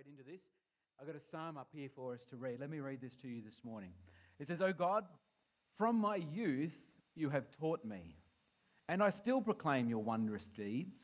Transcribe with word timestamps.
straight 0.00 0.12
into 0.12 0.30
this. 0.30 0.40
I've 0.98 1.06
got 1.06 1.16
a 1.16 1.30
psalm 1.30 1.58
up 1.58 1.68
here 1.72 1.88
for 1.94 2.14
us 2.14 2.20
to 2.30 2.36
read. 2.36 2.60
Let 2.60 2.70
me 2.70 2.80
read 2.80 3.00
this 3.02 3.12
to 3.22 3.28
you 3.28 3.42
this 3.42 3.56
morning. 3.64 3.90
It 4.38 4.48
says, 4.48 4.60
O 4.62 4.72
God, 4.72 5.04
from 5.76 5.96
my 5.96 6.16
youth 6.16 6.72
you 7.14 7.28
have 7.28 7.44
taught 7.58 7.84
me, 7.84 8.16
and 8.88 9.02
I 9.02 9.10
still 9.10 9.40
proclaim 9.42 9.88
your 9.88 10.02
wondrous 10.02 10.46
deeds. 10.56 10.94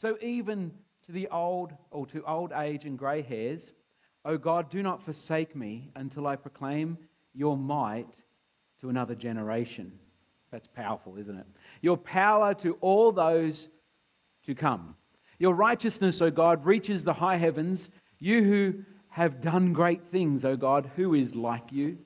So 0.00 0.16
even 0.22 0.72
to 1.06 1.12
the 1.12 1.28
old 1.28 1.72
or 1.90 2.06
to 2.06 2.24
old 2.24 2.52
age 2.52 2.84
and 2.84 2.98
grey 2.98 3.20
hairs, 3.22 3.60
O 4.24 4.38
God, 4.38 4.70
do 4.70 4.82
not 4.82 5.04
forsake 5.04 5.54
me 5.54 5.90
until 5.96 6.26
I 6.26 6.36
proclaim 6.36 6.96
your 7.34 7.56
might 7.58 8.14
to 8.80 8.88
another 8.88 9.14
generation. 9.14 9.92
That's 10.50 10.68
powerful, 10.68 11.16
isn't 11.18 11.36
it? 11.36 11.46
Your 11.82 11.98
power 11.98 12.54
to 12.54 12.78
all 12.80 13.12
those 13.12 13.68
to 14.46 14.54
come. 14.54 14.94
Your 15.38 15.54
righteousness, 15.54 16.20
O 16.20 16.30
God, 16.30 16.66
reaches 16.66 17.02
the 17.02 17.14
high 17.14 17.38
heavens. 17.38 17.88
You 18.20 18.44
who 18.44 18.74
have 19.08 19.40
done 19.40 19.72
great 19.72 20.02
things, 20.12 20.44
O 20.44 20.56
God, 20.56 20.90
who 20.94 21.14
is 21.14 21.34
like 21.34 21.72
you? 21.72 21.98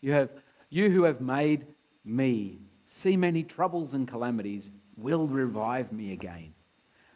You, 0.00 0.12
have, 0.12 0.30
you 0.68 0.90
who 0.90 1.04
have 1.04 1.20
made 1.20 1.66
me 2.04 2.58
see 3.02 3.16
many 3.16 3.42
troubles 3.44 3.94
and 3.94 4.06
calamities 4.06 4.68
will 4.96 5.26
revive 5.26 5.92
me 5.92 6.12
again. 6.12 6.52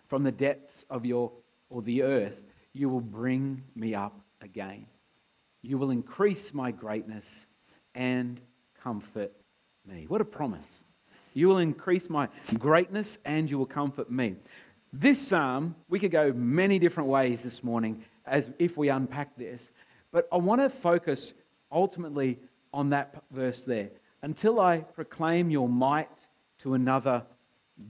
From 0.09 0.23
the 0.23 0.33
depths 0.33 0.85
of 0.89 1.05
your 1.05 1.33
or 1.69 1.83
the 1.83 2.03
earth, 2.03 2.39
you 2.73 2.89
will 2.89 3.01
bring 3.01 3.63
me 3.75 3.95
up 3.95 4.19
again. 4.41 4.87
You 5.63 5.79
will 5.79 5.91
increase 5.91 6.53
my 6.53 6.71
greatness 6.71 7.25
and 7.95 8.41
comfort 8.83 9.33
me. 9.87 10.07
What 10.09 10.21
a 10.21 10.25
promise. 10.25 10.67
You 11.35 11.49
will 11.49 11.59
increase 11.59 12.09
my 12.11 12.29
greatness 12.59 13.19
and 13.25 13.49
you 13.49 13.59
will 13.59 13.67
comfort 13.67 14.11
me. 14.11 14.37
This 14.93 15.27
psalm, 15.27 15.75
we 15.89 15.99
could 15.99 16.13
go 16.13 16.33
many 16.35 16.79
different 16.79 17.09
ways 17.09 17.41
this 17.43 17.65
morning 17.65 18.05
as 18.27 18.51
if 18.59 18.77
we 18.77 18.89
unpack 18.89 19.37
this, 19.37 19.71
but 20.13 20.29
I 20.33 20.37
want 20.37 20.61
to 20.61 20.71
focus 20.71 21.33
ultimately 21.71 22.39
on 22.73 22.91
that 22.91 23.23
verse 23.31 23.63
there. 23.63 23.91
Until 24.23 24.61
I 24.61 24.79
proclaim 24.79 25.51
your 25.51 25.69
might 25.69 26.09
to 26.61 26.75
another 26.75 27.23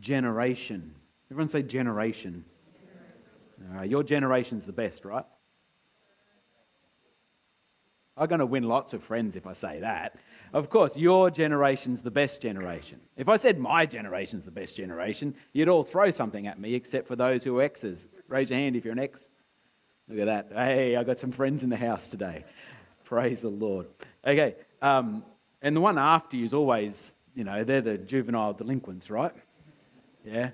generation. 0.00 0.94
Everyone 1.30 1.48
say 1.48 1.62
generation. 1.62 2.44
Your 3.84 4.02
generation's 4.02 4.64
the 4.64 4.72
best, 4.72 5.04
right? 5.04 5.24
I'm 8.16 8.28
going 8.28 8.40
to 8.40 8.46
win 8.46 8.64
lots 8.64 8.92
of 8.92 9.02
friends 9.02 9.36
if 9.36 9.46
I 9.46 9.54
say 9.54 9.80
that. 9.80 10.16
Of 10.52 10.68
course, 10.68 10.94
your 10.96 11.30
generation's 11.30 12.02
the 12.02 12.10
best 12.10 12.42
generation. 12.42 13.00
If 13.16 13.28
I 13.28 13.38
said 13.38 13.58
my 13.58 13.86
generation's 13.86 14.44
the 14.44 14.50
best 14.50 14.76
generation, 14.76 15.34
you'd 15.54 15.68
all 15.68 15.84
throw 15.84 16.10
something 16.10 16.46
at 16.46 16.60
me 16.60 16.74
except 16.74 17.08
for 17.08 17.16
those 17.16 17.42
who 17.42 17.58
are 17.58 17.62
X's. 17.62 18.04
Raise 18.28 18.50
your 18.50 18.58
hand 18.58 18.76
if 18.76 18.84
you're 18.84 18.92
an 18.92 18.98
X. 18.98 19.20
Look 20.08 20.18
at 20.18 20.26
that. 20.26 20.52
Hey, 20.54 20.96
I 20.96 21.04
got 21.04 21.18
some 21.18 21.32
friends 21.32 21.62
in 21.62 21.70
the 21.70 21.76
house 21.76 22.08
today. 22.08 22.44
Praise 23.04 23.40
the 23.40 23.48
Lord. 23.48 23.86
Okay, 24.26 24.56
um, 24.80 25.24
and 25.60 25.76
the 25.76 25.80
one 25.80 25.98
after 25.98 26.36
you 26.36 26.44
is 26.44 26.54
always, 26.54 26.94
you 27.34 27.44
know, 27.44 27.64
they're 27.64 27.80
the 27.80 27.98
juvenile 27.98 28.52
delinquents, 28.52 29.10
right? 29.10 29.32
Yeah. 30.24 30.50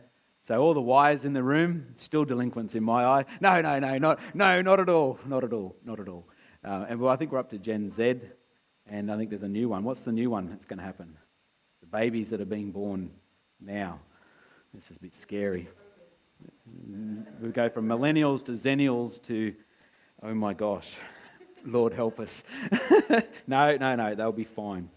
So 0.46 0.58
all 0.58 0.74
the 0.74 0.80
Y's 0.80 1.24
in 1.24 1.32
the 1.32 1.42
room, 1.42 1.94
still 1.98 2.24
delinquents 2.24 2.74
in 2.74 2.82
my 2.82 3.04
eye. 3.04 3.24
No, 3.40 3.60
no, 3.60 3.78
no, 3.78 3.98
not, 3.98 4.18
no, 4.34 4.62
not 4.62 4.80
at 4.80 4.88
all, 4.88 5.18
not 5.26 5.44
at 5.44 5.52
all, 5.52 5.76
not 5.84 6.00
at 6.00 6.08
all. 6.08 6.26
Uh, 6.64 6.86
and 6.88 7.00
well, 7.00 7.12
I 7.12 7.16
think 7.16 7.32
we're 7.32 7.38
up 7.38 7.50
to 7.50 7.58
Gen 7.58 7.92
Z, 7.94 8.20
and 8.86 9.12
I 9.12 9.16
think 9.16 9.30
there's 9.30 9.42
a 9.42 9.48
new 9.48 9.68
one. 9.68 9.84
What's 9.84 10.00
the 10.00 10.12
new 10.12 10.30
one 10.30 10.48
that's 10.48 10.64
going 10.64 10.78
to 10.78 10.84
happen? 10.84 11.16
The 11.80 11.86
babies 11.86 12.30
that 12.30 12.40
are 12.40 12.46
being 12.46 12.70
born 12.70 13.10
now. 13.60 14.00
This 14.74 14.90
is 14.90 14.96
a 14.96 15.00
bit 15.00 15.14
scary. 15.20 15.68
We 17.40 17.50
go 17.50 17.68
from 17.68 17.86
millennials 17.86 18.44
to 18.46 18.52
zennials 18.52 19.22
to, 19.26 19.54
oh 20.22 20.34
my 20.34 20.54
gosh, 20.54 20.86
Lord 21.64 21.92
help 21.92 22.20
us. 22.20 22.42
no, 23.46 23.76
no, 23.76 23.94
no, 23.94 24.14
they'll 24.14 24.32
be 24.32 24.44
fine. 24.44 24.90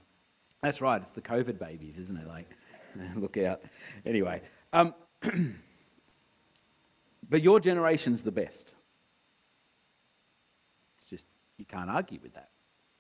That's 0.61 0.81
right, 0.81 1.01
it's 1.01 1.11
the 1.11 1.21
COVID 1.21 1.59
babies, 1.59 1.95
isn't 1.97 2.17
it? 2.17 2.27
Like, 2.27 2.49
look 3.15 3.37
out. 3.37 3.61
Anyway, 4.05 4.41
um, 4.73 4.93
but 7.29 7.41
your 7.41 7.59
generation's 7.59 8.21
the 8.21 8.31
best. 8.31 8.73
It's 10.97 11.09
just, 11.09 11.25
you 11.57 11.65
can't 11.65 11.89
argue 11.89 12.19
with 12.21 12.33
that. 12.35 12.49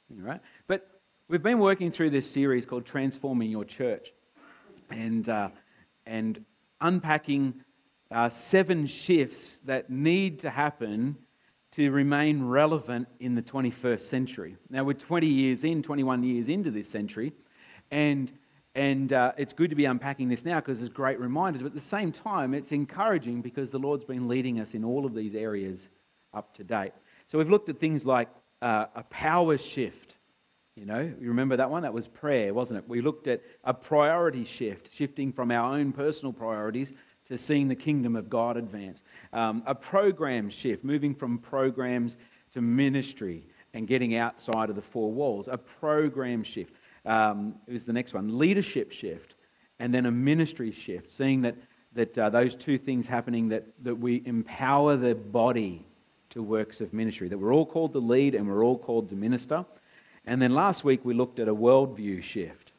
Right? 0.09 0.41
But 0.67 0.87
we've 1.29 1.43
been 1.43 1.59
working 1.59 1.91
through 1.91 2.09
this 2.09 2.29
series 2.29 2.65
called 2.65 2.85
Transforming 2.85 3.49
Your 3.49 3.63
Church 3.63 4.11
and, 4.89 5.27
uh, 5.29 5.49
and 6.05 6.43
unpacking 6.81 7.63
uh, 8.11 8.29
seven 8.29 8.87
shifts 8.87 9.59
that 9.65 9.89
need 9.89 10.39
to 10.39 10.49
happen 10.49 11.15
to 11.71 11.89
remain 11.89 12.43
relevant 12.43 13.07
in 13.21 13.35
the 13.35 13.41
21st 13.41 14.09
century. 14.09 14.57
Now, 14.69 14.83
we're 14.83 14.93
20 14.93 15.25
years 15.27 15.63
in, 15.63 15.81
21 15.81 16.23
years 16.23 16.49
into 16.49 16.69
this 16.69 16.89
century, 16.89 17.31
and, 17.89 18.29
and 18.75 19.13
uh, 19.13 19.31
it's 19.37 19.53
good 19.53 19.69
to 19.69 19.75
be 19.75 19.85
unpacking 19.85 20.27
this 20.27 20.43
now 20.43 20.59
because 20.59 20.79
there's 20.79 20.89
great 20.89 21.19
reminders, 21.19 21.61
but 21.61 21.69
at 21.69 21.75
the 21.75 21.89
same 21.89 22.11
time, 22.11 22.53
it's 22.53 22.71
encouraging 22.71 23.41
because 23.41 23.69
the 23.69 23.79
Lord's 23.79 24.03
been 24.03 24.27
leading 24.27 24.59
us 24.59 24.69
in 24.73 24.83
all 24.83 25.05
of 25.05 25.15
these 25.15 25.33
areas 25.33 25.79
up 26.33 26.53
to 26.55 26.65
date. 26.65 26.91
So, 27.29 27.37
we've 27.37 27.49
looked 27.49 27.69
at 27.69 27.79
things 27.79 28.05
like 28.05 28.27
uh, 28.61 28.87
a 28.93 29.03
power 29.03 29.57
shift. 29.57 30.15
You 30.75 30.85
know, 30.85 30.99
you 30.99 31.27
remember 31.29 31.57
that 31.57 31.69
one? 31.69 31.83
That 31.83 31.93
was 31.93 32.07
prayer, 32.07 32.53
wasn't 32.53 32.79
it? 32.79 32.89
We 32.89 33.01
looked 33.01 33.27
at 33.27 33.41
a 33.63 33.73
priority 33.73 34.45
shift, 34.45 34.89
shifting 34.97 35.31
from 35.31 35.51
our 35.51 35.75
own 35.75 35.91
personal 35.91 36.33
priorities 36.33 36.91
to 37.31 37.37
seeing 37.37 37.69
the 37.69 37.75
kingdom 37.75 38.15
of 38.17 38.29
God 38.29 38.57
advance. 38.57 39.01
Um, 39.31 39.63
a 39.65 39.73
program 39.73 40.49
shift, 40.49 40.83
moving 40.83 41.15
from 41.15 41.37
programs 41.37 42.17
to 42.53 42.61
ministry 42.61 43.45
and 43.73 43.87
getting 43.87 44.17
outside 44.17 44.69
of 44.69 44.75
the 44.75 44.81
four 44.81 45.11
walls. 45.13 45.47
A 45.49 45.57
program 45.57 46.43
shift 46.43 46.73
um, 47.05 47.55
is 47.67 47.85
the 47.85 47.93
next 47.93 48.13
one. 48.13 48.37
Leadership 48.37 48.91
shift, 48.91 49.35
and 49.79 49.93
then 49.93 50.05
a 50.05 50.11
ministry 50.11 50.73
shift, 50.73 51.09
seeing 51.09 51.41
that, 51.43 51.55
that 51.95 52.17
uh, 52.17 52.29
those 52.29 52.53
two 52.55 52.77
things 52.77 53.07
happening, 53.07 53.47
that, 53.47 53.65
that 53.81 53.95
we 53.95 54.21
empower 54.25 54.97
the 54.97 55.15
body 55.15 55.85
to 56.31 56.43
works 56.43 56.81
of 56.81 56.91
ministry, 56.91 57.29
that 57.29 57.37
we're 57.37 57.53
all 57.53 57.65
called 57.65 57.93
to 57.93 57.99
lead 57.99 58.35
and 58.35 58.45
we're 58.45 58.63
all 58.63 58.77
called 58.77 59.09
to 59.09 59.15
minister. 59.15 59.65
And 60.25 60.41
then 60.41 60.53
last 60.53 60.83
week 60.83 61.05
we 61.05 61.13
looked 61.13 61.39
at 61.39 61.47
a 61.47 61.55
worldview 61.55 62.23
shift 62.23 62.73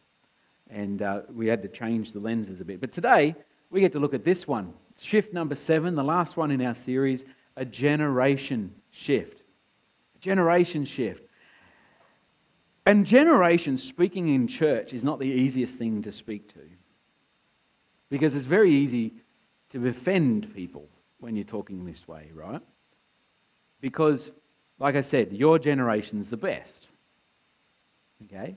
and 0.71 1.01
uh, 1.01 1.23
we 1.35 1.47
had 1.47 1.63
to 1.63 1.69
change 1.69 2.13
the 2.13 2.21
lenses 2.21 2.61
a 2.61 2.65
bit. 2.65 2.81
But 2.81 2.93
today 2.93 3.35
we 3.73 3.81
get 3.81 3.93
to 3.93 3.99
look 3.99 4.15
at 4.15 4.25
this 4.25 4.47
one 4.47 4.75
shift 5.01 5.33
number 5.33 5.57
seven, 5.57 5.97
the 5.97 6.05
last 6.05 6.37
one 6.37 6.53
in 6.53 6.63
our 6.63 6.77
series 6.77 7.25
a 7.57 7.65
generation 7.65 8.75
shift. 8.91 9.43
A 10.17 10.19
generation 10.21 10.85
shift. 10.85 11.23
And 12.87 13.05
generation 13.05 13.79
speaking 13.79 14.35
in 14.35 14.49
church 14.49 14.93
is 14.93 15.03
not 15.03 15.19
the 15.19 15.27
easiest 15.27 15.75
thing 15.75 16.03
to 16.03 16.13
speak 16.13 16.53
to 16.55 16.61
because 18.09 18.35
it's 18.35 18.47
very 18.47 18.75
easy 18.75 19.15
to 19.71 19.87
offend 19.89 20.55
people 20.55 20.89
when 21.21 21.37
you're 21.37 21.45
talking 21.45 21.85
this 21.85 22.07
way, 22.07 22.31
right? 22.35 22.61
Because, 23.81 24.31
like 24.79 24.97
I 24.97 25.03
said, 25.03 25.33
your 25.33 25.59
generation's 25.59 26.29
the 26.29 26.37
best. 26.37 26.89
Okay? 28.25 28.57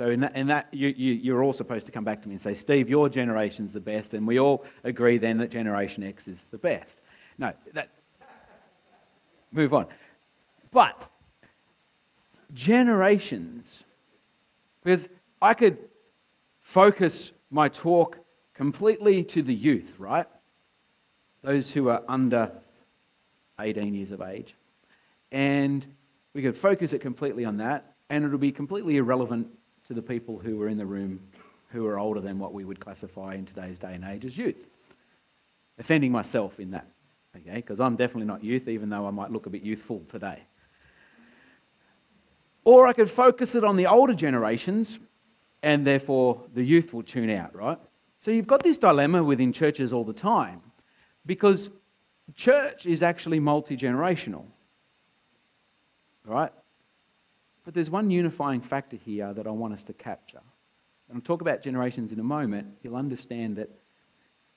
So 0.00 0.08
in 0.08 0.20
that, 0.20 0.34
in 0.34 0.46
that 0.46 0.68
you, 0.72 0.88
you, 0.96 1.12
you're 1.12 1.44
all 1.44 1.52
supposed 1.52 1.84
to 1.84 1.92
come 1.92 2.04
back 2.04 2.22
to 2.22 2.28
me 2.28 2.36
and 2.36 2.42
say, 2.42 2.54
Steve, 2.54 2.88
your 2.88 3.10
generation's 3.10 3.74
the 3.74 3.80
best, 3.80 4.14
and 4.14 4.26
we 4.26 4.40
all 4.40 4.64
agree 4.82 5.18
then 5.18 5.36
that 5.36 5.50
Generation 5.50 6.02
X 6.02 6.26
is 6.26 6.38
the 6.50 6.56
best. 6.56 7.02
No, 7.36 7.52
that. 7.74 7.90
Move 9.52 9.74
on. 9.74 9.88
But 10.72 11.06
generations, 12.54 13.66
because 14.82 15.06
I 15.42 15.52
could 15.52 15.76
focus 16.62 17.32
my 17.50 17.68
talk 17.68 18.16
completely 18.54 19.22
to 19.24 19.42
the 19.42 19.52
youth, 19.52 19.92
right? 19.98 20.26
Those 21.42 21.68
who 21.68 21.90
are 21.90 22.00
under 22.08 22.50
18 23.60 23.92
years 23.92 24.12
of 24.12 24.22
age. 24.22 24.54
And 25.30 25.86
we 26.32 26.40
could 26.40 26.56
focus 26.56 26.94
it 26.94 27.02
completely 27.02 27.44
on 27.44 27.58
that, 27.58 27.96
and 28.08 28.24
it'll 28.24 28.38
be 28.38 28.50
completely 28.50 28.96
irrelevant 28.96 29.48
to 29.90 29.94
the 29.94 30.00
people 30.00 30.38
who 30.38 30.56
were 30.56 30.68
in 30.68 30.78
the 30.78 30.86
room 30.86 31.18
who 31.70 31.84
are 31.84 31.98
older 31.98 32.20
than 32.20 32.38
what 32.38 32.54
we 32.54 32.64
would 32.64 32.78
classify 32.78 33.34
in 33.34 33.44
today's 33.44 33.76
day 33.76 33.92
and 33.92 34.04
age 34.04 34.24
as 34.24 34.36
youth. 34.36 34.54
Offending 35.80 36.12
myself 36.12 36.60
in 36.60 36.70
that, 36.70 36.86
okay? 37.36 37.56
Because 37.56 37.80
I'm 37.80 37.96
definitely 37.96 38.26
not 38.26 38.44
youth, 38.44 38.68
even 38.68 38.88
though 38.88 39.04
I 39.04 39.10
might 39.10 39.32
look 39.32 39.46
a 39.46 39.50
bit 39.50 39.62
youthful 39.62 40.02
today. 40.08 40.44
Or 42.62 42.86
I 42.86 42.92
could 42.92 43.10
focus 43.10 43.56
it 43.56 43.64
on 43.64 43.76
the 43.76 43.88
older 43.88 44.14
generations, 44.14 44.96
and 45.60 45.84
therefore 45.84 46.40
the 46.54 46.62
youth 46.62 46.92
will 46.92 47.02
tune 47.02 47.28
out, 47.28 47.52
right? 47.52 47.78
So 48.20 48.30
you've 48.30 48.46
got 48.46 48.62
this 48.62 48.78
dilemma 48.78 49.24
within 49.24 49.52
churches 49.52 49.92
all 49.92 50.04
the 50.04 50.12
time 50.12 50.60
because 51.26 51.68
church 52.36 52.86
is 52.86 53.02
actually 53.02 53.40
multi 53.40 53.76
generational. 53.76 54.44
Right? 56.24 56.52
But 57.70 57.76
there's 57.76 57.88
one 57.88 58.10
unifying 58.10 58.62
factor 58.62 58.96
here 58.96 59.32
that 59.32 59.46
I 59.46 59.50
want 59.50 59.74
us 59.74 59.84
to 59.84 59.92
capture. 59.92 60.40
And 61.08 61.16
I'll 61.16 61.22
talk 61.22 61.40
about 61.40 61.62
generations 61.62 62.10
in 62.10 62.18
a 62.18 62.24
moment. 62.24 62.66
You'll 62.82 62.96
understand 62.96 63.58
that 63.58 63.70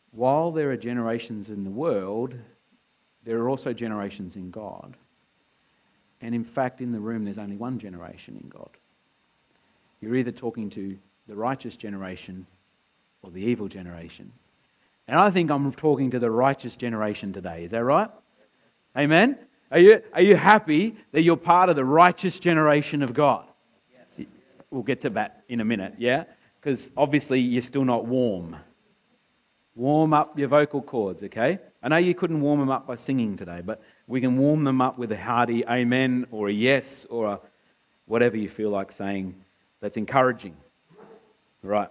while 0.10 0.52
there 0.52 0.72
are 0.72 0.78
generations 0.78 1.50
in 1.50 1.64
the 1.64 1.70
world, 1.70 2.34
there 3.24 3.38
are 3.38 3.50
also 3.50 3.72
generations 3.72 4.36
in 4.36 4.50
God. 4.50 4.98
And 6.22 6.34
in 6.34 6.44
fact, 6.44 6.82
in 6.82 6.92
the 6.92 7.00
room, 7.00 7.24
there's 7.24 7.38
only 7.38 7.56
one 7.56 7.78
generation 7.78 8.36
in 8.42 8.50
God. 8.50 8.72
You're 10.02 10.16
either 10.16 10.32
talking 10.32 10.72
to 10.72 10.98
the 11.28 11.36
righteous 11.36 11.76
generation 11.76 12.48
or 13.22 13.30
the 13.30 13.44
evil 13.44 13.68
generation. 13.68 14.32
And 15.08 15.20
I 15.20 15.30
think 15.30 15.52
I'm 15.52 15.72
talking 15.74 16.10
to 16.10 16.20
the 16.20 16.32
righteous 16.32 16.76
generation 16.76 17.32
today. 17.32 17.66
Is 17.66 17.72
that 17.74 17.84
right? 17.84 18.10
Amen? 18.98 19.38
Are 19.74 19.80
you, 19.80 20.04
are 20.14 20.22
you 20.22 20.36
happy 20.36 20.96
that 21.14 21.24
you're 21.24 21.36
part 21.36 21.68
of 21.68 21.76
the 21.76 21.84
righteous 21.84 22.38
generation 22.38 23.02
of 23.02 23.16
God? 23.16 23.44
Yes. 23.92 24.28
We'll 24.70 24.84
get 24.84 25.02
to 25.02 25.10
that 25.10 25.42
in 25.50 25.62
a 25.62 25.66
minute, 25.66 25.96
yeah? 25.98 26.26
Because 26.62 26.92
obviously 26.96 27.40
you're 27.40 27.64
still 27.64 27.84
not 27.84 28.06
warm. 28.06 28.56
Warm 29.76 30.14
up 30.14 30.38
your 30.38 30.48
vocal 30.48 30.84
cords, 30.84 31.24
okay? 31.24 31.58
I 31.82 31.88
know 31.88 31.98
you 31.98 32.14
couldn't 32.14 32.40
warm 32.40 32.60
them 32.60 32.70
up 32.70 32.86
by 32.86 32.98
singing 32.98 33.36
today, 33.36 33.62
but 33.66 33.82
we 34.06 34.22
can 34.22 34.38
warm 34.38 34.64
them 34.64 34.80
up 34.80 35.00
with 35.00 35.12
a 35.12 35.18
hearty 35.18 35.66
amen 35.66 36.28
or 36.30 36.50
a 36.50 36.54
yes 36.54 37.08
or 37.10 37.26
a 37.26 37.40
whatever 38.06 38.38
you 38.38 38.50
feel 38.50 38.70
like 38.70 38.92
saying 38.92 39.34
that's 39.82 39.98
encouraging. 39.98 40.56
Right. 41.64 41.90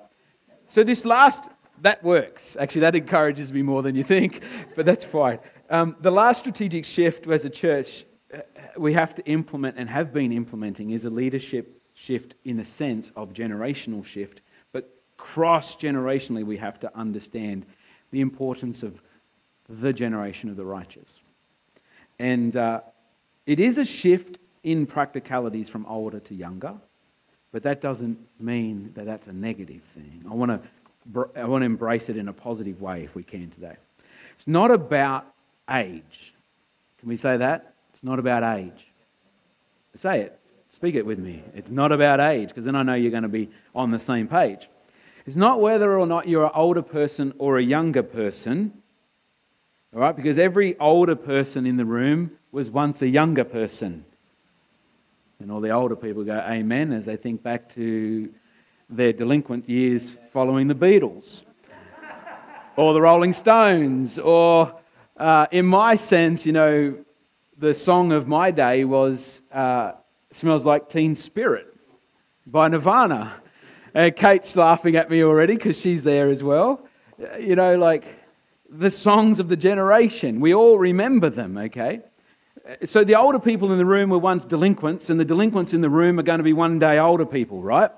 So 0.68 0.84
this 0.84 1.04
last, 1.04 1.42
that 1.82 2.02
works. 2.02 2.56
Actually, 2.58 2.82
that 2.82 2.94
encourages 2.94 3.52
me 3.52 3.62
more 3.62 3.82
than 3.82 3.94
you 3.94 4.04
think, 4.04 4.42
but 4.74 4.86
that's 4.86 5.04
fine. 5.04 5.38
Um, 5.70 5.96
the 6.00 6.10
last 6.10 6.40
strategic 6.40 6.84
shift 6.84 7.26
as 7.28 7.44
a 7.44 7.50
church 7.50 8.04
uh, 8.32 8.38
we 8.78 8.94
have 8.94 9.14
to 9.14 9.24
implement 9.26 9.76
and 9.78 9.88
have 9.88 10.12
been 10.12 10.32
implementing 10.32 10.90
is 10.90 11.04
a 11.04 11.10
leadership 11.10 11.80
shift 11.94 12.34
in 12.44 12.56
the 12.56 12.64
sense 12.64 13.10
of 13.14 13.32
generational 13.32 14.04
shift, 14.04 14.40
but 14.72 14.88
cross 15.18 15.76
generationally 15.76 16.44
we 16.44 16.56
have 16.56 16.80
to 16.80 16.96
understand 16.96 17.66
the 18.10 18.20
importance 18.20 18.82
of 18.82 19.00
the 19.68 19.92
generation 19.92 20.48
of 20.48 20.56
the 20.56 20.64
righteous. 20.64 21.08
And 22.18 22.56
uh, 22.56 22.80
it 23.46 23.60
is 23.60 23.78
a 23.78 23.84
shift 23.84 24.38
in 24.62 24.86
practicalities 24.86 25.68
from 25.68 25.84
older 25.86 26.20
to 26.20 26.34
younger, 26.34 26.74
but 27.52 27.62
that 27.64 27.82
doesn't 27.82 28.18
mean 28.40 28.92
that 28.94 29.04
that's 29.04 29.26
a 29.26 29.32
negative 29.32 29.82
thing. 29.94 30.24
I 30.30 30.34
want 30.34 30.50
to, 30.50 30.68
I 31.36 31.44
want 31.44 31.62
to 31.62 31.66
embrace 31.66 32.08
it 32.08 32.16
in 32.16 32.28
a 32.28 32.32
positive 32.32 32.80
way 32.80 33.04
if 33.04 33.14
we 33.14 33.22
can 33.22 33.50
today. 33.50 33.76
It's 34.36 34.46
not 34.46 34.70
about 34.70 35.26
age. 35.70 36.34
Can 36.98 37.08
we 37.08 37.16
say 37.16 37.36
that? 37.36 37.74
It's 37.92 38.02
not 38.02 38.18
about 38.18 38.58
age. 38.58 38.86
Say 40.00 40.20
it. 40.22 40.38
Speak 40.74 40.94
it 40.94 41.04
with 41.04 41.18
me. 41.18 41.42
It's 41.54 41.70
not 41.70 41.92
about 41.92 42.20
age, 42.20 42.48
because 42.48 42.64
then 42.64 42.74
I 42.74 42.82
know 42.82 42.94
you're 42.94 43.10
going 43.10 43.22
to 43.24 43.28
be 43.28 43.50
on 43.74 43.90
the 43.90 44.00
same 44.00 44.26
page. 44.26 44.68
It's 45.26 45.36
not 45.36 45.60
whether 45.60 45.98
or 45.98 46.06
not 46.06 46.26
you're 46.26 46.46
an 46.46 46.52
older 46.54 46.82
person 46.82 47.34
or 47.38 47.58
a 47.58 47.62
younger 47.62 48.02
person. 48.02 48.72
All 49.94 50.00
right? 50.00 50.16
Because 50.16 50.38
every 50.38 50.78
older 50.78 51.14
person 51.14 51.66
in 51.66 51.76
the 51.76 51.84
room 51.84 52.32
was 52.50 52.70
once 52.70 53.02
a 53.02 53.08
younger 53.08 53.44
person. 53.44 54.04
And 55.38 55.52
all 55.52 55.60
the 55.60 55.70
older 55.70 55.96
people 55.96 56.24
go, 56.24 56.38
Amen, 56.38 56.92
as 56.92 57.04
they 57.04 57.16
think 57.16 57.42
back 57.42 57.74
to 57.74 58.32
their 58.96 59.12
delinquent 59.12 59.68
years 59.68 60.16
following 60.32 60.68
the 60.68 60.74
Beatles 60.74 61.42
or 62.76 62.94
the 62.94 63.00
Rolling 63.00 63.32
Stones. 63.32 64.18
Or, 64.18 64.74
uh, 65.16 65.46
in 65.50 65.66
my 65.66 65.96
sense, 65.96 66.44
you 66.44 66.52
know, 66.52 66.96
the 67.58 67.74
song 67.74 68.12
of 68.12 68.26
my 68.26 68.50
day 68.50 68.84
was 68.84 69.40
uh, 69.52 69.92
Smells 70.32 70.64
Like 70.64 70.88
Teen 70.88 71.14
Spirit 71.14 71.66
by 72.46 72.68
Nirvana. 72.68 73.34
Uh, 73.94 74.10
Kate's 74.14 74.56
laughing 74.56 74.96
at 74.96 75.10
me 75.10 75.22
already 75.22 75.54
because 75.54 75.78
she's 75.78 76.02
there 76.02 76.30
as 76.30 76.42
well. 76.42 76.86
Uh, 77.22 77.36
you 77.36 77.56
know, 77.56 77.76
like 77.76 78.04
the 78.70 78.90
songs 78.90 79.38
of 79.38 79.48
the 79.48 79.56
generation. 79.56 80.40
We 80.40 80.54
all 80.54 80.78
remember 80.78 81.30
them, 81.30 81.58
okay? 81.58 82.00
So 82.86 83.04
the 83.04 83.16
older 83.16 83.38
people 83.38 83.72
in 83.72 83.78
the 83.78 83.84
room 83.84 84.10
were 84.10 84.18
once 84.18 84.44
delinquents, 84.44 85.10
and 85.10 85.18
the 85.18 85.24
delinquents 85.24 85.72
in 85.72 85.80
the 85.80 85.90
room 85.90 86.18
are 86.18 86.22
going 86.22 86.38
to 86.38 86.44
be 86.44 86.52
one 86.52 86.78
day 86.78 86.98
older 86.98 87.26
people, 87.26 87.62
right? 87.62 87.90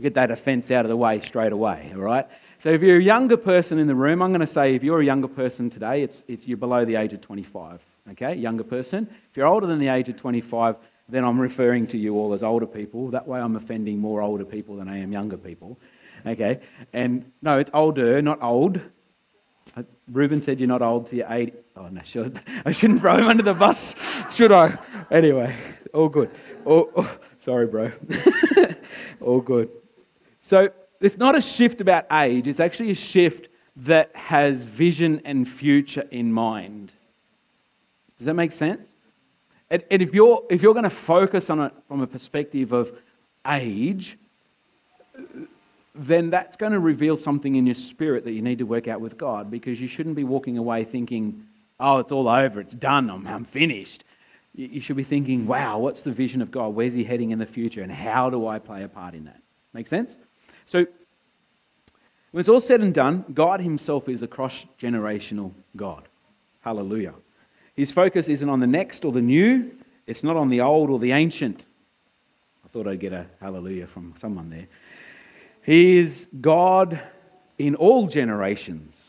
Get 0.00 0.14
that 0.14 0.30
offense 0.30 0.70
out 0.70 0.84
of 0.84 0.88
the 0.88 0.96
way 0.96 1.20
straight 1.20 1.52
away, 1.52 1.92
all 1.94 2.00
right? 2.00 2.26
So 2.62 2.70
if 2.70 2.82
you're 2.82 2.98
a 2.98 3.02
younger 3.02 3.36
person 3.36 3.78
in 3.78 3.86
the 3.86 3.94
room, 3.94 4.22
I'm 4.22 4.30
going 4.32 4.46
to 4.46 4.52
say 4.52 4.74
if 4.74 4.82
you're 4.82 5.00
a 5.00 5.04
younger 5.04 5.28
person 5.28 5.70
today, 5.70 6.02
it's, 6.02 6.22
it's 6.26 6.46
you're 6.46 6.56
below 6.56 6.84
the 6.84 6.96
age 6.96 7.12
of 7.12 7.20
25, 7.20 7.80
okay? 8.12 8.34
Younger 8.34 8.64
person. 8.64 9.08
If 9.30 9.36
you're 9.36 9.46
older 9.46 9.66
than 9.66 9.78
the 9.78 9.88
age 9.88 10.08
of 10.08 10.16
25, 10.16 10.76
then 11.08 11.24
I'm 11.24 11.38
referring 11.38 11.86
to 11.88 11.98
you 11.98 12.16
all 12.16 12.32
as 12.32 12.42
older 12.42 12.66
people. 12.66 13.10
That 13.10 13.28
way 13.28 13.38
I'm 13.38 13.54
offending 13.54 13.98
more 13.98 14.22
older 14.22 14.44
people 14.44 14.76
than 14.76 14.88
I 14.88 14.98
am 14.98 15.12
younger 15.12 15.36
people, 15.36 15.78
okay? 16.26 16.60
And 16.92 17.30
no, 17.42 17.58
it's 17.58 17.70
older, 17.72 18.20
not 18.20 18.42
old, 18.42 18.80
uh, 19.76 19.82
Reuben 20.10 20.40
said 20.40 20.60
you're 20.60 20.68
not 20.68 20.82
old 20.82 21.08
till 21.08 21.18
you're 21.18 21.32
80. 21.32 21.52
Oh, 21.76 21.88
no, 21.88 22.00
should, 22.04 22.40
I 22.64 22.72
shouldn't 22.72 23.00
throw 23.00 23.16
him 23.16 23.28
under 23.28 23.42
the 23.42 23.54
bus, 23.54 23.94
should 24.32 24.52
I? 24.52 24.78
Anyway, 25.10 25.54
all 25.92 26.08
good. 26.08 26.30
Oh, 26.66 26.90
oh, 26.96 27.18
sorry, 27.44 27.66
bro. 27.66 27.92
all 29.20 29.40
good. 29.40 29.70
So 30.44 30.68
it's 31.00 31.16
not 31.16 31.36
a 31.36 31.40
shift 31.40 31.80
about 31.80 32.04
age, 32.12 32.46
it's 32.46 32.60
actually 32.60 32.90
a 32.90 32.96
shift 32.96 33.48
that 33.76 34.14
has 34.14 34.64
vision 34.64 35.22
and 35.24 35.48
future 35.48 36.06
in 36.10 36.32
mind. 36.32 36.92
Does 38.18 38.26
that 38.26 38.34
make 38.34 38.52
sense? 38.52 38.86
And, 39.70 39.82
and 39.90 40.02
if 40.02 40.12
you're, 40.12 40.44
if 40.50 40.62
you're 40.62 40.74
going 40.74 40.84
to 40.84 40.90
focus 40.90 41.50
on 41.50 41.60
it 41.60 41.72
from 41.88 42.02
a 42.02 42.06
perspective 42.06 42.72
of 42.72 42.92
age, 43.46 44.18
then 45.94 46.30
that's 46.30 46.56
going 46.56 46.72
to 46.72 46.78
reveal 46.78 47.16
something 47.16 47.56
in 47.56 47.66
your 47.66 47.74
spirit 47.74 48.24
that 48.24 48.32
you 48.32 48.42
need 48.42 48.58
to 48.58 48.64
work 48.64 48.86
out 48.86 49.00
with 49.00 49.16
God 49.16 49.50
because 49.50 49.80
you 49.80 49.88
shouldn't 49.88 50.14
be 50.14 50.24
walking 50.24 50.58
away 50.58 50.84
thinking, 50.84 51.44
oh, 51.80 51.98
it's 51.98 52.12
all 52.12 52.28
over, 52.28 52.60
it's 52.60 52.74
done, 52.74 53.10
I'm, 53.10 53.26
I'm 53.26 53.44
finished. 53.46 54.04
You 54.54 54.80
should 54.80 54.96
be 54.96 55.04
thinking, 55.04 55.46
wow, 55.46 55.78
what's 55.78 56.02
the 56.02 56.12
vision 56.12 56.40
of 56.40 56.52
God? 56.52 56.74
Where's 56.74 56.94
He 56.94 57.02
heading 57.02 57.32
in 57.32 57.40
the 57.40 57.46
future? 57.46 57.82
And 57.82 57.90
how 57.90 58.30
do 58.30 58.46
I 58.46 58.60
play 58.60 58.84
a 58.84 58.88
part 58.88 59.14
in 59.14 59.24
that? 59.24 59.40
Make 59.72 59.88
sense? 59.88 60.14
So, 60.66 60.86
when 62.30 62.40
it's 62.40 62.48
all 62.48 62.60
said 62.60 62.80
and 62.80 62.92
done, 62.92 63.24
God 63.32 63.60
Himself 63.60 64.08
is 64.08 64.22
a 64.22 64.26
cross 64.26 64.64
generational 64.80 65.52
God. 65.76 66.08
Hallelujah. 66.62 67.14
His 67.74 67.92
focus 67.92 68.28
isn't 68.28 68.48
on 68.48 68.60
the 68.60 68.66
next 68.66 69.04
or 69.04 69.12
the 69.12 69.20
new, 69.20 69.72
it's 70.06 70.22
not 70.22 70.36
on 70.36 70.48
the 70.48 70.60
old 70.60 70.90
or 70.90 70.98
the 70.98 71.12
ancient. 71.12 71.64
I 72.64 72.68
thought 72.68 72.86
I'd 72.86 73.00
get 73.00 73.12
a 73.12 73.26
hallelujah 73.40 73.86
from 73.86 74.14
someone 74.20 74.50
there. 74.50 74.66
He 75.62 75.98
is 75.98 76.28
God 76.40 77.00
in 77.58 77.74
all 77.74 78.06
generations. 78.06 79.04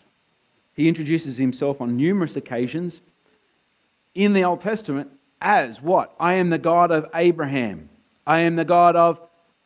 He 0.74 0.88
introduces 0.88 1.38
himself 1.38 1.81
on 1.81 1.98
numerous 1.98 2.36
occasions 2.36 3.00
in 4.13 4.34
the 4.34 4.44
Old 4.44 4.62
Testament 4.62 5.10
as 5.42 5.81
what? 5.81 6.16
I 6.19 6.36
am 6.36 6.50
the 6.50 6.58
God 6.58 6.91
of 6.91 7.08
Abraham. 7.13 7.89
I 8.25 8.41
am 8.41 8.56
the 8.56 8.65
God 8.65 8.96
of 8.96 9.20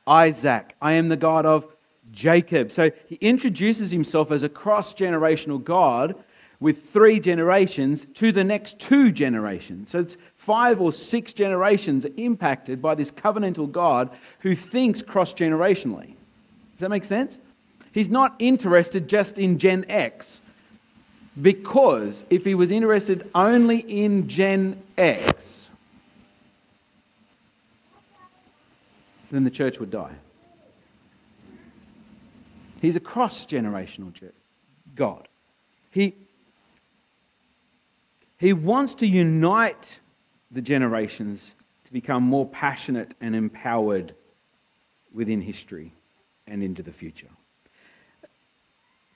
Isaac. 0.06 0.76
I 0.82 0.94
am 0.94 1.10
the 1.10 1.16
God 1.16 1.46
of 1.46 1.66
Jacob. 2.12 2.72
So 2.72 2.92
he 3.08 3.16
introduces 3.16 3.92
himself 3.92 4.32
as 4.32 4.44
a 4.44 4.50
cross 4.50 4.94
generational 4.94 5.64
God 5.64 6.16
with 6.60 6.92
three 6.92 7.20
generations 7.20 8.06
to 8.16 8.32
the 8.32 8.44
next 8.44 8.80
two 8.80 9.12
generations. 9.12 9.92
So 9.92 10.00
it's 10.00 10.18
five 10.38 10.82
or 10.82 10.92
six 10.92 11.32
generations 11.32 12.06
impacted 12.18 12.82
by 12.82 12.96
this 12.96 13.12
covenantal 13.12 13.72
God 13.72 14.10
who 14.40 14.56
thinks 14.56 15.02
cross 15.02 15.34
generationally. 15.34 16.08
Does 16.08 16.82
that 16.82 16.90
make 16.90 17.06
sense? 17.06 17.38
He's 17.92 18.10
not 18.10 18.36
interested 18.40 19.08
just 19.08 19.38
in 19.38 19.58
Gen 19.58 19.86
X. 19.90 20.40
Because 21.42 22.24
if 22.30 22.44
he 22.44 22.56
was 22.56 22.72
interested 22.72 23.30
only 23.34 23.78
in 23.78 24.28
Gen 24.28 24.82
X, 24.98 25.68
then 29.32 29.44
the 29.44 29.52
church 29.52 29.80
would 29.80 29.92
die. 29.92 30.16
He's 32.82 32.96
a 32.96 33.00
cross 33.00 33.46
generational 33.46 34.14
God. 34.96 35.28
He, 35.92 36.16
he 38.38 38.54
wants 38.54 38.96
to 38.96 39.08
unite 39.08 40.00
the 40.52 40.62
generations 40.62 41.54
to 41.86 41.94
become 41.94 42.24
more 42.24 42.48
passionate 42.48 43.14
and 43.20 43.36
empowered 43.36 44.14
within 45.14 45.42
history 45.42 45.94
and 46.48 46.64
into 46.64 46.84
the 46.84 46.92
future. 46.92 47.30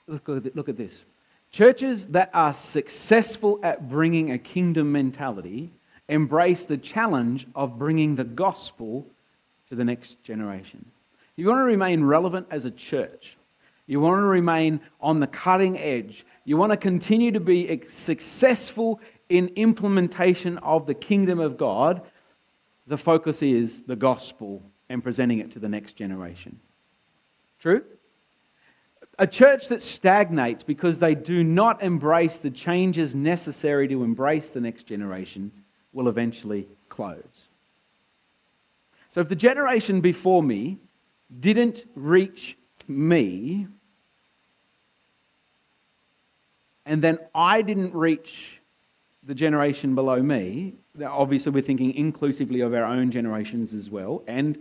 Look 0.06 0.28
at, 0.28 0.54
look 0.54 0.68
at 0.68 0.76
this. 0.76 1.02
Churches 1.50 2.06
that 2.08 2.30
are 2.34 2.52
successful 2.52 3.60
at 3.62 3.88
bringing 3.88 4.32
a 4.32 4.38
kingdom 4.38 4.92
mentality 4.92 5.72
embrace 6.08 6.64
the 6.64 6.76
challenge 6.76 7.46
of 7.54 7.78
bringing 7.78 8.16
the 8.16 8.24
gospel 8.24 9.06
to 9.68 9.74
the 9.74 9.84
next 9.84 10.22
generation. 10.24 10.84
If 11.14 11.38
You 11.38 11.46
want 11.46 11.60
to 11.60 11.64
remain 11.64 12.04
relevant 12.04 12.48
as 12.50 12.64
a 12.64 12.70
church. 12.70 13.36
You 13.86 14.00
want 14.00 14.20
to 14.20 14.26
remain 14.26 14.80
on 15.00 15.20
the 15.20 15.26
cutting 15.26 15.78
edge. 15.78 16.24
You 16.44 16.56
want 16.56 16.72
to 16.72 16.76
continue 16.76 17.32
to 17.32 17.40
be 17.40 17.82
successful 17.88 19.00
in 19.28 19.48
implementation 19.56 20.58
of 20.58 20.86
the 20.86 20.94
kingdom 20.94 21.38
of 21.38 21.56
God. 21.56 22.02
The 22.86 22.96
focus 22.96 23.42
is 23.42 23.82
the 23.86 23.96
gospel 23.96 24.62
and 24.88 25.02
presenting 25.02 25.38
it 25.38 25.52
to 25.52 25.58
the 25.58 25.68
next 25.68 25.96
generation. 25.96 26.60
True? 27.60 27.82
A 29.18 29.26
church 29.26 29.68
that 29.68 29.82
stagnates 29.82 30.62
because 30.62 30.98
they 30.98 31.14
do 31.14 31.44
not 31.44 31.82
embrace 31.82 32.38
the 32.38 32.50
changes 32.50 33.14
necessary 33.14 33.86
to 33.88 34.02
embrace 34.02 34.48
the 34.48 34.60
next 34.60 34.86
generation 34.86 35.52
will 35.92 36.08
eventually 36.08 36.66
close. 36.88 37.22
So 39.12 39.20
if 39.20 39.28
the 39.28 39.36
generation 39.36 40.00
before 40.00 40.42
me 40.42 40.78
didn't 41.40 41.84
reach 41.94 42.56
me, 42.88 43.66
and 46.86 47.02
then 47.02 47.18
I 47.34 47.62
didn't 47.62 47.94
reach 47.94 48.60
the 49.26 49.34
generation 49.34 49.94
below 49.94 50.22
me, 50.22 50.74
Now, 50.94 51.18
obviously 51.18 51.52
we're 51.52 51.62
thinking 51.62 51.94
inclusively 51.94 52.60
of 52.60 52.74
our 52.74 52.84
own 52.84 53.10
generations 53.10 53.74
as 53.74 53.90
well 53.90 54.22
and 54.26 54.58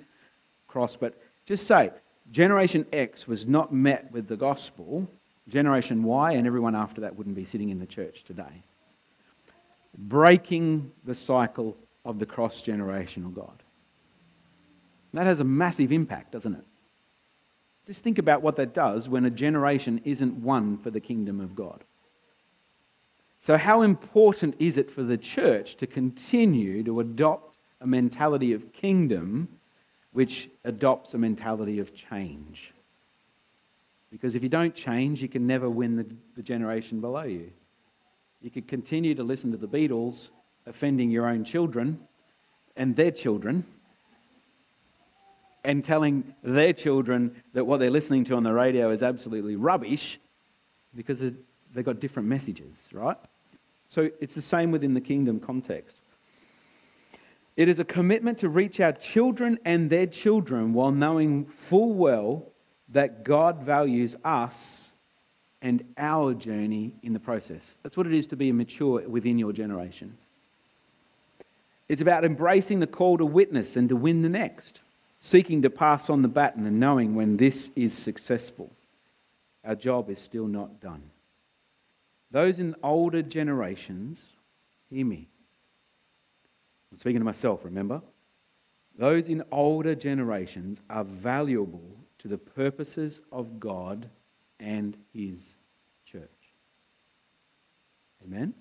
cross, 0.68 0.96
but 1.00 1.22
just 1.46 1.68
say, 1.68 1.92
Generation 2.32 2.86
X 2.94 3.28
was 3.28 3.46
not 3.46 3.74
met 3.74 4.12
with 4.12 4.28
the 4.28 4.38
gospel, 4.38 5.08
Generation 5.50 6.04
Y 6.04 6.32
and 6.32 6.48
everyone 6.48 6.76
after 6.76 7.02
that 7.02 7.16
wouldn't 7.16 7.36
be 7.36 7.46
sitting 7.46 7.70
in 7.70 7.80
the 7.80 7.86
church 7.86 8.24
today. 8.24 8.64
Breaking 9.98 10.92
the 11.06 11.14
cycle 11.14 11.78
of 12.06 12.18
the 12.18 12.26
cross 12.26 12.62
generational 12.66 13.34
God. 13.34 13.62
That 15.14 15.28
has 15.28 15.40
a 15.40 15.44
massive 15.44 15.92
impact, 15.92 16.32
doesn't 16.32 16.56
it? 16.56 16.64
Just 17.86 18.02
think 18.02 18.18
about 18.18 18.42
what 18.42 18.56
that 18.56 18.74
does 18.74 19.10
when 19.10 19.26
a 19.26 19.30
generation 19.30 20.02
isn't 20.06 20.36
won 20.36 20.78
for 20.78 20.90
the 20.90 21.02
kingdom 21.02 21.40
of 21.40 21.56
God. 21.56 21.84
So, 23.46 23.58
how 23.58 23.82
important 23.82 24.56
is 24.60 24.78
it 24.78 24.90
for 24.90 25.04
the 25.04 25.18
church 25.18 25.76
to 25.78 25.88
continue 25.88 26.82
to 26.84 27.02
adopt 27.02 27.58
a 27.82 27.88
mentality 27.88 28.54
of 28.54 28.72
kingdom 28.72 29.50
which 30.14 30.50
adopts 30.64 31.14
a 31.14 31.18
mentality 31.18 31.80
of 31.80 31.94
change? 31.94 32.74
Because 34.12 34.36
if 34.36 34.44
you 34.44 34.50
don't 34.50 34.76
change, 34.76 35.22
you 35.22 35.28
can 35.28 35.46
never 35.46 35.70
win 35.70 35.98
the, 35.98 36.06
the 36.38 36.44
generation 36.44 37.02
below 37.02 37.24
you. 37.24 37.52
You 38.42 38.52
could 38.52 38.68
continue 38.68 39.16
to 39.16 39.24
listen 39.24 39.52
to 39.52 39.58
the 39.58 39.68
Beatles, 39.68 40.30
offending 40.66 41.10
your 41.10 41.28
own 41.28 41.44
children 41.44 42.00
and 42.76 42.96
their 42.96 43.12
children, 43.12 43.66
and 45.64 45.84
telling 45.84 46.34
their 46.44 46.74
children 46.74 47.42
that 47.54 47.66
what 47.66 47.80
they're 47.80 47.92
listening 47.92 48.26
to 48.26 48.36
on 48.36 48.44
the 48.44 48.54
radio 48.54 48.92
is 48.92 49.02
absolutely 49.02 49.56
rubbish 49.56 50.20
because 50.96 51.20
they've 51.20 51.86
got 51.86 52.00
different 52.00 52.28
messages, 52.28 52.74
right? 52.92 53.18
So 53.90 54.10
it's 54.20 54.36
the 54.36 54.42
same 54.42 54.72
within 54.72 54.94
the 54.94 55.02
kingdom 55.02 55.40
context. 55.40 55.96
It 57.56 57.70
is 57.70 57.80
a 57.80 57.84
commitment 57.84 58.40
to 58.40 58.50
reach 58.50 58.80
our 58.80 58.94
children 58.94 59.60
and 59.64 59.90
their 59.90 60.08
children 60.08 60.74
while 60.74 60.92
knowing 60.92 61.46
full 61.70 61.94
well 61.94 62.48
that 62.90 63.24
God 63.24 63.64
values 63.64 64.16
us 64.26 64.56
and 65.62 65.84
our 65.98 66.34
journey 66.34 66.96
in 67.04 67.14
the 67.14 67.20
process. 67.20 67.62
That's 67.84 67.96
what 67.96 68.08
it 68.08 68.14
is 68.14 68.28
to 68.28 68.36
be 68.36 68.52
mature 68.52 69.08
within 69.08 69.38
your 69.38 69.54
generation. 69.54 70.18
It's 71.88 72.02
about 72.02 72.26
embracing 72.26 72.80
the 72.80 72.88
call 72.88 73.18
to 73.18 73.26
witness 73.26 73.76
and 73.76 73.88
to 73.90 73.96
win 73.96 74.24
the 74.24 74.30
next, 74.30 74.80
seeking 75.26 75.62
to 75.62 75.70
pass 75.70 76.10
on 76.10 76.22
the 76.22 76.28
baton 76.28 76.68
and 76.68 76.82
knowing 76.82 77.16
when 77.16 77.38
this 77.38 77.70
is 77.78 77.98
successful. 77.98 78.70
Our 79.64 79.74
job 79.74 80.10
is 80.10 80.20
still 80.20 80.48
not 80.48 80.82
done. 80.82 81.02
Those 82.30 82.60
in 82.60 82.76
older 82.84 83.22
generations, 83.22 84.22
hear 84.90 85.06
me. 85.06 85.30
I'm 86.92 87.00
speaking 87.00 87.22
to 87.22 87.26
myself, 87.26 87.62
remember? 87.64 88.02
Those 89.00 89.30
in 89.30 89.44
older 89.50 89.96
generations 89.96 90.80
are 90.90 91.06
valuable 91.06 91.90
to 92.20 92.28
the 92.28 92.38
purposes 92.38 93.22
of 93.32 93.62
God 93.62 94.10
and 94.60 94.98
His 95.14 95.40
church. 96.06 96.30
Amen? 98.26 98.54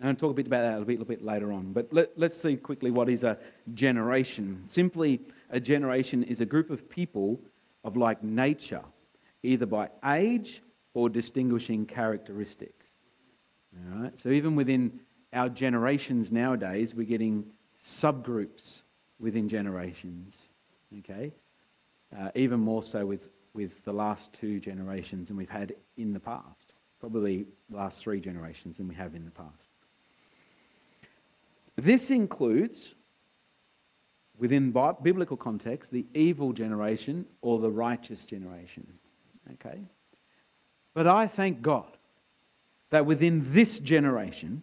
I'm 0.00 0.06
going 0.06 0.16
to 0.16 0.20
talk 0.20 0.32
a 0.32 0.34
bit 0.34 0.48
about 0.48 0.62
that 0.62 0.78
a 0.78 0.84
little 0.84 1.04
bit 1.04 1.22
later 1.22 1.52
on. 1.52 1.72
But 1.72 1.92
let, 1.92 2.10
us 2.20 2.32
see 2.42 2.56
quickly 2.56 2.90
what 2.90 3.08
is 3.08 3.22
a 3.22 3.38
generation. 3.72 4.64
Simply, 4.66 5.20
a 5.52 5.60
generation 5.60 6.24
is 6.24 6.40
a 6.40 6.46
group 6.46 6.70
of 6.70 6.88
people 6.88 7.38
of 7.84 7.96
like 7.96 8.24
nature, 8.24 8.82
either 9.42 9.66
by 9.66 9.90
age 10.04 10.62
or 10.94 11.08
distinguishing 11.08 11.86
characteristics. 11.86 12.86
All 13.76 14.02
right? 14.02 14.12
So 14.20 14.30
even 14.30 14.56
within 14.56 15.00
our 15.32 15.48
generations 15.48 16.32
nowadays, 16.32 16.94
we're 16.94 17.06
getting 17.06 17.44
subgroups 18.00 18.80
within 19.20 19.48
generations. 19.48 20.34
Okay? 20.98 21.32
Uh, 22.18 22.28
even 22.34 22.60
more 22.60 22.82
so 22.82 23.06
with, 23.06 23.22
with 23.54 23.72
the 23.84 23.92
last 23.92 24.32
two 24.32 24.58
generations 24.58 25.28
than 25.28 25.36
we've 25.36 25.48
had 25.48 25.74
in 25.96 26.12
the 26.12 26.20
past. 26.20 26.72
Probably 27.00 27.46
last 27.70 27.98
three 28.00 28.20
generations 28.20 28.76
than 28.76 28.88
we 28.88 28.94
have 28.94 29.14
in 29.14 29.24
the 29.24 29.30
past. 29.30 29.50
This 31.76 32.10
includes, 32.10 32.94
within 34.38 34.74
biblical 35.02 35.36
context, 35.36 35.90
the 35.90 36.06
evil 36.14 36.52
generation 36.52 37.26
or 37.40 37.58
the 37.58 37.70
righteous 37.70 38.24
generation. 38.24 38.86
Okay? 39.54 39.80
But 40.94 41.06
I 41.06 41.26
thank 41.26 41.62
God 41.62 41.96
that 42.90 43.06
within 43.06 43.52
this 43.52 43.78
generation, 43.78 44.62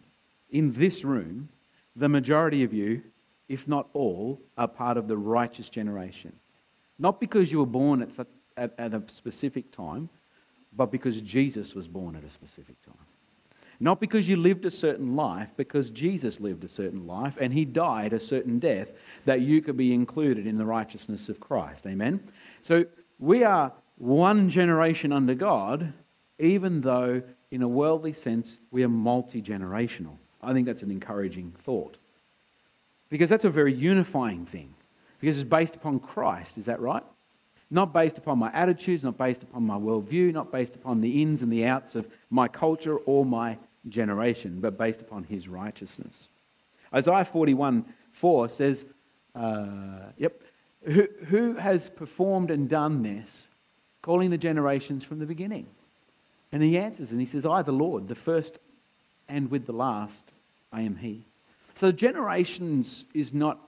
in 0.49 0.73
this 0.73 1.03
room, 1.03 1.49
the 1.95 2.09
majority 2.09 2.63
of 2.63 2.73
you, 2.73 3.01
if 3.47 3.67
not 3.67 3.89
all, 3.93 4.41
are 4.57 4.67
part 4.67 4.97
of 4.97 5.07
the 5.07 5.17
righteous 5.17 5.69
generation. 5.69 6.33
Not 6.97 7.19
because 7.19 7.51
you 7.51 7.59
were 7.59 7.65
born 7.65 8.01
at, 8.01 8.13
such, 8.13 8.27
at, 8.55 8.73
at 8.77 8.93
a 8.93 9.01
specific 9.07 9.71
time, 9.71 10.09
but 10.73 10.91
because 10.91 11.19
Jesus 11.21 11.73
was 11.73 11.87
born 11.87 12.15
at 12.15 12.23
a 12.23 12.29
specific 12.29 12.79
time. 12.83 12.95
Not 13.79 14.01
because 14.01 14.27
you 14.27 14.35
lived 14.35 14.65
a 14.65 14.71
certain 14.71 15.15
life, 15.15 15.49
because 15.55 15.89
Jesus 15.89 16.39
lived 16.39 16.63
a 16.63 16.69
certain 16.69 17.07
life 17.07 17.35
and 17.39 17.53
he 17.53 17.63
died 17.63 18.11
a 18.11 18.19
certain 18.19 18.59
death 18.59 18.89
that 19.25 19.41
you 19.41 19.61
could 19.61 19.77
be 19.77 19.93
included 19.93 20.45
in 20.45 20.57
the 20.57 20.65
righteousness 20.65 21.29
of 21.29 21.39
Christ. 21.39 21.85
Amen? 21.87 22.19
So 22.61 22.85
we 23.19 23.43
are 23.43 23.71
one 23.97 24.49
generation 24.49 25.13
under 25.13 25.33
God, 25.33 25.93
even 26.39 26.81
though 26.81 27.21
in 27.51 27.61
a 27.61 27.67
worldly 27.67 28.13
sense, 28.13 28.57
we 28.71 28.83
are 28.83 28.89
multi 28.89 29.41
generational. 29.41 30.17
I 30.41 30.53
think 30.53 30.67
that's 30.67 30.83
an 30.83 30.91
encouraging 30.91 31.53
thought. 31.63 31.97
Because 33.09 33.29
that's 33.29 33.45
a 33.45 33.49
very 33.49 33.73
unifying 33.73 34.45
thing. 34.45 34.73
Because 35.19 35.37
it's 35.37 35.49
based 35.49 35.75
upon 35.75 35.99
Christ, 35.99 36.57
is 36.57 36.65
that 36.65 36.79
right? 36.79 37.03
Not 37.71 37.93
based 37.93 38.17
upon 38.17 38.39
my 38.39 38.51
attitudes, 38.53 39.03
not 39.03 39.17
based 39.17 39.43
upon 39.43 39.63
my 39.63 39.75
worldview, 39.75 40.33
not 40.33 40.51
based 40.51 40.75
upon 40.75 41.01
the 41.01 41.21
ins 41.21 41.41
and 41.41 41.51
the 41.51 41.65
outs 41.65 41.95
of 41.95 42.07
my 42.29 42.47
culture 42.47 42.97
or 42.97 43.25
my 43.25 43.57
generation, 43.89 44.59
but 44.59 44.77
based 44.77 45.01
upon 45.01 45.23
his 45.23 45.47
righteousness. 45.47 46.27
Isaiah 46.93 47.25
41 47.25 47.85
4 48.13 48.49
says, 48.49 48.83
uh, 49.35 50.11
Yep, 50.17 50.41
who, 50.83 51.07
who 51.27 51.55
has 51.55 51.89
performed 51.89 52.51
and 52.51 52.69
done 52.69 53.03
this, 53.03 53.29
calling 54.01 54.29
the 54.29 54.37
generations 54.37 55.03
from 55.03 55.19
the 55.19 55.25
beginning? 55.25 55.67
And 56.51 56.63
he 56.63 56.77
answers 56.77 57.11
and 57.11 57.19
he 57.19 57.27
says, 57.27 57.45
I, 57.45 57.61
the 57.61 57.71
Lord, 57.71 58.07
the 58.07 58.15
first 58.15 58.57
and 59.27 59.51
with 59.51 59.65
the 59.65 59.73
last, 59.73 60.31
I 60.71 60.81
am 60.81 60.95
he. 60.97 61.25
So 61.79 61.91
generations 61.91 63.05
is 63.13 63.33
not 63.33 63.59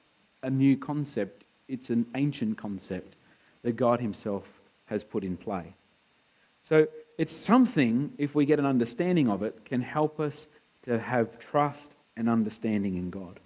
a 0.43 0.49
new 0.49 0.75
concept, 0.75 1.43
it's 1.67 1.89
an 1.89 2.07
ancient 2.15 2.57
concept 2.57 3.15
that 3.61 3.75
God 3.75 3.99
himself 4.01 4.43
has 4.85 5.03
put 5.03 5.23
in 5.23 5.37
play. 5.37 5.75
So 6.67 6.87
it's 7.21 7.35
something, 7.35 8.13
if 8.17 8.33
we 8.33 8.47
get 8.47 8.57
an 8.57 8.65
understanding 8.65 9.29
of 9.29 9.43
it, 9.43 9.63
can 9.63 9.79
help 9.79 10.19
us 10.19 10.47
to 10.85 10.97
have 10.97 11.37
trust 11.37 11.93
and 12.17 12.27
understanding 12.27 12.97
in 12.97 13.11
God. 13.11 13.39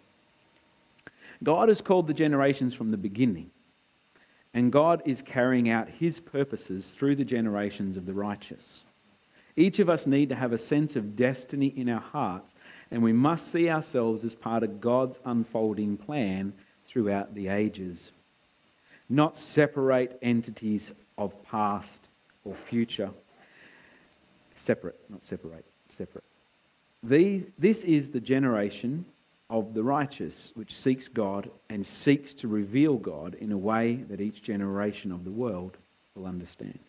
God 1.44 1.68
has 1.68 1.82
called 1.82 2.08
the 2.08 2.14
generations 2.14 2.74
from 2.74 2.92
the 2.92 2.96
beginning, 2.96 3.52
and 4.54 4.72
God 4.72 5.02
is 5.04 5.22
carrying 5.22 5.70
out 5.70 5.90
his 5.90 6.22
purposes 6.22 6.96
through 6.96 7.18
the 7.18 7.26
generations 7.26 7.98
of 7.98 8.06
the 8.06 8.14
righteous. 8.14 8.80
Each 9.58 9.80
of 9.80 9.90
us 9.90 10.08
need 10.08 10.30
to 10.30 10.36
have 10.36 10.54
a 10.54 10.58
sense 10.58 10.96
of 10.96 11.18
destiny 11.18 11.68
in 11.68 11.90
our 11.90 12.00
hearts, 12.00 12.54
and 12.92 13.04
we 13.04 13.12
must 13.12 13.52
see 13.52 13.70
ourselves 13.70 14.24
as 14.24 14.36
part 14.36 14.64
of 14.64 14.80
God's 14.80 15.20
unfolding 15.26 15.98
plan 15.98 16.54
throughout 16.88 17.36
the 17.36 17.50
ages. 17.50 18.12
Not 19.10 19.36
separate 19.36 20.18
entities 20.22 20.94
of 21.18 21.44
past 21.44 22.08
or 22.46 22.56
future. 22.56 23.12
Separate, 24.66 25.00
not 25.10 25.24
separate, 25.24 25.66
separate. 25.96 26.24
this 27.04 27.78
is 27.84 28.10
the 28.10 28.20
generation 28.20 29.06
of 29.48 29.76
the 29.76 29.84
righteous 29.84 30.52
which 30.56 30.76
seeks 30.76 31.08
God 31.08 31.52
and 31.70 31.86
seeks 31.86 32.34
to 32.36 32.48
reveal 32.48 32.96
God 32.96 33.36
in 33.36 33.52
a 33.52 33.58
way 33.58 33.98
that 34.10 34.20
each 34.20 34.42
generation 34.42 35.12
of 35.12 35.24
the 35.24 35.30
world 35.30 35.78
will 36.16 36.26
understand. 36.26 36.80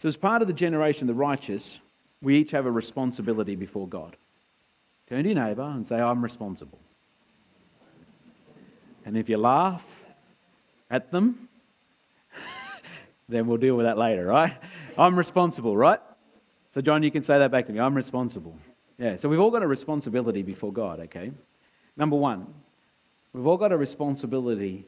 So, 0.00 0.08
as 0.08 0.16
part 0.16 0.42
of 0.42 0.48
the 0.48 0.54
generation 0.54 1.02
of 1.02 1.06
the 1.14 1.20
righteous, 1.20 1.78
we 2.20 2.38
each 2.38 2.50
have 2.50 2.66
a 2.66 2.70
responsibility 2.70 3.54
before 3.54 3.86
God. 3.86 4.16
Turn 5.08 5.22
to 5.22 5.30
your 5.30 5.44
neighbour 5.44 5.62
and 5.62 5.86
say, 5.86 5.96
I'm 5.96 6.22
responsible. 6.22 6.80
And 9.04 9.16
if 9.16 9.28
you 9.28 9.36
laugh 9.36 9.84
at 10.90 11.12
them, 11.12 11.48
then 13.28 13.46
we'll 13.46 13.58
deal 13.58 13.76
with 13.76 13.86
that 13.86 13.98
later, 13.98 14.26
right? 14.26 14.54
I'm 14.98 15.16
responsible, 15.16 15.76
right? 15.76 16.00
So, 16.74 16.80
John, 16.80 17.02
you 17.02 17.10
can 17.10 17.22
say 17.22 17.38
that 17.38 17.50
back 17.50 17.66
to 17.66 17.72
me. 17.72 17.80
I'm 17.80 17.94
responsible. 17.94 18.56
Yeah, 18.98 19.16
so 19.18 19.28
we've 19.28 19.40
all 19.40 19.50
got 19.50 19.62
a 19.62 19.66
responsibility 19.66 20.42
before 20.42 20.72
God, 20.72 21.00
okay? 21.00 21.32
Number 21.96 22.16
one, 22.16 22.46
we've 23.32 23.46
all 23.46 23.56
got 23.58 23.72
a 23.72 23.76
responsibility 23.76 24.86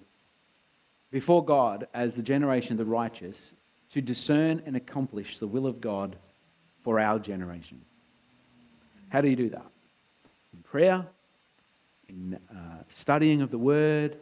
before 1.10 1.44
God 1.44 1.86
as 1.92 2.14
the 2.14 2.22
generation 2.22 2.72
of 2.72 2.78
the 2.78 2.84
righteous 2.84 3.50
to 3.92 4.00
discern 4.00 4.62
and 4.64 4.76
accomplish 4.76 5.38
the 5.38 5.46
will 5.46 5.66
of 5.66 5.80
God 5.80 6.16
for 6.82 6.98
our 6.98 7.18
generation. 7.18 7.80
How 9.10 9.20
do 9.20 9.28
you 9.28 9.36
do 9.36 9.50
that? 9.50 9.66
In 10.54 10.62
prayer, 10.62 11.06
in 12.08 12.38
uh, 12.50 12.82
studying 12.88 13.42
of 13.42 13.50
the 13.50 13.58
Word, 13.58 14.16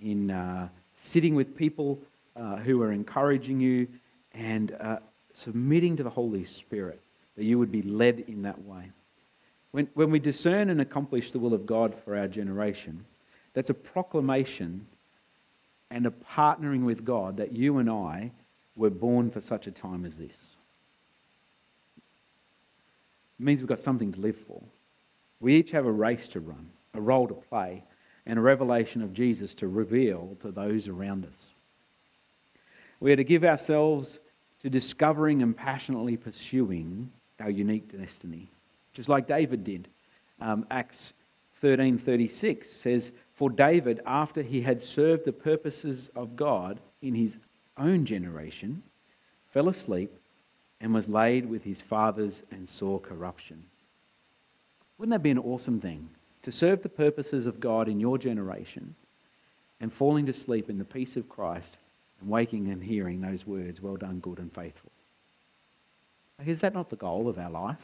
in 0.00 0.30
uh, 0.30 0.68
sitting 0.96 1.34
with 1.34 1.56
people 1.56 2.00
uh, 2.34 2.56
who 2.56 2.82
are 2.82 2.92
encouraging 2.92 3.60
you, 3.60 3.86
and 4.34 4.74
uh, 4.80 4.96
submitting 5.34 5.96
to 5.96 6.02
the 6.02 6.10
Holy 6.10 6.44
Spirit, 6.44 7.00
that 7.36 7.44
you 7.44 7.58
would 7.58 7.72
be 7.72 7.82
led 7.82 8.24
in 8.28 8.42
that 8.42 8.62
way. 8.64 8.90
When, 9.70 9.88
when 9.94 10.10
we 10.10 10.18
discern 10.18 10.68
and 10.70 10.80
accomplish 10.80 11.30
the 11.30 11.38
will 11.38 11.54
of 11.54 11.66
God 11.66 11.94
for 12.04 12.16
our 12.16 12.28
generation, 12.28 13.04
that's 13.54 13.70
a 13.70 13.74
proclamation 13.74 14.86
and 15.90 16.06
a 16.06 16.10
partnering 16.10 16.84
with 16.84 17.04
God 17.04 17.38
that 17.38 17.52
you 17.52 17.78
and 17.78 17.90
I 17.90 18.32
were 18.76 18.90
born 18.90 19.30
for 19.30 19.40
such 19.40 19.66
a 19.66 19.70
time 19.70 20.04
as 20.04 20.16
this. 20.16 20.36
It 23.38 23.44
means 23.44 23.60
we've 23.60 23.68
got 23.68 23.80
something 23.80 24.12
to 24.12 24.20
live 24.20 24.36
for. 24.46 24.62
We 25.40 25.56
each 25.56 25.72
have 25.72 25.86
a 25.86 25.92
race 25.92 26.28
to 26.28 26.40
run, 26.40 26.70
a 26.94 27.00
role 27.00 27.28
to 27.28 27.34
play, 27.34 27.84
and 28.24 28.38
a 28.38 28.42
revelation 28.42 29.02
of 29.02 29.12
Jesus 29.12 29.52
to 29.54 29.68
reveal 29.68 30.36
to 30.42 30.52
those 30.52 30.86
around 30.86 31.24
us. 31.24 31.46
We 33.00 33.12
are 33.12 33.16
to 33.16 33.24
give 33.24 33.42
ourselves 33.42 34.20
to 34.62 34.70
discovering 34.70 35.42
and 35.42 35.56
passionately 35.56 36.16
pursuing 36.16 37.10
our 37.40 37.50
unique 37.50 37.90
destiny, 37.98 38.50
just 38.92 39.08
like 39.08 39.26
David 39.26 39.64
did. 39.64 39.88
Um, 40.40 40.66
Acts 40.70 41.12
13:36 41.60 42.70
says, 42.70 43.12
"For 43.34 43.50
David, 43.50 44.00
after 44.06 44.42
he 44.42 44.62
had 44.62 44.82
served 44.82 45.24
the 45.24 45.32
purposes 45.32 46.08
of 46.14 46.36
God 46.36 46.80
in 47.00 47.14
his 47.14 47.38
own 47.76 48.04
generation, 48.04 48.82
fell 49.50 49.68
asleep 49.68 50.12
and 50.80 50.92
was 50.92 51.08
laid 51.08 51.46
with 51.46 51.64
his 51.64 51.80
fathers 51.80 52.42
and 52.50 52.68
saw 52.68 52.98
corruption." 52.98 53.64
Wouldn't 54.98 55.12
that 55.12 55.22
be 55.22 55.30
an 55.30 55.38
awesome 55.38 55.80
thing? 55.80 56.10
To 56.42 56.52
serve 56.52 56.82
the 56.82 56.88
purposes 56.88 57.46
of 57.46 57.60
God 57.60 57.88
in 57.88 58.00
your 58.00 58.18
generation 58.18 58.94
and 59.80 59.92
falling 59.92 60.26
to 60.26 60.32
sleep 60.32 60.70
in 60.70 60.78
the 60.78 60.84
peace 60.84 61.16
of 61.16 61.28
Christ 61.28 61.78
and 62.22 62.30
waking 62.30 62.68
and 62.68 62.82
hearing 62.82 63.20
those 63.20 63.46
words, 63.46 63.80
well 63.80 63.96
done, 63.96 64.20
good 64.20 64.38
and 64.38 64.52
faithful. 64.54 64.90
Is 66.44 66.60
that 66.60 66.74
not 66.74 66.90
the 66.90 66.96
goal 66.96 67.28
of 67.28 67.38
our 67.38 67.50
life? 67.50 67.76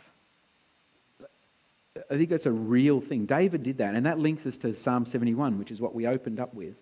I 2.10 2.16
think 2.16 2.30
that's 2.30 2.46
a 2.46 2.52
real 2.52 3.00
thing. 3.00 3.26
David 3.26 3.62
did 3.62 3.78
that, 3.78 3.94
and 3.94 4.06
that 4.06 4.18
links 4.18 4.46
us 4.46 4.56
to 4.58 4.74
Psalm 4.76 5.04
71, 5.04 5.58
which 5.58 5.70
is 5.70 5.80
what 5.80 5.94
we 5.94 6.06
opened 6.06 6.40
up 6.40 6.54
with. 6.54 6.74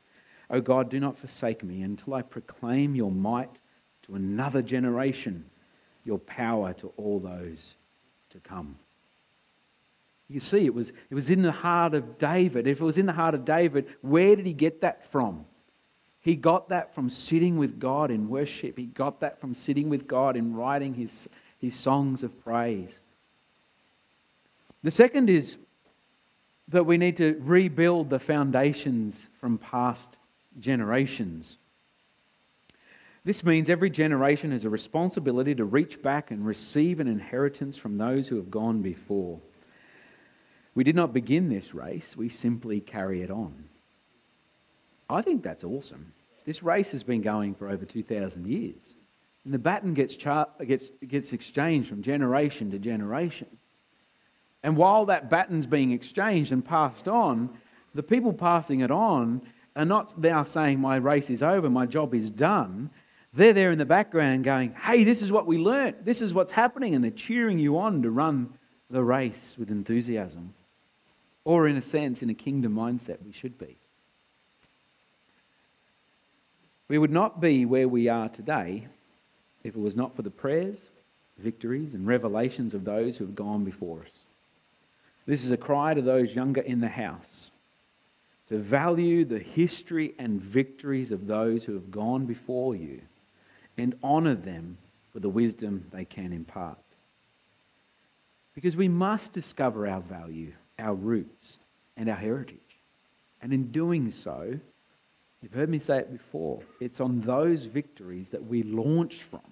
Oh 0.50 0.60
God, 0.60 0.90
do 0.90 1.00
not 1.00 1.18
forsake 1.18 1.64
me 1.64 1.82
until 1.82 2.14
I 2.14 2.22
proclaim 2.22 2.94
your 2.94 3.10
might 3.10 3.50
to 4.04 4.14
another 4.14 4.62
generation, 4.62 5.46
your 6.04 6.18
power 6.18 6.72
to 6.75 6.92
all 6.96 7.18
those 7.18 7.75
to 8.30 8.38
come. 8.40 8.76
You 10.28 10.40
see, 10.40 10.64
it 10.66 10.75
was, 10.75 10.90
it 11.10 11.14
was 11.14 11.30
in 11.30 11.42
the 11.42 11.52
heart 11.52 11.94
of 11.94 12.18
David. 12.18 12.66
If 12.66 12.80
it 12.80 12.84
was 12.84 12.98
in 12.98 13.06
the 13.06 13.12
heart 13.12 13.34
of 13.34 13.44
David, 13.44 13.86
where 14.02 14.34
did 14.34 14.46
he 14.46 14.52
get 14.52 14.80
that 14.82 15.10
from? 15.10 15.46
He 16.26 16.35
got 16.35 16.71
that 16.71 16.92
from 16.92 17.09
sitting 17.09 17.56
with 17.56 17.78
God 17.78 18.11
in 18.11 18.28
worship. 18.28 18.76
He 18.76 18.87
got 18.87 19.21
that 19.21 19.40
from 19.40 19.54
sitting 19.54 19.88
with 19.88 20.09
God 20.09 20.37
in 20.37 20.56
writing 20.56 20.92
his, 20.92 21.12
his 21.61 21.73
songs 21.78 22.25
of 22.25 22.42
praise. 22.42 22.99
The 24.83 24.90
second 24.90 25.30
is 25.30 25.54
that 26.66 26.85
we 26.85 26.99
need 26.99 27.16
to 27.18 27.40
rebuild 27.45 28.11
the 28.11 28.18
foundations 28.18 29.28
from 29.40 29.59
past 29.59 30.16
generations. 30.59 31.58
This 33.25 33.45
means 33.45 33.71
every 33.71 33.91
generation 33.91 34.50
has 34.50 34.65
a 34.65 34.69
responsibility 34.69 35.54
to 35.54 35.65
reach 35.65 36.02
back 36.02 36.32
and 36.32 36.45
receive 36.45 36.99
an 36.99 37.06
inheritance 37.06 37.76
from 37.76 37.99
those 37.99 38.26
who 38.26 38.34
have 38.34 38.50
gone 38.50 38.82
before. 38.82 39.39
We 40.75 40.82
did 40.82 40.97
not 40.97 41.15
begin 41.15 41.50
this 41.50 41.73
race, 41.73 42.17
we 42.17 42.30
simply 42.30 42.80
carry 42.80 43.23
it 43.23 43.30
on. 43.30 43.67
I 45.08 45.23
think 45.23 45.42
that's 45.42 45.64
awesome. 45.64 46.12
This 46.45 46.62
race 46.62 46.90
has 46.90 47.02
been 47.02 47.23
going 47.23 47.54
for 47.54 47.69
over 47.69 47.84
2,000 47.84 48.47
years. 48.47 48.82
And 49.45 49.54
the 49.54 49.58
baton 49.58 49.95
gets, 49.95 50.14
char- 50.16 50.49
gets, 50.66 50.84
gets 51.06 51.32
exchanged 51.32 51.88
from 51.88 52.02
generation 52.02 52.71
to 52.73 52.78
generation. 52.78 53.47
And 54.62 54.76
while 54.76 55.06
that 55.06 55.30
baton's 55.30 55.66
being 55.66 55.92
exchanged 55.92 56.50
and 56.50 56.64
passed 56.64 57.06
on, 57.06 57.50
the 57.95 58.02
people 58.02 58.32
passing 58.32 58.80
it 58.80 58.90
on 58.90 59.42
are 59.76 59.84
not 59.84 60.19
now 60.19 60.42
saying, 60.42 60.80
My 60.80 60.97
race 60.97 61.30
is 61.30 61.42
over, 61.42 61.71
my 61.71 61.86
job 61.86 62.14
is 62.14 62.30
done. 62.30 62.90
They're 63.32 63.52
there 63.52 63.71
in 63.71 63.78
the 63.78 63.84
background 63.84 64.45
going, 64.45 64.73
Hey, 64.73 65.04
this 65.04 65.23
is 65.23 65.30
what 65.30 65.47
we 65.47 65.58
learnt, 65.58 66.04
this 66.04 66.21
is 66.21 66.34
what's 66.34 66.50
happening. 66.50 66.97
And 66.97 67.04
they're 67.04 67.10
cheering 67.12 67.60
you 67.60 67.78
on 67.78 68.02
to 68.02 68.10
run 68.10 68.54
the 68.90 69.04
race 69.04 69.54
with 69.56 69.71
enthusiasm. 69.71 70.54
Or, 71.45 71.69
in 71.69 71.76
a 71.76 71.82
sense, 71.82 72.23
in 72.23 72.30
a 72.30 72.34
kingdom 72.34 72.75
mindset, 72.75 73.25
we 73.25 73.32
should 73.32 73.56
be. 73.56 73.76
We 76.88 76.99
would 76.99 77.10
not 77.10 77.40
be 77.40 77.64
where 77.64 77.88
we 77.88 78.08
are 78.08 78.28
today 78.28 78.86
if 79.64 79.75
it 79.75 79.80
was 79.80 79.96
not 79.96 80.14
for 80.14 80.22
the 80.22 80.30
prayers, 80.30 80.78
victories, 81.38 81.94
and 81.94 82.06
revelations 82.06 82.75
of 82.75 82.84
those 82.84 83.16
who 83.16 83.25
have 83.25 83.34
gone 83.34 83.64
before 83.64 84.02
us. 84.02 84.12
This 85.26 85.44
is 85.44 85.50
a 85.50 85.56
cry 85.56 85.94
to 85.94 86.02
those 86.02 86.34
younger 86.34 86.60
in 86.60 86.80
the 86.80 86.88
house 86.88 87.50
to 88.49 88.58
value 88.58 89.25
the 89.25 89.40
history 89.40 90.14
and 90.18 90.40
victories 90.40 91.10
of 91.10 91.26
those 91.26 91.64
who 91.64 91.75
have 91.75 91.90
gone 91.90 92.26
before 92.26 92.76
you 92.76 93.00
and 93.76 93.99
honour 94.04 94.36
them 94.36 94.78
for 95.12 95.18
the 95.18 95.28
wisdom 95.28 95.86
they 95.92 96.04
can 96.04 96.32
impart. 96.32 96.78
Because 98.54 98.76
we 98.76 98.88
must 98.88 99.32
discover 99.32 99.86
our 99.88 100.00
value, 100.00 100.52
our 100.78 100.94
roots, 100.94 101.58
and 101.96 102.08
our 102.08 102.16
heritage. 102.16 102.58
And 103.42 103.52
in 103.52 103.72
doing 103.72 104.12
so, 104.12 104.60
You've 105.47 105.54
heard 105.54 105.69
me 105.69 105.78
say 105.78 105.99
it 105.99 106.11
before. 106.11 106.61
It's 106.80 106.99
on 106.99 107.21
those 107.21 107.67
victories 107.67 108.30
that 108.30 108.45
we 108.45 108.65
launch 108.65 109.21
from 109.30 109.43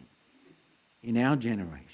in 1.04 1.16
our 1.16 1.36
generation. 1.36 1.86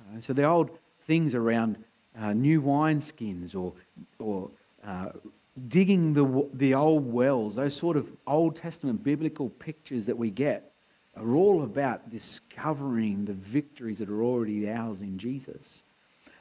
Uh, 0.00 0.22
so 0.22 0.32
the 0.32 0.44
old 0.44 0.70
things 1.06 1.34
around 1.34 1.76
uh, 2.18 2.32
new 2.32 2.62
wineskins 2.62 3.54
or, 3.54 3.74
or 4.18 4.48
uh, 4.86 5.10
digging 5.68 6.14
the, 6.14 6.48
the 6.54 6.72
old 6.72 7.12
wells, 7.12 7.56
those 7.56 7.76
sort 7.76 7.98
of 7.98 8.08
Old 8.26 8.56
Testament 8.56 9.04
biblical 9.04 9.50
pictures 9.50 10.06
that 10.06 10.16
we 10.16 10.30
get, 10.30 10.72
are 11.14 11.34
all 11.34 11.62
about 11.62 12.08
discovering 12.08 13.26
the 13.26 13.34
victories 13.34 13.98
that 13.98 14.08
are 14.08 14.22
already 14.22 14.66
ours 14.70 15.02
in 15.02 15.18
Jesus. 15.18 15.82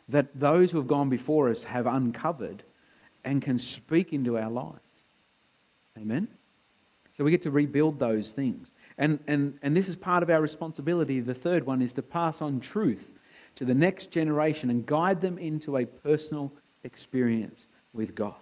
That 0.08 0.28
those 0.34 0.72
who 0.72 0.78
have 0.78 0.88
gone 0.88 1.10
before 1.10 1.50
us 1.50 1.62
have 1.66 1.88
uncovered 1.88 2.64
and 3.26 3.42
can 3.42 3.60
speak 3.60 4.14
into 4.14 4.38
our 4.38 4.50
lives. 4.50 4.80
Amen? 5.98 6.28
So 7.18 7.24
we 7.24 7.32
get 7.32 7.44
to 7.44 7.52
rebuild 7.52 8.00
those 8.00 8.30
things. 8.30 8.68
And, 8.98 9.20
and, 9.28 9.58
and 9.62 9.76
this 9.76 9.88
is 9.88 9.96
part 9.96 10.24
of 10.24 10.30
our 10.30 10.42
responsibility. 10.42 11.20
The 11.20 11.34
third 11.34 11.66
one 11.66 11.82
is 11.82 11.94
to 11.94 12.02
pass 12.02 12.42
on 12.42 12.60
truth 12.60 13.04
to 13.56 13.66
the 13.66 13.74
next 13.74 14.12
generation 14.12 14.70
and 14.70 14.86
guide 14.86 15.22
them 15.22 15.38
into 15.38 15.78
a 15.78 15.86
personal 15.86 16.52
experience 16.84 17.66
with 17.94 18.16
God. 18.16 18.36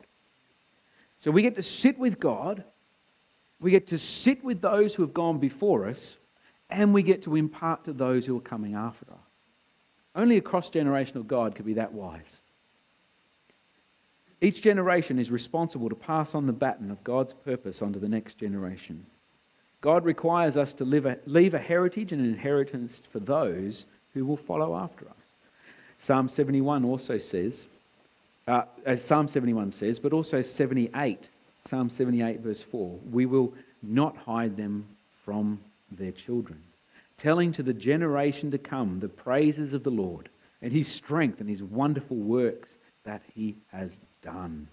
So 1.19 1.31
we 1.31 1.41
get 1.41 1.55
to 1.55 1.63
sit 1.63 1.97
with 1.97 2.19
God, 2.19 2.63
we 3.59 3.71
get 3.71 3.87
to 3.87 3.97
sit 3.97 4.43
with 4.43 4.61
those 4.61 4.93
who 4.93 5.03
have 5.03 5.13
gone 5.13 5.39
before 5.39 5.87
us, 5.87 6.15
and 6.69 6.93
we 6.93 7.03
get 7.03 7.23
to 7.23 7.35
impart 7.35 7.85
to 7.85 7.93
those 7.93 8.25
who 8.25 8.37
are 8.37 8.41
coming 8.41 8.73
after 8.73 9.05
us. 9.11 9.19
Only 10.15 10.37
a 10.37 10.41
cross 10.41 10.69
generational 10.69 11.25
God 11.25 11.55
could 11.55 11.65
be 11.65 11.75
that 11.75 11.93
wise. 11.93 12.39
Each 14.43 14.61
generation 14.61 15.19
is 15.19 15.31
responsible 15.31 15.87
to 15.87 15.95
pass 15.95 16.35
on 16.35 16.47
the 16.47 16.51
baton 16.51 16.91
of 16.91 17.01
God's 17.05 17.31
purpose 17.45 17.81
onto 17.81 17.97
the 17.97 18.09
next 18.09 18.37
generation. 18.37 19.05
God 19.79 20.03
requires 20.03 20.57
us 20.57 20.73
to 20.73 20.83
a, 20.83 21.17
leave 21.25 21.53
a 21.53 21.59
heritage 21.59 22.11
and 22.11 22.19
an 22.19 22.29
inheritance 22.29 23.01
for 23.13 23.19
those 23.19 23.85
who 24.13 24.25
will 24.25 24.35
follow 24.35 24.75
after 24.75 25.05
us. 25.05 25.23
Psalm 26.01 26.27
71 26.27 26.83
also 26.83 27.19
says, 27.19 27.63
uh, 28.45 28.63
as 28.85 29.01
Psalm 29.05 29.29
71 29.29 29.71
says, 29.71 29.97
but 29.97 30.11
also 30.11 30.41
78, 30.41 31.29
Psalm 31.69 31.89
78, 31.89 32.41
verse 32.41 32.63
4, 32.69 32.99
we 33.13 33.25
will 33.25 33.53
not 33.81 34.17
hide 34.17 34.57
them 34.57 34.85
from 35.23 35.61
their 35.89 36.11
children, 36.11 36.61
telling 37.17 37.53
to 37.53 37.63
the 37.63 37.73
generation 37.73 38.51
to 38.51 38.57
come 38.57 38.99
the 38.99 39.07
praises 39.07 39.71
of 39.71 39.85
the 39.85 39.89
Lord 39.89 40.27
and 40.61 40.73
his 40.73 40.89
strength 40.89 41.39
and 41.39 41.47
his 41.47 41.63
wonderful 41.63 42.17
works 42.17 42.71
that 43.05 43.21
he 43.33 43.55
has 43.71 43.89
done. 44.23 44.67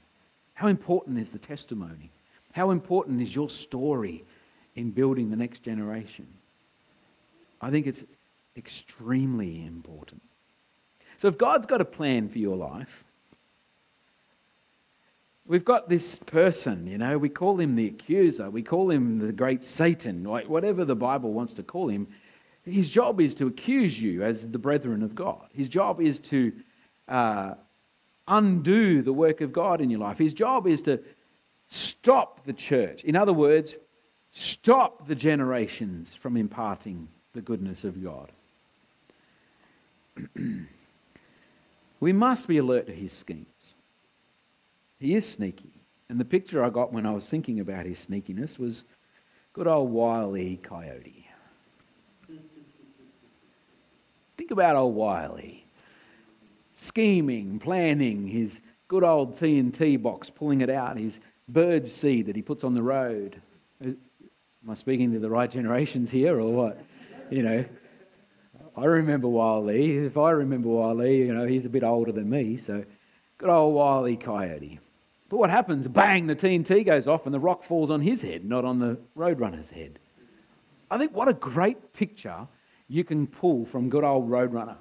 How 0.54 0.68
important 0.68 1.18
is 1.18 1.28
the 1.28 1.38
testimony? 1.38 2.10
How 2.52 2.70
important 2.70 3.22
is 3.22 3.34
your 3.34 3.50
story 3.50 4.24
in 4.74 4.90
building 4.90 5.30
the 5.30 5.36
next 5.36 5.62
generation? 5.62 6.26
I 7.60 7.70
think 7.70 7.86
it's 7.86 8.02
extremely 8.56 9.64
important. 9.64 10.22
So 11.20 11.28
if 11.28 11.36
God's 11.36 11.66
got 11.66 11.80
a 11.80 11.84
plan 11.84 12.28
for 12.28 12.38
your 12.38 12.56
life, 12.56 13.04
we've 15.46 15.64
got 15.64 15.88
this 15.88 16.18
person, 16.26 16.86
you 16.86 16.96
know, 16.96 17.18
we 17.18 17.28
call 17.28 17.60
him 17.60 17.76
the 17.76 17.86
accuser, 17.86 18.50
we 18.50 18.62
call 18.62 18.90
him 18.90 19.18
the 19.18 19.32
great 19.32 19.64
Satan, 19.64 20.24
whatever 20.24 20.84
the 20.84 20.94
Bible 20.94 21.32
wants 21.32 21.52
to 21.54 21.62
call 21.62 21.88
him. 21.88 22.06
His 22.64 22.88
job 22.88 23.20
is 23.20 23.34
to 23.36 23.46
accuse 23.46 23.98
you 24.00 24.22
as 24.22 24.46
the 24.46 24.58
brethren 24.58 25.02
of 25.02 25.14
God. 25.14 25.46
His 25.52 25.68
job 25.68 26.00
is 26.00 26.20
to 26.20 26.52
uh, 27.08 27.54
undo 28.30 29.02
the 29.02 29.12
work 29.12 29.42
of 29.42 29.52
God 29.52 29.82
in 29.82 29.90
your 29.90 30.00
life. 30.00 30.16
His 30.16 30.32
job 30.32 30.66
is 30.66 30.80
to 30.82 31.00
stop 31.68 32.46
the 32.46 32.52
church. 32.52 33.02
In 33.04 33.16
other 33.16 33.32
words, 33.32 33.74
stop 34.32 35.06
the 35.08 35.14
generations 35.14 36.14
from 36.22 36.36
imparting 36.36 37.08
the 37.34 37.42
goodness 37.42 37.84
of 37.84 38.02
God. 38.02 38.32
we 42.00 42.12
must 42.12 42.46
be 42.46 42.58
alert 42.58 42.86
to 42.86 42.94
his 42.94 43.12
schemes. 43.12 43.46
He 44.98 45.14
is 45.14 45.28
sneaky. 45.28 45.72
And 46.08 46.18
the 46.18 46.24
picture 46.24 46.64
I 46.64 46.70
got 46.70 46.92
when 46.92 47.06
I 47.06 47.12
was 47.12 47.26
thinking 47.26 47.60
about 47.60 47.86
his 47.86 47.98
sneakiness 47.98 48.58
was 48.58 48.84
good 49.52 49.66
old 49.66 49.90
Wiley 49.90 50.60
Coyote. 50.62 51.26
Think 54.36 54.50
about 54.50 54.76
old 54.76 54.94
Wiley. 54.94 55.59
Scheming, 56.82 57.58
planning, 57.58 58.26
his 58.26 58.58
good 58.88 59.04
old 59.04 59.38
TNT 59.38 60.00
box, 60.00 60.30
pulling 60.30 60.62
it 60.62 60.70
out, 60.70 60.96
his 60.96 61.18
bird 61.48 61.86
seed 61.86 62.26
that 62.26 62.36
he 62.36 62.42
puts 62.42 62.64
on 62.64 62.74
the 62.74 62.82
road. 62.82 63.40
Uh, 63.84 63.88
am 63.88 64.70
I 64.70 64.74
speaking 64.74 65.12
to 65.12 65.18
the 65.18 65.28
right 65.28 65.50
generations 65.50 66.10
here 66.10 66.40
or 66.40 66.50
what? 66.52 66.80
You 67.30 67.42
know, 67.42 67.64
I 68.76 68.84
remember 68.84 69.28
Wiley. 69.28 69.98
If 69.98 70.16
I 70.16 70.30
remember 70.30 70.68
Wiley, 70.68 71.18
you 71.18 71.34
know, 71.34 71.46
he's 71.46 71.66
a 71.66 71.68
bit 71.68 71.84
older 71.84 72.12
than 72.12 72.30
me, 72.30 72.56
so 72.56 72.84
good 73.36 73.50
old 73.50 73.74
Wiley 73.74 74.16
Coyote. 74.16 74.80
But 75.28 75.36
what 75.36 75.50
happens? 75.50 75.86
Bang, 75.86 76.26
the 76.26 76.34
TNT 76.34 76.84
goes 76.84 77.06
off 77.06 77.26
and 77.26 77.34
the 77.34 77.40
rock 77.40 77.62
falls 77.64 77.90
on 77.90 78.00
his 78.00 78.22
head, 78.22 78.44
not 78.44 78.64
on 78.64 78.78
the 78.78 78.98
Roadrunner's 79.16 79.68
head. 79.68 79.98
I 80.90 80.98
think 80.98 81.14
what 81.14 81.28
a 81.28 81.34
great 81.34 81.92
picture 81.92 82.48
you 82.88 83.04
can 83.04 83.26
pull 83.26 83.66
from 83.66 83.90
good 83.90 84.02
old 84.02 84.28
Roadrunner. 84.28 84.78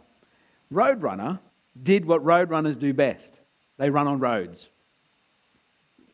Roadrunner 0.74 1.40
did 1.82 2.06
what 2.06 2.24
Roadrunners 2.24 2.78
do 2.78 2.94
best 2.94 3.32
they 3.78 3.90
run 3.90 4.08
on 4.08 4.20
roads. 4.20 4.70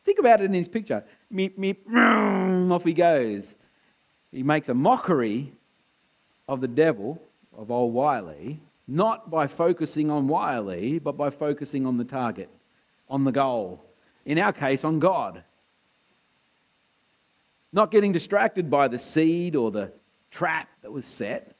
Think 0.04 0.20
about 0.20 0.40
it 0.40 0.44
in 0.44 0.54
his 0.54 0.68
picture. 0.68 1.04
Meep, 1.32 1.58
meep, 1.58 2.70
off 2.70 2.84
he 2.84 2.92
goes. 2.92 3.54
He 4.30 4.44
makes 4.44 4.68
a 4.68 4.74
mockery 4.74 5.52
of 6.48 6.60
the 6.60 6.68
devil 6.68 7.20
of 7.56 7.72
old 7.72 7.92
Wiley, 7.92 8.60
not 8.86 9.30
by 9.30 9.48
focusing 9.48 10.10
on 10.10 10.28
Wiley, 10.28 11.00
but 11.00 11.16
by 11.16 11.30
focusing 11.30 11.86
on 11.86 11.96
the 11.96 12.04
target, 12.04 12.48
on 13.10 13.24
the 13.24 13.32
goal. 13.32 13.82
In 14.24 14.38
our 14.38 14.52
case, 14.52 14.84
on 14.84 15.00
God. 15.00 15.42
Not 17.72 17.90
getting 17.90 18.12
distracted 18.12 18.70
by 18.70 18.86
the 18.86 18.98
seed 18.98 19.56
or 19.56 19.72
the 19.72 19.90
trap 20.30 20.68
that 20.82 20.92
was 20.92 21.04
set, 21.04 21.56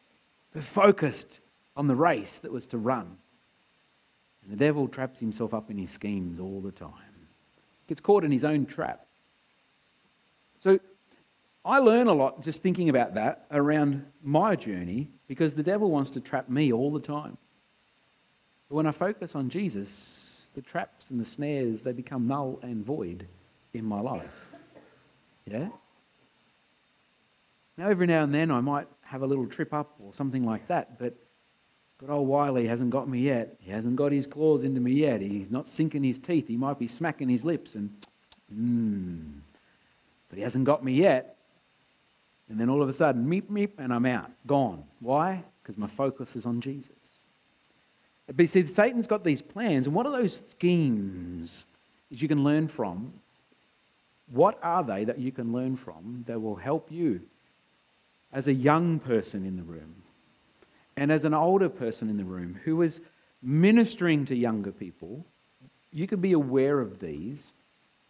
but 0.53 0.63
focused 0.63 1.41
on 1.77 1.89
the 1.89 1.97
race 1.97 2.39
that 2.43 2.53
was 2.53 2.67
to 2.67 2.79
run. 2.79 3.17
And 4.47 4.59
the 4.59 4.65
devil 4.65 4.87
traps 4.87 5.19
himself 5.19 5.53
up 5.53 5.71
in 5.71 5.79
his 5.79 5.91
schemes 5.91 6.39
all 6.39 6.61
the 6.61 6.71
time, 6.71 6.93
gets 7.89 8.01
caught 8.01 8.25
in 8.25 8.31
his 8.31 8.45
own 8.45 8.65
trap. 8.65 9.07
So 10.63 10.79
I 11.65 11.79
learn 11.79 12.07
a 12.07 12.15
lot 12.15 12.45
just 12.45 12.63
thinking 12.63 12.89
about 12.89 13.15
that 13.15 13.47
around 13.51 14.07
my 14.23 14.55
journey 14.55 15.09
because 15.27 15.55
the 15.55 15.65
devil 15.65 15.91
wants 15.91 16.11
to 16.11 16.21
trap 16.21 16.49
me 16.49 16.73
all 16.73 16.93
the 16.93 17.01
time. 17.01 17.37
But 18.69 18.77
when 18.77 18.87
I 18.87 18.93
focus 18.93 19.35
on 19.35 19.51
Jesus, 19.51 19.89
the 20.55 20.63
traps 20.63 21.07
and 21.11 21.21
the 21.21 21.29
snares, 21.29 21.83
they 21.83 21.93
become 21.93 22.29
null 22.29 22.61
and 22.63 22.85
void 22.85 23.27
in 23.75 23.85
my 23.85 24.01
life. 24.01 24.31
Yeah? 25.45 25.69
Now, 27.77 27.89
every 27.89 28.07
now 28.07 28.23
and 28.23 28.33
then 28.33 28.51
I 28.51 28.61
might 28.61 28.87
have 29.03 29.23
a 29.23 29.27
little 29.27 29.47
trip 29.47 29.75
up 29.75 29.95
or 30.01 30.15
something 30.15 30.45
like 30.45 30.69
that, 30.69 30.99
but 30.99 31.15
good 31.99 32.11
old 32.11 32.29
Wiley 32.29 32.67
hasn't 32.67 32.91
got 32.91 33.09
me 33.09 33.21
yet. 33.21 33.57
He 33.61 33.71
hasn't 33.71 33.97
got 33.97 34.13
his 34.13 34.27
claws 34.27 34.63
into 34.63 34.81
me 34.81 34.93
yet. 34.93 35.21
He's 35.21 35.51
not 35.51 35.69
sinking 35.69 36.05
his 36.05 36.19
teeth. 36.19 36.47
He 36.49 36.57
might 36.57 36.79
be 36.79 36.89
smacking 36.89 37.29
his 37.29 37.45
lips 37.45 37.75
and, 37.75 37.91
mmm. 38.55 39.41
But 40.29 40.39
he 40.39 40.45
hasn't 40.45 40.65
got 40.65 40.85
me 40.85 40.95
yet. 40.95 41.37
And 42.49 42.61
then 42.61 42.69
all 42.69 42.83
of 42.83 42.89
a 42.89 42.93
sudden, 42.93 43.27
meep, 43.27 43.49
meep, 43.51 43.79
and 43.79 43.93
I'm 43.93 44.07
out, 44.07 44.31
gone. 44.47 44.85
Why? 45.01 45.43
Because 45.63 45.79
my 45.79 45.89
focus 45.89 46.37
is 46.37 46.47
on 46.47 46.61
Jesus. 46.61 46.93
But 48.27 48.41
you 48.41 48.47
see, 48.47 48.67
Satan's 48.67 49.07
got 49.07 49.25
these 49.25 49.43
plans, 49.43 49.87
and 49.87 49.95
what 49.95 50.07
are 50.07 50.13
those 50.13 50.41
schemes 50.51 51.65
that 52.11 52.21
you 52.21 52.29
can 52.29 52.45
learn 52.45 52.69
from? 52.69 53.13
What 54.31 54.59
are 54.63 54.83
they 54.83 55.05
that 55.05 55.19
you 55.19 55.31
can 55.33 55.53
learn 55.53 55.77
from 55.77 56.25
that 56.27 56.41
will 56.41 56.57
help 56.57 56.91
you 56.91 57.21
as 58.33 58.49
a 58.49 58.53
young 58.53 58.99
person 58.99 59.47
in 59.47 59.57
the 59.57 59.63
room 59.63 60.03
and 60.97 61.13
as 61.13 61.25
an 61.25 61.35
older 61.35 61.69
person 61.69 62.09
in 62.09 62.17
the 62.17 62.25
room 62.25 62.59
who 62.65 62.83
is 62.83 63.01
ministering 63.43 64.27
to 64.27 64.35
younger 64.35 64.73
people? 64.73 65.25
You 65.93 66.07
can 66.07 66.21
be 66.21 66.33
aware 66.33 66.81
of 66.81 66.99
these 66.99 67.43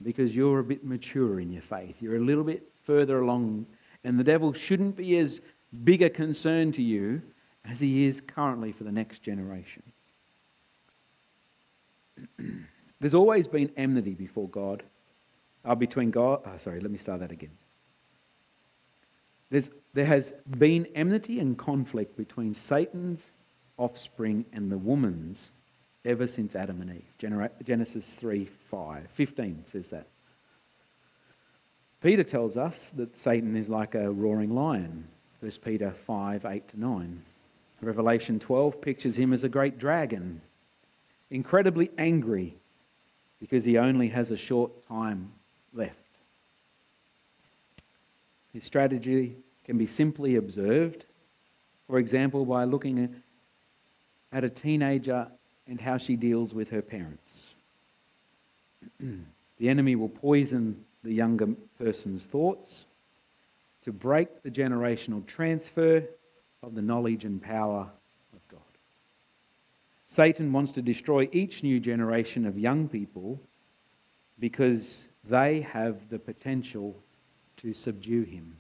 because 0.03 0.35
you're 0.35 0.59
a 0.59 0.65
bit 0.65 0.85
mature 0.85 1.41
in 1.41 1.53
your 1.53 1.63
faith. 1.63 1.97
You're 2.01 2.17
a 2.17 2.21
little 2.21 2.45
bit 2.45 2.63
further 2.85 3.21
along 3.21 3.67
and 4.05 4.19
the 4.19 4.25
devil 4.25 4.53
shouldn't 4.53 4.97
be 4.97 5.19
as 5.19 5.41
big 5.85 6.03
a 6.03 6.11
concern 6.11 6.73
to 6.73 6.83
you 6.83 7.23
as 7.65 7.81
he 7.81 8.07
is 8.07 8.21
currently 8.21 8.73
for 8.73 8.85
the 8.85 8.93
next 8.93 9.23
generation. 9.23 9.83
There's 13.01 13.15
always 13.15 13.49
been 13.49 13.71
enmity 13.77 14.15
before 14.15 14.49
God, 14.49 14.85
uh, 15.65 15.75
between 15.75 16.11
God. 16.11 16.43
Oh, 16.47 16.59
sorry, 16.63 16.81
let 16.81 16.91
me 16.91 16.99
start 16.99 17.21
that 17.21 17.33
again. 17.33 17.51
There's, 19.51 19.69
there 19.97 20.05
has 20.05 20.31
been 20.59 20.87
enmity 20.95 21.41
and 21.41 21.57
conflict 21.57 22.19
between 22.19 22.55
Satan's 22.55 23.23
offspring 23.79 24.45
and 24.53 24.71
the 24.71 24.77
woman's 24.77 25.49
ever 26.05 26.27
since 26.27 26.55
Adam 26.55 26.83
and 26.83 26.97
Eve. 26.97 27.49
Genesis 27.65 28.05
3 28.19 28.47
5. 28.71 29.09
15 29.15 29.65
says 29.73 29.87
that. 29.87 30.07
Peter 32.03 32.25
tells 32.25 32.59
us 32.59 32.77
that 32.95 33.19
Satan 33.23 33.57
is 33.57 33.71
like 33.71 33.95
a 33.95 34.11
roaring 34.11 34.55
lion. 34.55 35.09
1 35.41 35.53
Peter 35.65 35.95
5 36.07 36.45
8 36.45 36.69
to 36.69 36.79
9. 36.79 37.23
Revelation 37.81 38.39
12 38.39 38.83
pictures 38.83 39.17
him 39.17 39.33
as 39.33 39.45
a 39.45 39.49
great 39.49 39.79
dragon, 39.79 40.43
incredibly 41.31 41.91
angry 41.97 42.55
because 43.41 43.65
he 43.65 43.79
only 43.79 44.09
has 44.09 44.31
a 44.31 44.37
short 44.37 44.87
time 44.89 45.33
left. 45.73 45.95
His 48.53 48.65
strategy 48.65 49.37
can 49.67 49.77
be 49.77 49.87
simply 49.87 50.37
observed, 50.37 51.05
for 51.89 51.99
example, 51.99 52.47
by 52.47 52.65
looking 52.65 53.23
at 54.33 54.45
a 54.45 54.49
teenager 54.49 55.27
and 55.67 55.81
how 55.81 55.99
she 55.99 56.15
deals 56.15 56.55
with 56.55 56.71
her 56.71 56.81
parents. 56.81 57.43
the 59.01 59.69
enemy 59.69 59.97
will 59.97 60.09
poison 60.09 60.85
the 61.03 61.13
younger 61.13 61.49
person's 61.79 62.25
thoughts, 62.25 62.85
to 63.85 63.93
break 63.93 64.43
the 64.43 64.51
generational 64.51 65.25
transfer 65.27 66.03
of 66.63 66.75
the 66.75 66.83
knowledge 66.83 67.25
and 67.25 67.43
power 67.43 67.89
of 68.33 68.49
God. 68.51 68.61
Satan 70.11 70.53
wants 70.53 70.73
to 70.73 70.83
destroy 70.83 71.29
each 71.33 71.63
new 71.63 71.79
generation 71.79 72.47
of 72.47 72.59
young 72.59 72.89
people 72.89 73.41
because 74.39 75.07
they 75.29 75.61
have 75.61 75.97
the 76.11 76.19
potential 76.19 76.97
to 77.59 77.73
subdue 77.73 78.23
him. 78.23 78.57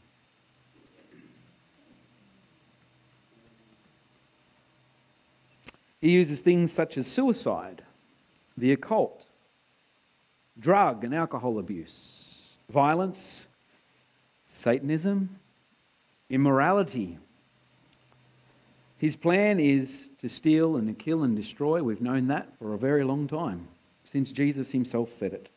He 6.00 6.10
uses 6.10 6.40
things 6.40 6.72
such 6.72 6.96
as 6.96 7.06
suicide, 7.06 7.82
the 8.56 8.72
occult, 8.72 9.26
drug 10.58 11.04
and 11.04 11.14
alcohol 11.14 11.58
abuse, 11.58 11.94
violence, 12.70 13.46
Satanism, 14.62 15.38
immorality. 16.30 17.18
His 18.98 19.16
plan 19.16 19.60
is 19.60 20.08
to 20.22 20.28
steal 20.28 20.76
and 20.76 20.88
to 20.88 21.04
kill 21.04 21.22
and 21.22 21.36
destroy. 21.36 21.82
We've 21.82 22.00
known 22.00 22.28
that 22.28 22.56
for 22.58 22.72
a 22.72 22.78
very 22.78 23.04
long 23.04 23.28
time, 23.28 23.68
since 24.10 24.32
Jesus 24.32 24.70
himself 24.70 25.10
said 25.12 25.34
it. 25.34 25.48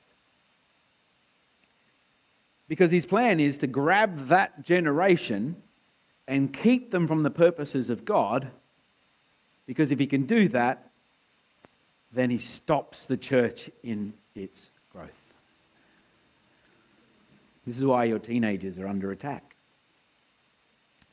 Because 2.68 2.92
his 2.92 3.06
plan 3.06 3.40
is 3.40 3.58
to 3.60 3.68
grab 3.68 4.28
that 4.28 4.64
generation 4.64 5.56
and 6.28 6.54
keep 6.54 6.92
them 6.92 7.08
from 7.08 7.24
the 7.24 7.32
purposes 7.32 7.90
of 7.90 8.06
God. 8.06 8.52
Because 9.70 9.92
if 9.92 10.00
he 10.00 10.08
can 10.08 10.26
do 10.26 10.50
that, 10.50 10.90
then 12.12 12.32
he 12.32 12.40
stops 12.40 13.06
the 13.06 13.16
church 13.16 13.70
in 13.84 14.16
its 14.34 14.72
growth. 14.92 15.12
This 17.68 17.78
is 17.78 17.86
why 17.86 18.06
your 18.06 18.18
teenagers 18.18 18.80
are 18.80 18.88
under 18.88 19.12
attack. 19.12 19.54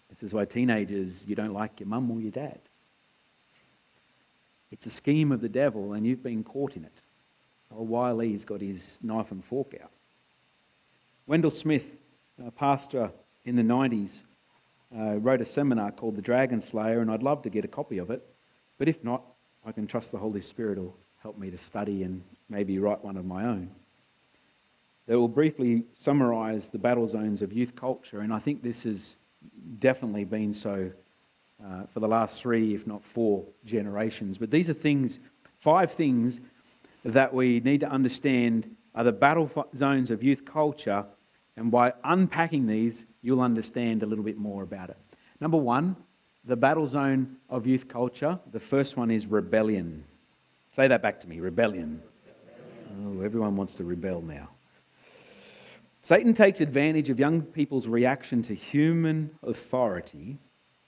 This 0.09 0.23
is 0.23 0.33
why 0.33 0.47
teenagers, 0.47 1.23
you 1.27 1.35
don't 1.35 1.53
like 1.53 1.81
your 1.81 1.87
mum 1.90 2.11
or 2.11 2.19
your 2.19 2.31
dad. 2.31 2.59
It's 4.73 4.87
a 4.87 4.90
scheme 4.90 5.33
of 5.33 5.42
the 5.42 5.51
devil, 5.51 5.92
and 5.92 6.07
you've 6.07 6.23
been 6.23 6.42
caught 6.42 6.77
in 6.77 6.85
it. 6.87 7.03
Oh, 7.77 7.83
Wiley's 7.83 8.47
got 8.47 8.62
his 8.62 8.81
knife 9.03 9.33
and 9.33 9.45
fork 9.45 9.75
out. 9.83 9.90
Wendell 11.27 11.51
Smith, 11.51 11.85
a 12.42 12.51
pastor 12.51 13.11
in 13.45 13.57
the 13.57 13.62
90s, 13.62 14.12
uh, 14.99 15.16
wrote 15.16 15.42
a 15.42 15.45
seminar 15.45 15.92
called 15.92 16.16
The 16.16 16.23
Dragon 16.23 16.62
Slayer, 16.62 17.03
and 17.03 17.11
I'd 17.11 17.23
love 17.23 17.42
to 17.42 17.51
get 17.51 17.66
a 17.66 17.69
copy 17.69 17.99
of 17.99 18.09
it. 18.09 18.27
But 18.79 18.89
if 18.89 19.03
not, 19.03 19.23
I 19.65 19.73
can 19.73 19.87
trust 19.87 20.12
the 20.12 20.19
Holy 20.19 20.41
Spirit 20.41 20.79
will 20.79 20.97
help 21.23 21.39
me 21.39 21.51
to 21.51 21.59
study 21.59 22.03
and 22.03 22.23
maybe 22.49 22.79
write 22.79 23.05
one 23.05 23.17
of 23.17 23.25
my 23.25 23.45
own. 23.45 23.71
That 25.07 25.19
will 25.19 25.29
briefly 25.29 25.85
summarize 25.97 26.69
the 26.69 26.79
battle 26.79 27.07
zones 27.09 27.43
of 27.43 27.53
youth 27.53 27.75
culture, 27.77 28.21
and 28.21 28.33
I 28.33 28.39
think 28.39 28.62
this 28.62 28.83
has 28.83 29.15
definitely 29.79 30.25
been 30.25 30.53
so 30.53 30.91
uh, 31.65 31.83
for 31.95 32.01
the 32.01 32.09
last 32.09 32.41
three, 32.41 32.75
if 32.75 32.87
not 32.87 33.03
four 33.15 33.45
generations. 33.65 34.37
But 34.39 34.51
these 34.51 34.69
are 34.69 34.75
things, 34.75 35.19
five 35.62 35.93
things 35.93 36.41
that 37.05 37.33
we 37.33 37.61
need 37.61 37.81
to 37.81 37.89
understand 37.89 38.77
are 38.95 39.05
the 39.05 39.12
battle 39.12 39.51
zones 39.77 40.11
of 40.11 40.23
youth 40.23 40.45
culture, 40.45 41.05
and 41.57 41.71
by 41.71 41.93
unpacking 42.05 42.67
these, 42.67 43.05
you'll 43.23 43.41
understand 43.41 44.03
a 44.03 44.07
little 44.07 44.25
bit 44.25 44.39
more 44.39 44.62
about 44.62 44.91
it. 44.91 44.97
Number 45.41 45.57
one, 45.57 45.97
the 46.46 46.56
battle 46.56 46.87
zone 46.87 47.37
of 47.50 47.66
youth 47.66 47.88
culture. 47.88 48.38
The 48.52 48.61
first 48.61 48.96
one 48.96 49.11
is 49.11 49.26
rebellion. 49.26 50.04
Say 50.74 50.88
that 50.88 51.02
back 51.02 51.20
to 51.22 51.28
me 51.28 51.40
rebellion. 51.40 52.00
Oh, 53.04 53.20
everyone 53.20 53.56
wants 53.56 53.74
to 53.74 53.85
rebel 53.85 54.22
now. 54.22 54.50
Satan 56.02 56.35
takes 56.35 56.61
advantage 56.61 57.11
of 57.11 57.18
young 57.18 57.42
people's 57.42 57.88
reaction 57.88 58.42
to 58.44 58.54
human 58.54 59.30
authority 59.42 60.38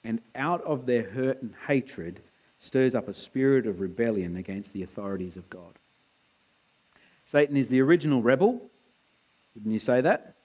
and 0.04 0.20
out 0.36 0.62
of 0.64 0.86
their 0.86 1.10
hurt 1.10 1.42
and 1.42 1.54
hatred 1.66 2.20
stirs 2.60 2.94
up 2.94 3.08
a 3.08 3.14
spirit 3.14 3.66
of 3.66 3.80
rebellion 3.80 4.36
against 4.36 4.72
the 4.72 4.84
authorities 4.84 5.36
of 5.36 5.50
God. 5.50 5.74
Satan 7.32 7.56
is 7.56 7.68
the 7.68 7.80
original 7.80 8.22
rebel. 8.22 8.62
Didn't 9.54 9.72
you 9.72 9.80
say 9.80 10.00
that? 10.00 10.36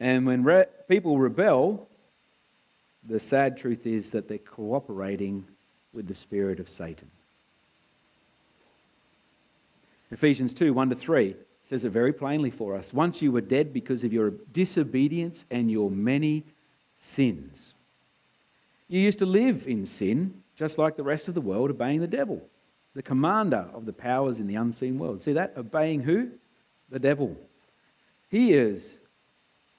And 0.00 0.26
when 0.26 0.42
re- 0.42 0.64
people 0.88 1.18
rebel, 1.18 1.88
the 3.08 3.20
sad 3.20 3.58
truth 3.58 3.86
is 3.86 4.10
that 4.10 4.28
they're 4.28 4.38
cooperating 4.38 5.44
with 5.92 6.06
the 6.06 6.14
spirit 6.14 6.60
of 6.60 6.68
Satan. 6.68 7.10
Ephesians 10.10 10.52
2 10.52 10.72
1 10.72 10.90
to 10.90 10.96
3 10.96 11.34
says 11.68 11.84
it 11.84 11.90
very 11.90 12.12
plainly 12.12 12.50
for 12.50 12.76
us. 12.76 12.92
Once 12.92 13.22
you 13.22 13.32
were 13.32 13.40
dead 13.40 13.72
because 13.72 14.04
of 14.04 14.12
your 14.12 14.30
disobedience 14.52 15.44
and 15.50 15.70
your 15.70 15.90
many 15.90 16.44
sins. 17.14 17.72
You 18.88 19.00
used 19.00 19.20
to 19.20 19.26
live 19.26 19.66
in 19.66 19.86
sin, 19.86 20.42
just 20.56 20.76
like 20.76 20.96
the 20.96 21.02
rest 21.02 21.28
of 21.28 21.34
the 21.34 21.40
world, 21.40 21.70
obeying 21.70 22.00
the 22.00 22.06
devil, 22.06 22.42
the 22.94 23.02
commander 23.02 23.66
of 23.72 23.86
the 23.86 23.92
powers 23.92 24.38
in 24.38 24.46
the 24.46 24.56
unseen 24.56 24.98
world. 24.98 25.22
See 25.22 25.32
that? 25.32 25.54
Obeying 25.56 26.02
who? 26.02 26.28
The 26.90 26.98
devil. 26.98 27.36
He 28.28 28.52
is 28.52 28.96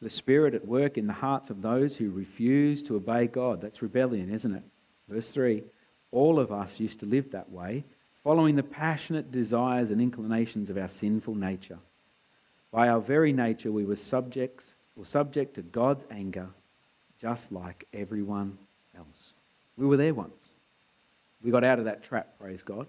the 0.03 0.09
spirit 0.09 0.53
at 0.53 0.67
work 0.67 0.97
in 0.97 1.07
the 1.07 1.13
hearts 1.13 1.49
of 1.49 1.61
those 1.61 1.95
who 1.95 2.11
refuse 2.11 2.83
to 2.83 2.95
obey 2.95 3.27
God. 3.27 3.61
That's 3.61 3.81
rebellion, 3.81 4.33
isn't 4.33 4.53
it? 4.55 4.63
Verse 5.09 5.27
3 5.29 5.63
All 6.11 6.39
of 6.39 6.51
us 6.51 6.79
used 6.79 6.99
to 6.99 7.05
live 7.05 7.31
that 7.31 7.51
way 7.51 7.85
following 8.23 8.55
the 8.55 8.63
passionate 8.63 9.31
desires 9.31 9.91
and 9.91 9.99
inclinations 10.01 10.69
of 10.69 10.77
our 10.77 10.89
sinful 10.99 11.35
nature. 11.35 11.79
By 12.71 12.87
our 12.87 13.01
very 13.01 13.33
nature, 13.33 13.71
we 13.71 13.85
were 13.85 13.95
subjects 13.95 14.63
or 14.95 15.05
subject 15.05 15.55
to 15.55 15.61
God's 15.61 16.03
anger, 16.09 16.49
just 17.21 17.51
like 17.51 17.85
everyone 17.93 18.57
else. 18.97 19.33
We 19.77 19.85
were 19.85 19.97
there 19.97 20.13
once. 20.13 20.33
We 21.43 21.51
got 21.51 21.63
out 21.63 21.79
of 21.79 21.85
that 21.85 22.03
trap, 22.03 22.39
praise 22.39 22.61
God. 22.63 22.87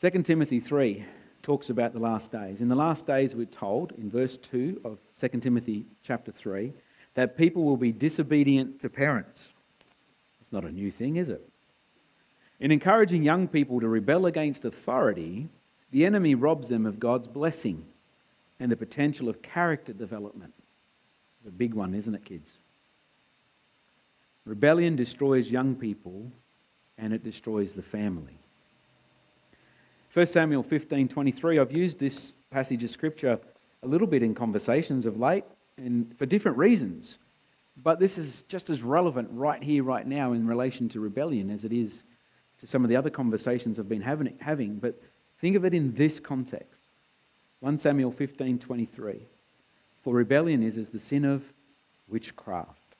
2 0.00 0.22
Timothy 0.22 0.60
3 0.60 1.04
talks 1.44 1.68
about 1.68 1.92
the 1.92 2.00
last 2.00 2.32
days. 2.32 2.60
In 2.60 2.68
the 2.68 2.74
last 2.74 3.06
days, 3.06 3.34
we're 3.34 3.44
told 3.44 3.92
in 3.92 4.10
verse 4.10 4.36
2 4.50 4.80
of 4.84 4.98
2 5.20 5.40
Timothy 5.40 5.84
chapter 6.02 6.32
3 6.32 6.72
that 7.14 7.36
people 7.36 7.64
will 7.64 7.76
be 7.76 7.92
disobedient 7.92 8.80
to 8.80 8.88
parents. 8.88 9.38
It's 10.40 10.52
not 10.52 10.64
a 10.64 10.72
new 10.72 10.90
thing, 10.90 11.16
is 11.16 11.28
it? 11.28 11.46
In 12.58 12.70
encouraging 12.70 13.22
young 13.22 13.46
people 13.46 13.80
to 13.80 13.88
rebel 13.88 14.26
against 14.26 14.64
authority, 14.64 15.48
the 15.92 16.06
enemy 16.06 16.34
robs 16.34 16.68
them 16.68 16.86
of 16.86 16.98
God's 16.98 17.28
blessing 17.28 17.84
and 18.58 18.72
the 18.72 18.76
potential 18.76 19.28
of 19.28 19.42
character 19.42 19.92
development. 19.92 20.54
The 21.44 21.50
big 21.50 21.74
one, 21.74 21.94
isn't 21.94 22.14
it, 22.14 22.24
kids? 22.24 22.50
Rebellion 24.46 24.96
destroys 24.96 25.48
young 25.48 25.74
people 25.74 26.32
and 26.96 27.12
it 27.12 27.22
destroys 27.22 27.72
the 27.72 27.82
family. 27.82 28.38
1 30.14 30.26
Samuel 30.26 30.62
15:23 30.62 31.58
I've 31.58 31.72
used 31.72 31.98
this 31.98 32.34
passage 32.48 32.84
of 32.84 32.90
scripture 32.90 33.40
a 33.82 33.88
little 33.88 34.06
bit 34.06 34.22
in 34.22 34.32
conversations 34.32 35.06
of 35.06 35.18
late 35.18 35.42
and 35.76 36.16
for 36.16 36.24
different 36.24 36.56
reasons. 36.56 37.18
But 37.76 37.98
this 37.98 38.16
is 38.16 38.42
just 38.42 38.70
as 38.70 38.80
relevant 38.80 39.28
right 39.32 39.60
here 39.60 39.82
right 39.82 40.06
now 40.06 40.32
in 40.32 40.46
relation 40.46 40.88
to 40.90 41.00
rebellion 41.00 41.50
as 41.50 41.64
it 41.64 41.72
is 41.72 42.04
to 42.60 42.68
some 42.68 42.84
of 42.84 42.90
the 42.90 42.94
other 42.94 43.10
conversations 43.10 43.76
I've 43.76 43.88
been 43.88 44.02
having, 44.02 44.76
but 44.76 45.02
think 45.40 45.56
of 45.56 45.64
it 45.64 45.74
in 45.74 45.96
this 45.96 46.20
context. 46.20 46.80
1 47.58 47.78
Samuel 47.78 48.12
15:23. 48.12 49.26
For 50.04 50.14
rebellion 50.14 50.62
is 50.62 50.78
as 50.78 50.90
the 50.90 51.00
sin 51.00 51.24
of 51.24 51.42
witchcraft. 52.06 52.94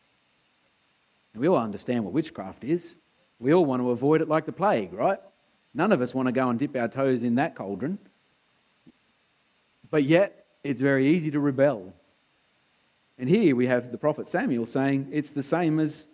We 1.36 1.46
all 1.46 1.58
understand 1.58 2.02
what 2.04 2.12
witchcraft 2.12 2.64
is. 2.64 2.96
We 3.38 3.54
all 3.54 3.64
want 3.64 3.82
to 3.82 3.90
avoid 3.90 4.20
it 4.20 4.28
like 4.28 4.46
the 4.46 4.52
plague, 4.52 4.92
right? 4.92 5.20
None 5.74 5.92
of 5.92 6.00
us 6.00 6.14
want 6.14 6.26
to 6.26 6.32
go 6.32 6.48
and 6.48 6.58
dip 6.58 6.76
our 6.76 6.88
toes 6.88 7.22
in 7.22 7.34
that 7.34 7.56
cauldron. 7.56 7.98
But 9.90 10.04
yet, 10.04 10.46
it's 10.62 10.80
very 10.80 11.16
easy 11.16 11.30
to 11.32 11.40
rebel. 11.40 11.92
And 13.18 13.28
here 13.28 13.54
we 13.54 13.66
have 13.66 13.92
the 13.92 13.98
prophet 13.98 14.28
Samuel 14.28 14.66
saying 14.66 15.08
it's 15.12 15.30
the 15.30 15.42
same 15.42 15.78
as 15.78 16.04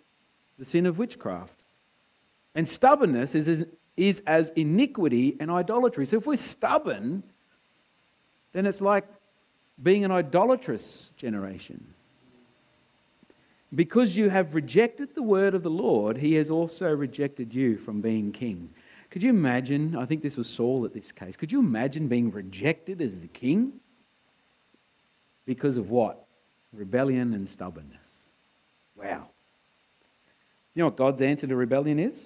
the 0.59 0.65
sin 0.65 0.85
of 0.85 0.97
witchcraft. 0.97 1.53
And 2.53 2.67
stubbornness 2.67 3.33
is, 3.33 3.65
is 3.95 4.21
as 4.27 4.51
iniquity 4.55 5.37
and 5.39 5.49
idolatry. 5.49 6.05
So 6.05 6.17
if 6.17 6.25
we're 6.25 6.35
stubborn, 6.35 7.23
then 8.53 8.65
it's 8.65 8.81
like 8.81 9.05
being 9.81 10.05
an 10.05 10.11
idolatrous 10.11 11.07
generation. 11.17 11.93
Because 13.73 14.17
you 14.17 14.29
have 14.29 14.53
rejected 14.53 15.15
the 15.15 15.23
word 15.23 15.55
of 15.55 15.63
the 15.63 15.69
Lord, 15.69 16.17
he 16.17 16.33
has 16.33 16.51
also 16.51 16.89
rejected 16.89 17.53
you 17.53 17.77
from 17.77 18.01
being 18.01 18.33
king. 18.33 18.69
Could 19.11 19.23
you 19.23 19.29
imagine? 19.29 19.95
I 19.97 20.05
think 20.05 20.23
this 20.23 20.37
was 20.37 20.47
Saul 20.47 20.85
at 20.85 20.93
this 20.93 21.11
case. 21.11 21.35
Could 21.35 21.51
you 21.51 21.59
imagine 21.59 22.07
being 22.07 22.31
rejected 22.31 23.01
as 23.01 23.19
the 23.19 23.27
king? 23.27 23.73
Because 25.45 25.75
of 25.77 25.89
what? 25.89 26.25
Rebellion 26.71 27.33
and 27.33 27.47
stubbornness. 27.49 27.99
Wow. 28.95 29.27
You 30.73 30.81
know 30.81 30.85
what 30.85 30.95
God's 30.95 31.21
answer 31.21 31.45
to 31.45 31.55
rebellion 31.55 31.99
is? 31.99 32.25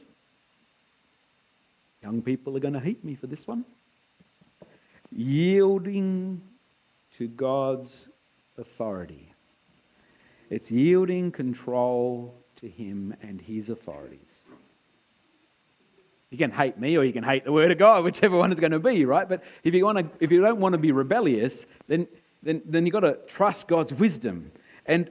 Young 2.03 2.21
people 2.21 2.55
are 2.55 2.59
going 2.59 2.75
to 2.75 2.79
hate 2.79 3.03
me 3.03 3.15
for 3.15 3.25
this 3.25 3.47
one. 3.47 3.65
Yielding 5.11 6.39
to 7.17 7.27
God's 7.27 8.07
authority. 8.59 9.33
It's 10.51 10.69
yielding 10.69 11.31
control 11.31 12.35
to 12.57 12.69
Him 12.69 13.15
and 13.23 13.41
His 13.41 13.69
authorities. 13.69 14.19
You 16.31 16.37
can 16.37 16.51
hate 16.51 16.77
me 16.77 16.97
or 16.97 17.03
you 17.03 17.13
can 17.13 17.23
hate 17.23 17.45
the 17.45 17.51
Word 17.51 17.71
of 17.71 17.77
God, 17.77 18.03
whichever 18.03 18.37
one 18.37 18.51
is 18.51 18.59
going 18.59 18.71
to 18.71 18.79
be, 18.79 19.05
right? 19.05 19.27
But 19.27 19.43
if 19.63 19.73
you, 19.73 19.85
want 19.85 19.97
to, 19.99 20.23
if 20.23 20.31
you 20.31 20.41
don't 20.41 20.59
want 20.59 20.73
to 20.73 20.79
be 20.79 20.91
rebellious, 20.91 21.65
then, 21.87 22.07
then, 22.43 22.61
then 22.65 22.85
you've 22.85 22.93
got 22.93 23.01
to 23.01 23.17
trust 23.27 23.67
God's 23.67 23.93
wisdom. 23.93 24.51
And 24.85 25.09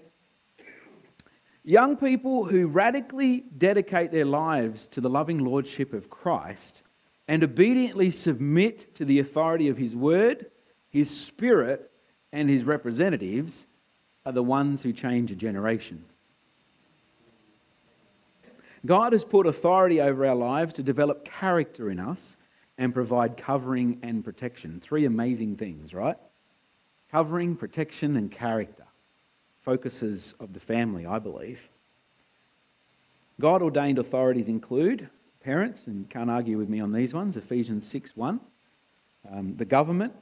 young 1.62 1.96
people 1.96 2.44
who 2.44 2.66
radically 2.66 3.44
dedicate 3.56 4.12
their 4.12 4.26
lives 4.26 4.86
to 4.88 5.00
the 5.00 5.08
loving 5.08 5.38
Lordship 5.38 5.92
of 5.92 6.10
Christ 6.10 6.82
and 7.26 7.42
obediently 7.42 8.10
submit 8.10 8.94
to 8.96 9.04
the 9.04 9.18
authority 9.18 9.68
of 9.68 9.78
His 9.78 9.94
Word, 9.94 10.46
His 10.90 11.08
Spirit, 11.08 11.90
and 12.32 12.50
His 12.50 12.64
representatives 12.64 13.66
are 14.26 14.32
the 14.32 14.42
ones 14.42 14.82
who 14.82 14.92
change 14.92 15.30
a 15.30 15.36
generation. 15.36 16.04
God 18.86 19.12
has 19.12 19.24
put 19.24 19.46
authority 19.46 20.00
over 20.00 20.26
our 20.26 20.34
lives 20.34 20.74
to 20.74 20.82
develop 20.82 21.24
character 21.24 21.90
in 21.90 21.98
us 21.98 22.36
and 22.76 22.92
provide 22.92 23.36
covering 23.36 23.98
and 24.02 24.24
protection. 24.24 24.80
Three 24.84 25.06
amazing 25.06 25.56
things, 25.56 25.94
right? 25.94 26.16
Covering, 27.10 27.56
protection, 27.56 28.16
and 28.16 28.30
character. 28.30 28.84
Focuses 29.64 30.34
of 30.40 30.52
the 30.52 30.60
family, 30.60 31.06
I 31.06 31.18
believe. 31.18 31.60
God 33.40 33.62
ordained 33.62 33.98
authorities 33.98 34.48
include 34.48 35.08
parents, 35.42 35.86
and 35.86 36.08
can't 36.10 36.30
argue 36.30 36.58
with 36.58 36.68
me 36.68 36.80
on 36.80 36.92
these 36.92 37.14
ones, 37.14 37.36
Ephesians 37.36 37.86
6 37.90 38.10
1. 38.14 38.40
Um, 39.30 39.56
the 39.56 39.64
government, 39.64 40.12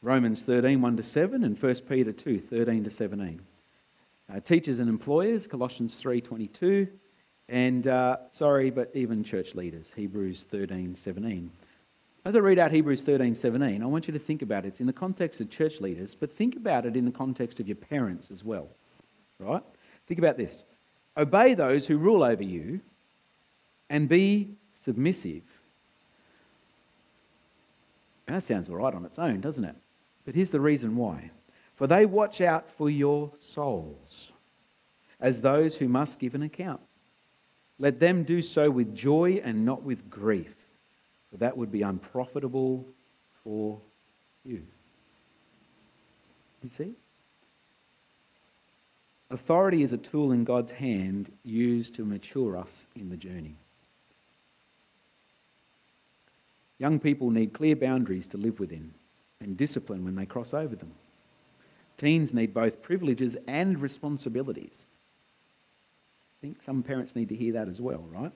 Romans 0.00 0.40
13 0.42 0.80
1 0.80 0.96
to 0.96 1.02
7, 1.02 1.44
and 1.44 1.60
1 1.60 1.74
Peter 1.88 2.12
2 2.12 2.40
13 2.40 2.84
to 2.84 2.90
17. 2.90 3.40
uh, 4.32 4.40
teachers 4.40 4.78
and 4.78 4.88
employers, 4.88 5.46
Colossians 5.46 6.00
3.22, 6.02 6.88
and, 7.52 7.86
uh, 7.86 8.16
sorry, 8.30 8.70
but 8.70 8.90
even 8.94 9.22
church 9.22 9.54
leaders, 9.54 9.86
Hebrews 9.94 10.46
13.17. 10.50 11.50
As 12.24 12.34
I 12.34 12.38
read 12.38 12.58
out 12.58 12.72
Hebrews 12.72 13.02
13.17, 13.02 13.82
I 13.82 13.86
want 13.86 14.06
you 14.08 14.14
to 14.14 14.18
think 14.18 14.40
about 14.40 14.64
it. 14.64 14.68
It's 14.68 14.80
in 14.80 14.86
the 14.86 14.92
context 14.94 15.38
of 15.38 15.50
church 15.50 15.78
leaders, 15.78 16.16
but 16.18 16.34
think 16.34 16.56
about 16.56 16.86
it 16.86 16.96
in 16.96 17.04
the 17.04 17.10
context 17.10 17.60
of 17.60 17.68
your 17.68 17.76
parents 17.76 18.28
as 18.32 18.42
well, 18.42 18.68
right? 19.38 19.62
Think 20.08 20.18
about 20.18 20.38
this. 20.38 20.62
Obey 21.14 21.52
those 21.52 21.86
who 21.86 21.98
rule 21.98 22.24
over 22.24 22.42
you 22.42 22.80
and 23.90 24.08
be 24.08 24.48
submissive. 24.86 25.42
That 28.28 28.44
sounds 28.44 28.70
all 28.70 28.76
right 28.76 28.94
on 28.94 29.04
its 29.04 29.18
own, 29.18 29.42
doesn't 29.42 29.64
it? 29.64 29.76
But 30.24 30.34
here's 30.34 30.50
the 30.50 30.60
reason 30.60 30.96
why. 30.96 31.30
For 31.76 31.86
they 31.86 32.06
watch 32.06 32.40
out 32.40 32.70
for 32.78 32.88
your 32.88 33.30
souls 33.54 34.30
as 35.20 35.42
those 35.42 35.74
who 35.74 35.86
must 35.86 36.18
give 36.18 36.34
an 36.34 36.42
account. 36.42 36.80
Let 37.82 37.98
them 37.98 38.22
do 38.22 38.42
so 38.42 38.70
with 38.70 38.94
joy 38.94 39.40
and 39.42 39.66
not 39.66 39.82
with 39.82 40.08
grief, 40.08 40.54
for 41.32 41.38
that 41.38 41.56
would 41.56 41.72
be 41.72 41.82
unprofitable 41.82 42.86
for 43.42 43.80
you. 44.44 44.62
You 46.62 46.70
see? 46.78 46.92
Authority 49.30 49.82
is 49.82 49.92
a 49.92 49.96
tool 49.96 50.30
in 50.30 50.44
God's 50.44 50.70
hand 50.70 51.32
used 51.42 51.96
to 51.96 52.04
mature 52.04 52.56
us 52.56 52.86
in 52.94 53.08
the 53.08 53.16
journey. 53.16 53.56
Young 56.78 57.00
people 57.00 57.30
need 57.30 57.52
clear 57.52 57.74
boundaries 57.74 58.28
to 58.28 58.36
live 58.36 58.60
within 58.60 58.94
and 59.40 59.56
discipline 59.56 60.04
when 60.04 60.14
they 60.14 60.26
cross 60.26 60.54
over 60.54 60.76
them. 60.76 60.92
Teens 61.98 62.32
need 62.32 62.54
both 62.54 62.80
privileges 62.80 63.36
and 63.48 63.80
responsibilities. 63.80 64.86
I 66.42 66.46
think 66.46 66.62
some 66.64 66.82
parents 66.82 67.14
need 67.14 67.28
to 67.28 67.36
hear 67.36 67.52
that 67.52 67.68
as 67.68 67.80
well, 67.80 68.04
right? 68.10 68.32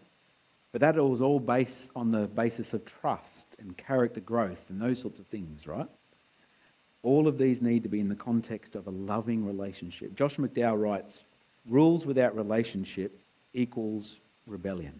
But 0.70 0.80
that 0.80 0.94
is 0.96 1.20
all 1.20 1.40
based 1.40 1.88
on 1.96 2.12
the 2.12 2.28
basis 2.28 2.72
of 2.72 2.84
trust 2.84 3.46
and 3.58 3.76
character 3.76 4.20
growth 4.20 4.60
and 4.68 4.80
those 4.80 5.00
sorts 5.00 5.18
of 5.18 5.26
things, 5.26 5.66
right? 5.66 5.88
All 7.02 7.26
of 7.26 7.36
these 7.36 7.60
need 7.60 7.82
to 7.82 7.88
be 7.88 7.98
in 7.98 8.08
the 8.08 8.14
context 8.14 8.76
of 8.76 8.86
a 8.86 8.90
loving 8.90 9.44
relationship. 9.44 10.14
Josh 10.14 10.36
McDowell 10.36 10.80
writes 10.80 11.18
rules 11.68 12.06
without 12.06 12.36
relationship 12.36 13.18
equals 13.54 14.14
rebellion. 14.46 14.94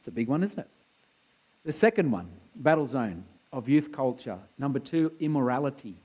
It's 0.00 0.08
a 0.08 0.10
big 0.10 0.28
one, 0.28 0.42
isn't 0.42 0.58
it? 0.58 0.68
The 1.64 1.72
second 1.72 2.10
one, 2.10 2.28
battle 2.54 2.86
zone 2.86 3.24
of 3.50 3.66
youth 3.66 3.92
culture. 3.92 4.38
Number 4.58 4.78
two, 4.78 5.12
immorality 5.20 5.96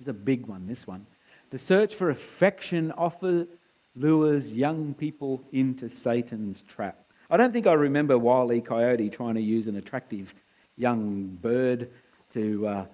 is 0.00 0.06
a 0.06 0.12
big 0.12 0.46
one, 0.46 0.68
this 0.68 0.86
one. 0.86 1.04
The 1.50 1.58
search 1.58 1.96
for 1.96 2.10
affection 2.10 2.92
often 2.92 3.48
lures 3.96 4.48
young 4.48 4.94
people 4.94 5.42
into 5.52 5.88
Satan's 5.88 6.62
trap. 6.62 6.98
I 7.30 7.36
don't 7.36 7.52
think 7.52 7.66
I 7.66 7.72
remember 7.72 8.18
Wile 8.18 8.52
E. 8.52 8.60
Coyote 8.60 9.08
trying 9.08 9.34
to 9.34 9.40
use 9.40 9.66
an 9.66 9.76
attractive 9.76 10.32
young 10.76 11.38
bird 11.40 11.90
to, 12.34 12.66
uh, 12.66 12.86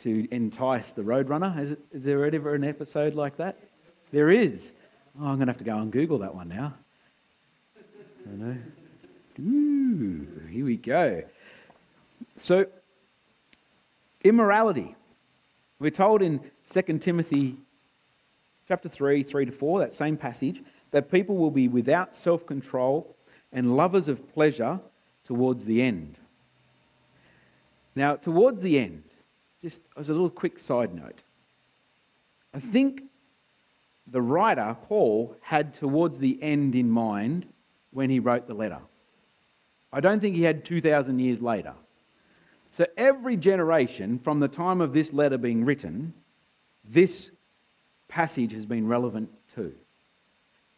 to 0.00 0.28
entice 0.30 0.88
the 0.92 1.02
roadrunner. 1.02 1.58
Is, 1.58 1.76
is 1.92 2.04
there 2.04 2.24
ever 2.24 2.54
an 2.54 2.64
episode 2.64 3.14
like 3.14 3.36
that? 3.38 3.56
There 4.12 4.30
is. 4.30 4.72
Oh, 5.18 5.26
I'm 5.26 5.36
going 5.36 5.46
to 5.46 5.52
have 5.52 5.58
to 5.58 5.64
go 5.64 5.76
and 5.76 5.90
Google 5.90 6.18
that 6.18 6.34
one 6.34 6.48
now. 6.48 6.74
I 8.26 8.36
know. 8.36 8.56
Ooh, 9.40 10.26
here 10.50 10.64
we 10.64 10.76
go. 10.76 11.22
So, 12.42 12.66
immorality. 14.22 14.94
We're 15.78 15.90
told 15.90 16.20
in 16.20 16.40
2 16.72 16.98
Timothy 16.98 17.56
chapter 18.70 18.88
3, 18.88 19.24
3 19.24 19.46
to 19.46 19.50
4, 19.50 19.80
that 19.80 19.94
same 19.94 20.16
passage, 20.16 20.62
that 20.92 21.10
people 21.10 21.36
will 21.36 21.50
be 21.50 21.66
without 21.66 22.14
self 22.14 22.46
control 22.46 23.16
and 23.52 23.76
lovers 23.76 24.06
of 24.06 24.32
pleasure 24.32 24.78
towards 25.24 25.64
the 25.64 25.82
end. 25.82 26.20
Now, 27.96 28.14
towards 28.14 28.62
the 28.62 28.78
end, 28.78 29.02
just 29.60 29.80
as 29.96 30.08
a 30.08 30.12
little 30.12 30.30
quick 30.30 30.60
side 30.60 30.94
note, 30.94 31.18
I 32.54 32.60
think 32.60 33.02
the 34.06 34.22
writer, 34.22 34.76
Paul, 34.86 35.34
had 35.40 35.74
towards 35.74 36.20
the 36.20 36.40
end 36.40 36.76
in 36.76 36.88
mind 36.88 37.46
when 37.90 38.08
he 38.08 38.20
wrote 38.20 38.46
the 38.46 38.54
letter. 38.54 38.78
I 39.92 39.98
don't 39.98 40.20
think 40.20 40.36
he 40.36 40.44
had 40.44 40.64
2,000 40.64 41.18
years 41.18 41.42
later. 41.42 41.74
So 42.70 42.86
every 42.96 43.36
generation 43.36 44.20
from 44.20 44.38
the 44.38 44.46
time 44.46 44.80
of 44.80 44.92
this 44.92 45.12
letter 45.12 45.38
being 45.38 45.64
written, 45.64 46.14
this 46.84 47.30
passage 48.10 48.52
has 48.52 48.66
been 48.66 48.86
relevant 48.86 49.30
to. 49.54 49.72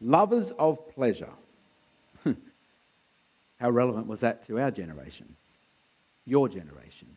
Lovers 0.00 0.52
of 0.58 0.88
pleasure. 0.94 1.30
How 3.58 3.70
relevant 3.70 4.06
was 4.06 4.20
that 4.20 4.46
to 4.46 4.60
our 4.60 4.70
generation? 4.70 5.34
Your 6.26 6.48
generation. 6.48 7.08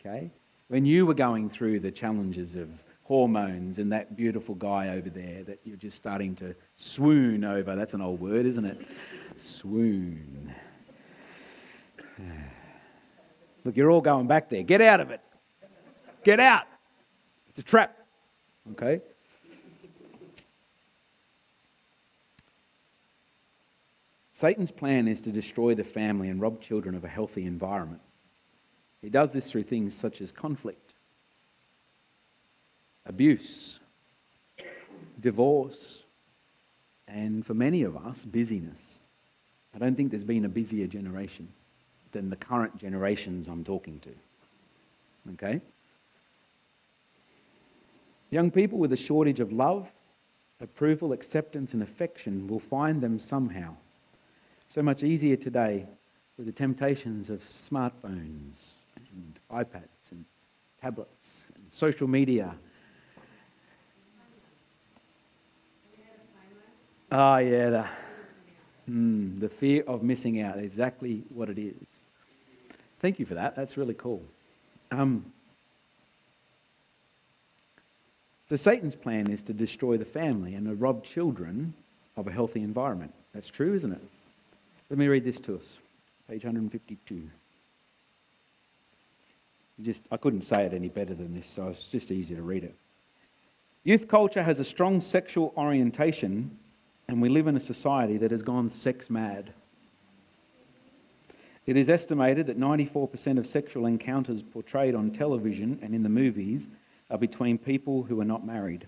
Okay? 0.00 0.30
When 0.68 0.84
you 0.84 1.06
were 1.06 1.14
going 1.14 1.48
through 1.48 1.80
the 1.80 1.90
challenges 1.90 2.54
of 2.54 2.68
hormones 3.04 3.78
and 3.78 3.92
that 3.92 4.16
beautiful 4.16 4.54
guy 4.54 4.88
over 4.88 5.10
there 5.10 5.44
that 5.44 5.60
you're 5.64 5.76
just 5.76 5.96
starting 5.96 6.34
to 6.34 6.54
swoon 6.76 7.44
over. 7.44 7.76
That's 7.76 7.92
an 7.94 8.00
old 8.00 8.20
word, 8.20 8.46
isn't 8.46 8.64
it? 8.64 8.78
Swoon. 9.36 10.54
Look, 13.64 13.76
you're 13.76 13.90
all 13.90 14.00
going 14.00 14.26
back 14.26 14.48
there. 14.48 14.62
Get 14.62 14.80
out 14.80 15.00
of 15.00 15.10
it. 15.10 15.20
Get 16.24 16.40
out. 16.40 16.64
It's 17.50 17.58
a 17.58 17.62
trap. 17.62 17.96
Okay? 18.72 19.00
Satan's 24.40 24.70
plan 24.70 25.06
is 25.06 25.20
to 25.22 25.30
destroy 25.30 25.74
the 25.74 25.84
family 25.84 26.28
and 26.28 26.40
rob 26.40 26.60
children 26.60 26.94
of 26.94 27.04
a 27.04 27.08
healthy 27.08 27.46
environment. 27.46 28.00
He 29.00 29.08
does 29.08 29.32
this 29.32 29.50
through 29.50 29.64
things 29.64 29.94
such 29.94 30.20
as 30.20 30.32
conflict, 30.32 30.92
abuse, 33.06 33.78
divorce, 35.20 35.98
and 37.06 37.46
for 37.46 37.54
many 37.54 37.82
of 37.82 37.96
us, 37.96 38.18
busyness. 38.24 38.80
I 39.74 39.78
don't 39.78 39.94
think 39.94 40.10
there's 40.10 40.24
been 40.24 40.44
a 40.44 40.48
busier 40.48 40.86
generation 40.86 41.48
than 42.12 42.30
the 42.30 42.36
current 42.36 42.78
generations 42.78 43.46
I'm 43.46 43.64
talking 43.64 44.00
to. 44.00 45.32
Okay? 45.34 45.60
Young 48.34 48.50
people 48.50 48.78
with 48.78 48.92
a 48.92 48.96
shortage 48.96 49.38
of 49.38 49.52
love, 49.52 49.86
approval, 50.60 51.12
acceptance, 51.12 51.72
and 51.72 51.84
affection 51.84 52.48
will 52.48 52.58
find 52.58 53.00
them 53.00 53.16
somehow. 53.16 53.76
So 54.66 54.82
much 54.82 55.04
easier 55.04 55.36
today 55.36 55.86
with 56.36 56.46
the 56.46 56.52
temptations 56.52 57.30
of 57.30 57.40
smartphones 57.70 58.72
and 58.96 59.38
iPads 59.52 60.10
and 60.10 60.24
tablets 60.82 61.44
and 61.54 61.64
social 61.70 62.08
media. 62.08 62.56
Ah, 67.12 67.34
oh, 67.34 67.38
yeah, 67.38 67.70
the, 67.70 67.86
mm, 68.90 69.38
the 69.38 69.48
fear 69.48 69.84
of 69.86 70.02
missing 70.02 70.40
out, 70.40 70.58
exactly 70.58 71.22
what 71.28 71.48
it 71.50 71.58
is. 71.60 71.86
Thank 72.98 73.20
you 73.20 73.26
for 73.26 73.34
that. 73.34 73.54
That's 73.54 73.76
really 73.76 73.94
cool. 73.94 74.22
Um, 74.90 75.24
so, 78.56 78.70
Satan's 78.70 78.94
plan 78.94 79.30
is 79.30 79.42
to 79.42 79.52
destroy 79.52 79.96
the 79.96 80.04
family 80.04 80.54
and 80.54 80.66
to 80.66 80.74
rob 80.74 81.04
children 81.04 81.74
of 82.16 82.28
a 82.28 82.32
healthy 82.32 82.60
environment. 82.60 83.12
That's 83.32 83.48
true, 83.48 83.74
isn't 83.74 83.92
it? 83.92 84.00
Let 84.90 84.98
me 84.98 85.08
read 85.08 85.24
this 85.24 85.40
to 85.40 85.56
us. 85.56 85.78
Page 86.28 86.44
152. 86.44 87.28
Just, 89.82 90.02
I 90.12 90.16
couldn't 90.16 90.42
say 90.42 90.64
it 90.64 90.72
any 90.72 90.88
better 90.88 91.14
than 91.14 91.34
this, 91.34 91.48
so 91.52 91.68
it's 91.68 91.82
just 91.90 92.12
easy 92.12 92.36
to 92.36 92.42
read 92.42 92.62
it. 92.62 92.76
Youth 93.82 94.06
culture 94.06 94.44
has 94.44 94.60
a 94.60 94.64
strong 94.64 95.00
sexual 95.00 95.52
orientation, 95.56 96.56
and 97.08 97.20
we 97.20 97.28
live 97.28 97.48
in 97.48 97.56
a 97.56 97.60
society 97.60 98.18
that 98.18 98.30
has 98.30 98.42
gone 98.42 98.70
sex 98.70 99.10
mad. 99.10 99.52
It 101.66 101.76
is 101.76 101.88
estimated 101.88 102.46
that 102.46 102.58
94% 102.58 103.38
of 103.38 103.46
sexual 103.46 103.86
encounters 103.86 104.42
portrayed 104.42 104.94
on 104.94 105.10
television 105.10 105.80
and 105.82 105.92
in 105.92 106.04
the 106.04 106.08
movies 106.08 106.68
are 107.10 107.18
between 107.18 107.58
people 107.58 108.02
who 108.02 108.20
are 108.20 108.24
not 108.24 108.46
married. 108.46 108.86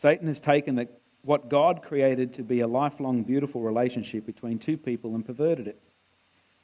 Satan 0.00 0.28
has 0.28 0.40
taken 0.40 0.74
the, 0.74 0.88
what 1.22 1.48
God 1.48 1.82
created 1.82 2.34
to 2.34 2.42
be 2.42 2.60
a 2.60 2.66
lifelong, 2.66 3.22
beautiful 3.22 3.62
relationship 3.62 4.26
between 4.26 4.58
two 4.58 4.76
people 4.76 5.14
and 5.14 5.24
perverted 5.24 5.66
it. 5.66 5.80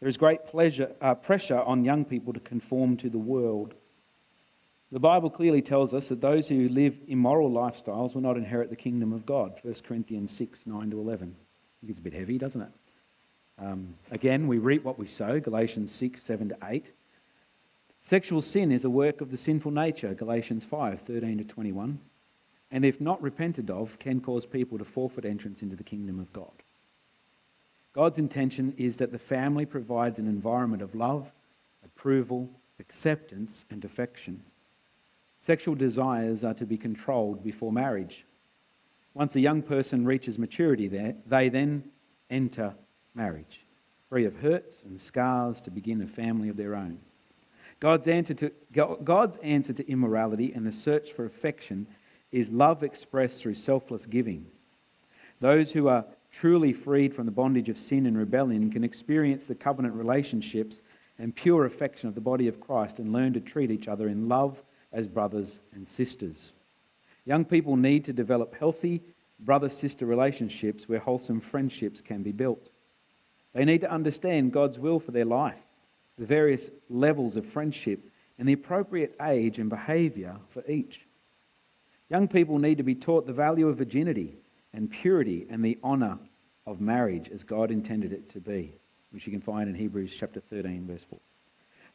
There 0.01 0.09
is 0.09 0.17
great 0.17 0.47
pleasure, 0.47 0.91
uh, 1.01 1.15
pressure 1.15 1.61
on 1.61 1.85
young 1.85 2.05
people 2.05 2.33
to 2.33 2.41
conform 2.41 2.97
to 2.99 3.11
the 3.11 3.19
world. 3.19 3.75
The 4.93 4.99
Bible 4.99 5.31
clearly 5.31 5.63
tells 5.63 5.95
us 5.95 6.09
that 6.09 6.21
those 6.21 6.49
who 6.49 6.69
live 6.69 6.97
immoral 7.07 7.51
lifestyles 7.51 8.15
will 8.15 8.23
not 8.23 8.37
inherit 8.37 8.71
the 8.71 8.77
kingdom 8.77 9.13
of 9.13 9.25
God. 9.25 9.55
1 9.63 9.75
Corinthians 9.87 10.33
6 10.37 10.61
9 10.67 10.91
to 10.91 11.01
11. 11.01 11.37
It's 11.87 11.99
a 11.99 12.03
bit 12.03 12.13
heavy, 12.13 12.39
doesn't 12.39 12.63
it? 12.63 12.73
Um, 13.59 13.95
again, 14.11 14.49
we 14.49 14.59
reap 14.59 14.85
what 14.85 14.99
we 14.99 15.07
sow, 15.07 15.39
Galatians 15.39 15.93
6, 15.93 16.23
7 16.23 16.49
to 16.51 16.57
8. 16.65 16.91
Sexual 18.11 18.43
sin 18.43 18.73
is 18.73 18.83
a 18.83 18.91
work 18.91 19.21
of 19.21 19.31
the 19.31 19.39
sinful 19.39 19.71
nature, 19.71 20.15
Galatians 20.15 20.65
5 20.69 21.03
13 21.07 21.39
to 21.39 21.45
21, 21.45 22.01
and 22.73 22.85
if 22.85 23.01
not 23.01 23.23
repented 23.23 23.71
of, 23.71 24.01
can 24.01 24.21
cause 24.21 24.45
people 24.45 24.79
to 24.79 24.85
forfeit 24.85 25.25
entrance 25.25 25.63
into 25.63 25.77
the 25.77 25.85
kingdom 25.85 26.19
of 26.19 26.33
God. 26.33 26.51
God's 27.93 28.19
intention 28.19 28.75
is 28.77 28.97
that 28.97 29.13
the 29.13 29.19
family 29.21 29.65
provides 29.65 30.19
an 30.19 30.27
environment 30.27 30.83
of 30.83 30.97
love, 30.97 31.29
approval, 31.85 32.51
acceptance, 32.81 33.65
and 33.71 33.85
affection. 33.85 34.43
Sexual 35.47 35.77
desires 35.77 36.43
are 36.43 36.55
to 36.55 36.67
be 36.67 36.77
controlled 36.77 37.45
before 37.45 37.71
marriage. 37.71 38.25
Once 39.15 39.37
a 39.37 39.41
young 39.41 39.63
person 39.63 40.05
reaches 40.05 40.37
maturity, 40.37 40.89
there, 40.89 41.15
they 41.29 41.49
then 41.49 41.85
enter 42.29 42.75
marriage, 43.15 43.61
free 44.09 44.25
of 44.25 44.35
hurts 44.35 44.83
and 44.83 45.01
scars 45.01 45.61
to 45.61 45.71
begin 45.71 46.03
a 46.03 46.09
family 46.09 46.49
of 46.49 46.57
their 46.57 46.75
own. 46.75 46.99
God's 47.81 48.09
answer 48.09 48.35
to, 48.35 48.53
God's 48.73 49.39
answer 49.43 49.73
to 49.73 49.91
immorality 49.91 50.53
and 50.55 50.67
the 50.67 50.73
search 50.73 51.13
for 51.13 51.25
affection 51.25 51.87
is 52.31 52.51
love 52.51 52.83
expressed 52.83 53.41
through 53.41 53.55
selfless 53.55 54.07
giving. 54.07 54.47
Those 55.41 55.73
who 55.73 55.89
are 55.89 56.05
truly 56.31 56.73
freed 56.73 57.15
from 57.15 57.27
the 57.27 57.33
bondage 57.33 57.69
of 57.69 57.79
sin 57.79 58.07
and 58.07 58.17
rebellion 58.17 58.71
can 58.71 58.85
experience 58.85 59.45
the 59.47 59.55
covenant 59.55 59.95
relationships 59.95 60.81
and 61.19 61.35
pure 61.35 61.65
affection 61.65 62.09
of 62.09 62.15
the 62.15 62.21
body 62.21 62.49
of 62.49 62.61
Christ 62.61 62.99
and 62.99 63.13
learn 63.13 63.33
to 63.33 63.41
treat 63.41 63.71
each 63.71 63.89
other 63.89 64.09
in 64.09 64.29
love 64.29 64.57
as 64.93 65.07
brothers 65.07 65.59
and 65.73 65.89
sisters. 65.89 66.53
Young 67.25 67.45
people 67.45 67.77
need 67.77 68.05
to 68.05 68.13
develop 68.13 68.55
healthy 68.55 69.03
brother 69.41 69.69
sister 69.69 70.07
relationships 70.07 70.89
where 70.89 70.99
wholesome 70.99 71.41
friendships 71.41 72.01
can 72.01 72.23
be 72.23 72.33
built. 72.33 72.69
They 73.55 73.65
need 73.65 73.81
to 73.81 73.91
understand 73.91 74.53
God's 74.53 74.79
will 74.79 75.01
for 75.01 75.13
their 75.13 75.25
life, 75.25 75.59
the 76.21 76.27
various 76.27 76.69
levels 76.91 77.35
of 77.35 77.47
friendship, 77.47 77.99
and 78.39 78.47
the 78.47 78.53
appropriate 78.53 79.17
age 79.23 79.59
and 79.59 79.71
behaviour 79.71 80.37
for 80.53 80.63
each. 80.71 81.01
Young 82.11 82.29
people 82.29 82.59
need 82.59 82.77
to 82.77 82.85
be 82.85 82.95
taught 82.95 83.27
the 83.27 83.33
value 83.33 83.69
of 83.69 83.79
virginity 83.79 84.35
and 84.75 84.91
purity 84.91 85.47
and 85.49 85.65
the 85.65 85.79
honour 85.83 86.19
of 86.67 86.79
marriage 86.79 87.31
as 87.33 87.43
God 87.43 87.71
intended 87.71 88.13
it 88.13 88.29
to 88.31 88.41
be, 88.41 88.75
which 89.13 89.27
you 89.27 89.33
can 89.33 89.41
find 89.41 89.69
in 89.69 89.75
Hebrews 89.75 90.13
chapter 90.19 90.41
13, 90.51 90.87
verse 90.87 91.05
4. 91.09 91.19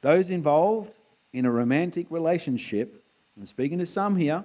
Those 0.01 0.29
involved 0.31 0.91
in 1.31 1.45
a 1.45 1.51
romantic 1.51 2.07
relationship, 2.09 3.03
I'm 3.37 3.45
speaking 3.45 3.77
to 3.77 3.85
some 3.85 4.15
here, 4.15 4.43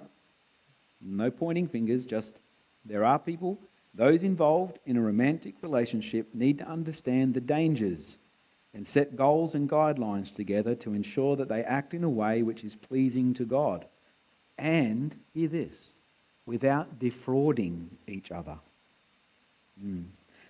no 1.00 1.30
pointing 1.30 1.68
fingers, 1.68 2.04
just 2.04 2.40
there 2.84 3.04
are 3.04 3.18
people, 3.18 3.58
those 3.94 4.22
involved 4.22 4.78
in 4.84 4.98
a 4.98 5.02
romantic 5.02 5.54
relationship 5.62 6.28
need 6.34 6.58
to 6.58 6.68
understand 6.68 7.32
the 7.32 7.40
dangers 7.40 8.18
and 8.72 8.86
set 8.86 9.16
goals 9.16 9.54
and 9.54 9.68
guidelines 9.68 10.34
together 10.34 10.74
to 10.76 10.94
ensure 10.94 11.36
that 11.36 11.48
they 11.48 11.62
act 11.62 11.92
in 11.92 12.04
a 12.04 12.08
way 12.08 12.42
which 12.42 12.62
is 12.64 12.74
pleasing 12.74 13.34
to 13.34 13.44
God. 13.44 13.86
And, 14.56 15.16
hear 15.34 15.48
this, 15.48 15.74
without 16.46 16.98
defrauding 16.98 17.90
each 18.06 18.30
other. 18.30 18.58
Mm. 19.82 20.04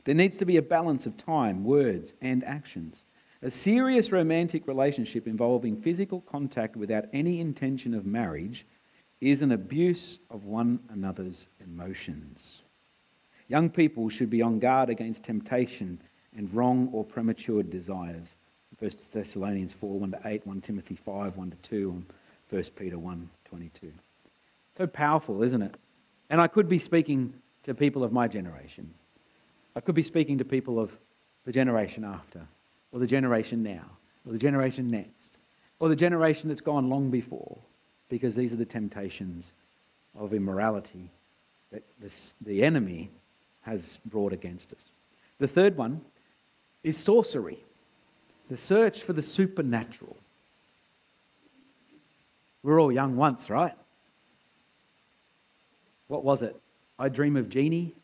There 0.05 0.15
needs 0.15 0.37
to 0.39 0.45
be 0.45 0.57
a 0.57 0.63
balance 0.63 1.07
of 1.07 1.17
time, 1.17 1.65
words, 1.65 2.13
and 2.21 2.45
actions. 2.45 3.03
A 3.43 3.51
serious 3.51 4.13
romantic 4.13 4.67
relationship 4.67 5.27
involving 5.27 5.81
physical 5.81 6.21
contact 6.21 6.77
without 6.77 7.07
any 7.13 7.41
intention 7.41 7.95
of 7.95 8.05
marriage 8.05 8.67
is 9.21 9.43
an 9.43 9.53
abuse 9.53 10.19
of 10.31 10.45
one 10.45 10.81
another's 10.91 11.47
emotions. 11.61 12.63
Young 13.49 13.71
people 13.71 14.09
should 14.09 14.31
be 14.31 14.43
on 14.43 14.59
guard 14.59 14.91
against 14.91 15.25
temptation 15.25 16.01
and 16.37 16.53
wrong 16.55 16.89
or 16.93 17.05
premature 17.05 17.63
desires. 17.63 18.29
1 18.79 18.91
Thessalonians 19.13 19.75
4 19.81 19.99
1 19.99 20.11
to 20.13 20.21
8, 20.25 20.47
1 20.47 20.61
Timothy 20.61 20.99
5 21.05 21.37
1 21.37 21.51
to 21.51 21.69
2, 21.69 21.91
and 21.91 22.07
1 22.51 22.63
Peter 22.77 22.99
1 22.99 23.31
22. 23.45 23.93
So 24.79 24.87
powerful, 24.87 25.43
isn't 25.43 25.63
it? 25.63 25.75
And 26.31 26.41
I 26.41 26.47
could 26.47 26.69
be 26.69 26.79
speaking 26.79 27.35
to 27.65 27.75
people 27.75 28.05
of 28.05 28.13
my 28.13 28.29
generation. 28.29 28.95
I 29.77 29.81
could 29.81 29.95
be 29.95 30.03
speaking 30.03 30.39
to 30.39 30.45
people 30.45 30.79
of 30.81 30.91
the 31.45 31.53
generation 31.53 32.05
after, 32.05 32.47
or 32.93 33.01
the 33.01 33.07
generation 33.07 33.63
now, 33.63 33.85
or 34.27 34.33
the 34.33 34.39
generation 34.39 34.89
next, 34.89 35.39
or 35.79 35.89
the 35.89 35.97
generation 35.97 36.49
that's 36.49 36.61
gone 36.61 36.89
long 36.89 37.11
before 37.11 37.59
because 38.09 38.35
these 38.35 38.53
are 38.53 38.57
the 38.57 38.65
temptations 38.65 39.53
of 40.19 40.35
immorality 40.35 41.11
that 41.73 41.85
this, 42.01 42.35
the 42.41 42.63
enemy 42.63 43.11
has 43.63 43.99
brought 44.05 44.33
against 44.33 44.73
us. 44.73 44.83
The 45.39 45.47
third 45.47 45.77
one 45.77 46.03
is 46.83 46.97
sorcery, 46.97 47.63
the 48.49 48.57
search 48.57 49.03
for 49.03 49.13
the 49.13 49.23
supernatural. 49.23 50.17
We're 52.63 52.81
all 52.81 52.93
young 52.93 53.17
once, 53.17 53.49
right? 53.49 53.75
What 56.09 56.25
was 56.25 56.43
it? 56.43 56.57
I 56.99 57.09
dream 57.09 57.37
of 57.37 57.49
Jeannie. 57.49 57.95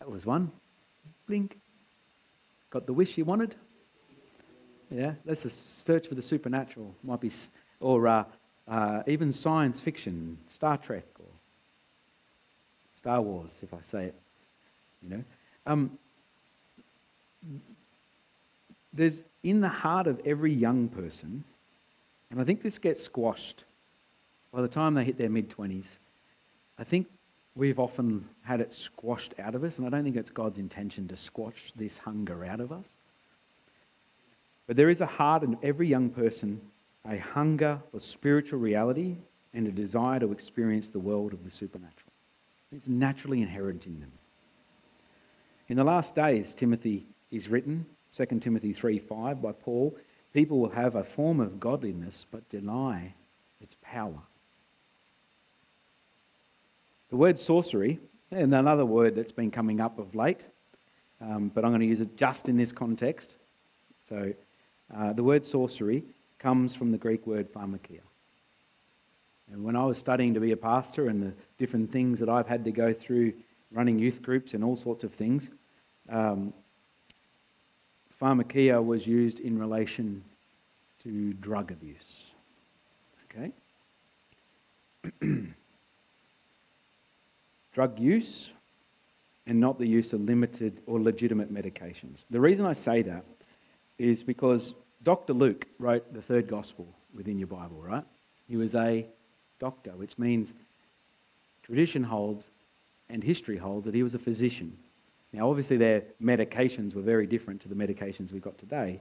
That 0.00 0.10
was 0.10 0.26
one. 0.26 0.50
Blink. 1.28 1.58
Got 2.70 2.86
the 2.86 2.92
wish 2.92 3.16
you 3.16 3.24
wanted? 3.24 3.54
Yeah, 4.90 5.12
that's 5.24 5.44
a 5.44 5.50
search 5.86 6.08
for 6.08 6.14
the 6.14 6.22
supernatural. 6.22 6.94
Might 7.04 7.20
be 7.20 7.30
or 7.80 8.08
uh, 8.08 8.24
uh, 8.68 9.02
even 9.06 9.32
science 9.32 9.80
fiction, 9.80 10.38
Star 10.48 10.76
Trek 10.76 11.04
or 11.18 11.26
Star 12.96 13.20
Wars, 13.20 13.50
if 13.62 13.72
I 13.74 13.78
say 13.90 14.04
it, 14.06 14.14
you 15.02 15.10
know. 15.10 15.24
Um, 15.66 15.98
there's 18.92 19.24
in 19.42 19.60
the 19.60 19.68
heart 19.68 20.06
of 20.06 20.20
every 20.24 20.52
young 20.52 20.88
person, 20.88 21.44
and 22.30 22.40
I 22.40 22.44
think 22.44 22.62
this 22.62 22.78
gets 22.78 23.02
squashed 23.02 23.64
by 24.52 24.62
the 24.62 24.68
time 24.68 24.94
they 24.94 25.04
hit 25.04 25.18
their 25.18 25.30
mid 25.30 25.50
20s. 25.50 25.86
I 26.78 26.84
think 26.84 27.06
we've 27.54 27.78
often 27.78 28.28
had 28.42 28.60
it 28.60 28.72
squashed 28.72 29.34
out 29.38 29.54
of 29.54 29.64
us, 29.64 29.78
and 29.78 29.86
I 29.86 29.90
don't 29.90 30.04
think 30.04 30.16
it's 30.16 30.30
God's 30.30 30.58
intention 30.58 31.08
to 31.08 31.16
squash 31.16 31.72
this 31.76 31.98
hunger 31.98 32.44
out 32.44 32.60
of 32.60 32.72
us. 32.72 32.86
But 34.66 34.76
there 34.76 34.90
is 34.90 35.00
a 35.00 35.06
heart 35.06 35.42
in 35.42 35.58
every 35.62 35.88
young 35.88 36.10
person 36.10 36.60
a 37.04 37.18
hunger 37.18 37.80
for 37.90 37.98
spiritual 37.98 38.60
reality 38.60 39.16
and 39.54 39.66
a 39.66 39.72
desire 39.72 40.20
to 40.20 40.30
experience 40.32 40.88
the 40.88 41.00
world 41.00 41.32
of 41.32 41.44
the 41.44 41.50
supernatural. 41.50 42.12
It's 42.74 42.86
naturally 42.86 43.42
inherent 43.42 43.86
in 43.86 44.00
them. 44.00 44.12
In 45.68 45.76
the 45.76 45.84
last 45.84 46.14
days, 46.14 46.54
Timothy 46.54 47.06
is 47.32 47.48
written, 47.48 47.86
2 48.16 48.40
Timothy 48.40 48.72
3 48.72 48.98
5 49.00 49.42
by 49.42 49.52
Paul, 49.52 49.96
people 50.32 50.60
will 50.60 50.70
have 50.70 50.94
a 50.94 51.04
form 51.04 51.40
of 51.40 51.58
godliness 51.58 52.26
but 52.30 52.48
deny 52.50 53.14
its 53.60 53.74
power. 53.82 54.18
The 57.10 57.16
word 57.16 57.38
sorcery, 57.38 57.98
and 58.30 58.54
another 58.54 58.86
word 58.86 59.16
that's 59.16 59.32
been 59.32 59.50
coming 59.50 59.80
up 59.80 59.98
of 59.98 60.14
late, 60.14 60.44
um, 61.20 61.50
but 61.54 61.64
I'm 61.64 61.70
going 61.70 61.80
to 61.80 61.86
use 61.86 62.00
it 62.00 62.16
just 62.16 62.48
in 62.48 62.56
this 62.56 62.72
context. 62.72 63.34
So, 64.08 64.32
uh, 64.94 65.12
the 65.12 65.22
word 65.22 65.46
sorcery 65.46 66.04
comes 66.38 66.74
from 66.74 66.90
the 66.90 66.98
Greek 66.98 67.26
word 67.26 67.52
pharmakeia. 67.52 68.00
And 69.52 69.64
when 69.64 69.76
I 69.76 69.84
was 69.84 69.98
studying 69.98 70.34
to 70.34 70.40
be 70.40 70.52
a 70.52 70.56
pastor 70.56 71.08
and 71.08 71.22
the 71.22 71.32
different 71.58 71.92
things 71.92 72.18
that 72.20 72.28
I've 72.28 72.46
had 72.46 72.64
to 72.64 72.72
go 72.72 72.92
through 72.92 73.34
running 73.70 73.98
youth 73.98 74.22
groups 74.22 74.54
and 74.54 74.64
all 74.64 74.76
sorts 74.76 75.04
of 75.04 75.12
things, 75.14 75.50
um, 76.08 76.52
pharmakeia 78.22 78.84
was 78.84 79.04
used 79.06 79.40
in 79.40 79.58
relation 79.58 80.22
to 81.02 81.32
drug 81.34 81.72
abuse. 81.72 81.96
Okay? 83.28 83.52
drug 87.74 87.98
use 87.98 88.50
and 89.46 89.58
not 89.58 89.78
the 89.78 89.86
use 89.86 90.12
of 90.12 90.20
limited 90.20 90.80
or 90.86 91.00
legitimate 91.00 91.52
medications. 91.52 92.22
The 92.30 92.38
reason 92.38 92.64
I 92.64 92.74
say 92.74 93.02
that 93.02 93.24
is 93.98 94.22
because 94.22 94.72
Dr. 95.02 95.32
Luke 95.32 95.66
wrote 95.80 96.14
the 96.14 96.22
third 96.22 96.48
gospel 96.48 96.86
within 97.16 97.38
your 97.38 97.48
Bible, 97.48 97.82
right? 97.82 98.04
He 98.46 98.56
was 98.56 98.76
a 98.76 99.04
doctor, 99.58 99.90
which 99.90 100.16
means 100.16 100.52
tradition 101.64 102.04
holds 102.04 102.44
and 103.08 103.24
history 103.24 103.56
holds 103.56 103.86
that 103.86 103.94
he 103.94 104.04
was 104.04 104.14
a 104.14 104.18
physician. 104.18 104.78
Now, 105.32 105.48
obviously, 105.48 105.76
their 105.76 106.02
medications 106.22 106.94
were 106.94 107.02
very 107.02 107.26
different 107.26 107.62
to 107.62 107.68
the 107.68 107.74
medications 107.74 108.32
we've 108.32 108.42
got 108.42 108.58
today, 108.58 109.00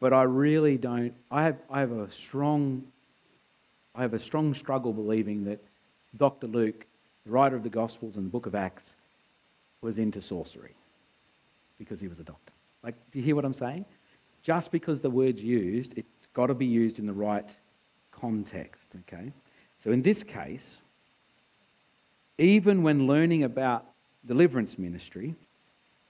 but 0.00 0.12
I 0.12 0.24
really 0.24 0.76
don't. 0.76 1.14
I 1.30 1.44
have, 1.44 1.56
I 1.70 1.80
have 1.80 1.92
a 1.92 2.08
strong, 2.12 2.82
I 3.94 4.02
have 4.02 4.14
a 4.14 4.18
strong 4.18 4.54
struggle 4.54 4.92
believing 4.92 5.44
that 5.44 5.62
Dr. 6.16 6.46
Luke, 6.46 6.84
the 7.24 7.30
writer 7.30 7.56
of 7.56 7.62
the 7.62 7.70
Gospels 7.70 8.16
and 8.16 8.26
the 8.26 8.30
Book 8.30 8.46
of 8.46 8.54
Acts, 8.54 8.84
was 9.80 9.98
into 9.98 10.20
sorcery 10.20 10.74
because 11.78 12.00
he 12.00 12.08
was 12.08 12.20
a 12.20 12.24
doctor. 12.24 12.52
Like, 12.82 12.94
do 13.10 13.18
you 13.18 13.24
hear 13.24 13.34
what 13.34 13.44
I'm 13.44 13.54
saying? 13.54 13.84
just 14.42 14.70
because 14.70 15.00
the 15.00 15.10
word's 15.10 15.40
used, 15.40 15.92
it's 15.96 16.08
got 16.34 16.46
to 16.46 16.54
be 16.54 16.66
used 16.66 16.98
in 16.98 17.06
the 17.06 17.12
right 17.12 17.48
context, 18.10 18.88
okay? 19.00 19.32
So 19.82 19.90
in 19.92 20.02
this 20.02 20.22
case, 20.22 20.78
even 22.38 22.82
when 22.82 23.06
learning 23.06 23.44
about 23.44 23.86
deliverance 24.26 24.78
ministry, 24.78 25.34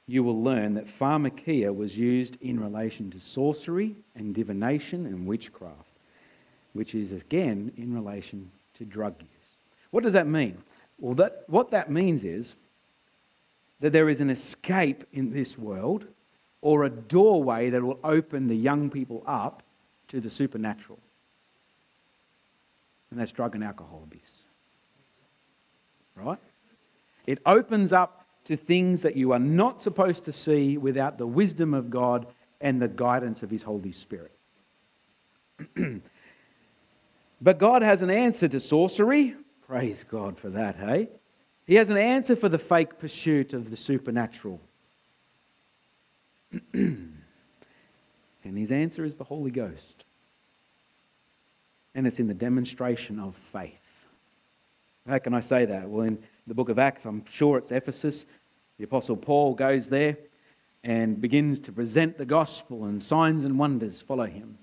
you 0.07 0.23
will 0.23 0.43
learn 0.43 0.75
that 0.75 0.99
pharmakeia 0.99 1.75
was 1.75 1.97
used 1.97 2.37
in 2.41 2.61
relation 2.61 3.11
to 3.11 3.21
sorcery 3.21 3.95
and 4.15 4.35
divination 4.35 5.07
and 5.07 5.27
witchcraft, 5.27 5.89
which 6.73 6.95
is 6.95 7.13
again 7.13 7.73
in 7.77 7.95
relation 7.95 8.51
to 8.79 8.85
drug 8.85 9.15
use. 9.21 9.29
What 9.91 10.03
does 10.03 10.13
that 10.15 10.27
mean? 10.27 10.59
Well, 10.99 11.15
that, 11.15 11.45
what 11.47 11.71
that 11.71 11.91
means 11.91 12.25
is 12.25 12.55
that 13.81 13.93
there 13.93 14.09
is 14.09 14.21
an 14.21 14.31
escape 14.31 15.05
in 15.13 15.33
this 15.33 15.57
world 15.57 16.05
or 16.61 16.85
a 16.85 16.91
doorway 16.91 17.71
that 17.71 17.83
will 17.83 17.99
open 18.05 18.49
the 18.49 18.57
young 18.57 18.91
people 18.91 19.23
up 19.27 19.63
to 20.09 20.21
the 20.21 20.31
supernatural. 20.31 20.99
And 23.11 23.21
that's 23.21 23.33
drug 23.33 23.55
and 23.55 23.65
alcohol 23.65 24.03
abuse. 24.05 24.23
Right? 26.15 26.39
It 27.27 27.39
opens 27.47 27.93
up 27.93 28.27
to 28.45 28.57
things 28.57 29.03
that 29.03 29.17
you 29.17 29.33
are 29.33 29.39
not 29.39 29.83
supposed 29.83 30.25
to 30.25 30.33
see 30.33 30.77
without 30.77 31.19
the 31.19 31.27
wisdom 31.27 31.75
of 31.75 31.91
God 31.91 32.27
and 32.61 32.81
the 32.81 32.89
guidance 32.89 33.43
of 33.43 33.51
His 33.51 33.63
Holy 33.63 33.93
Spirit. 33.93 34.33
but 37.41 37.59
God 37.59 37.83
has 37.83 38.03
an 38.03 38.11
answer 38.11 38.49
to 38.49 38.61
sorcery. 38.61 39.35
Praise 39.67 40.05
God 40.11 40.39
for 40.39 40.51
that, 40.51 40.77
hey? 40.77 41.09
He 41.67 41.77
has 41.77 41.91
an 41.91 41.97
answer 41.97 42.35
for 42.35 42.49
the 42.49 42.59
fake 42.59 42.99
pursuit 42.99 43.53
of 43.53 43.71
the 43.71 43.77
supernatural. 43.77 44.61
and 46.73 47.23
his 48.43 48.73
answer 48.73 49.05
is 49.05 49.17
the 49.17 49.25
Holy 49.25 49.51
Ghost. 49.51 50.05
And 51.95 52.07
it's 52.07 52.19
in 52.19 52.27
the 52.27 52.35
demonstration 52.35 53.21
of 53.21 53.37
faith. 53.53 53.73
How 55.07 55.19
can 55.19 55.35
I 55.35 55.41
say 55.41 55.67
that? 55.67 55.89
Well, 55.89 56.07
in 56.07 56.19
the 56.47 56.55
book 56.55 56.69
of 56.69 56.79
Acts, 56.79 57.05
I'm 57.05 57.25
sure 57.31 57.59
it's 57.59 57.71
Ephesus. 57.71 58.27
The 58.79 58.85
Apostle 58.85 59.17
Paul 59.17 59.55
goes 59.55 59.87
there 59.87 60.17
and 60.85 61.21
begins 61.21 61.61
to 61.61 61.73
present 61.73 62.19
the 62.19 62.25
gospel, 62.25 62.85
and 62.85 63.03
signs 63.03 63.45
and 63.45 63.59
wonders 63.59 64.03
follow 64.07 64.27
him. 64.27 64.59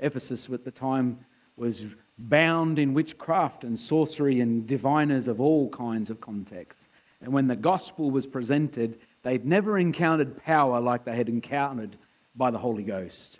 Ephesus, 0.00 0.48
at 0.52 0.64
the 0.64 0.70
time, 0.70 1.18
was 1.56 1.84
bound 2.18 2.78
in 2.78 2.94
witchcraft 2.94 3.64
and 3.64 3.78
sorcery 3.78 4.40
and 4.40 4.66
diviners 4.66 5.28
of 5.28 5.40
all 5.40 5.68
kinds 5.70 6.10
of 6.10 6.20
contexts. 6.20 6.88
And 7.22 7.32
when 7.32 7.46
the 7.46 7.56
gospel 7.56 8.10
was 8.10 8.26
presented, 8.26 8.98
they'd 9.22 9.44
never 9.44 9.78
encountered 9.78 10.42
power 10.42 10.80
like 10.80 11.04
they 11.04 11.16
had 11.16 11.28
encountered 11.28 11.96
by 12.34 12.50
the 12.50 12.58
Holy 12.58 12.82
Ghost. 12.82 13.38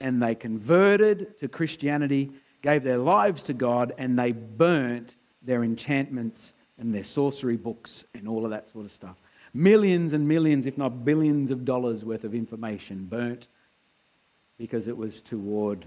And 0.00 0.22
they 0.22 0.34
converted 0.34 1.38
to 1.40 1.48
Christianity, 1.48 2.30
gave 2.62 2.84
their 2.84 2.98
lives 2.98 3.42
to 3.44 3.54
God, 3.54 3.92
and 3.98 4.18
they 4.18 4.32
burnt 4.32 5.16
their 5.42 5.64
enchantments 5.64 6.53
and 6.78 6.94
their 6.94 7.04
sorcery 7.04 7.56
books 7.56 8.04
and 8.14 8.28
all 8.28 8.44
of 8.44 8.50
that 8.50 8.68
sort 8.70 8.84
of 8.84 8.92
stuff. 8.92 9.16
Millions 9.52 10.12
and 10.12 10.26
millions, 10.26 10.66
if 10.66 10.76
not 10.76 11.04
billions 11.04 11.50
of 11.50 11.64
dollars 11.64 12.04
worth 12.04 12.24
of 12.24 12.34
information 12.34 13.04
burnt 13.04 13.46
because 14.58 14.88
it 14.88 14.96
was 14.96 15.22
toward 15.22 15.86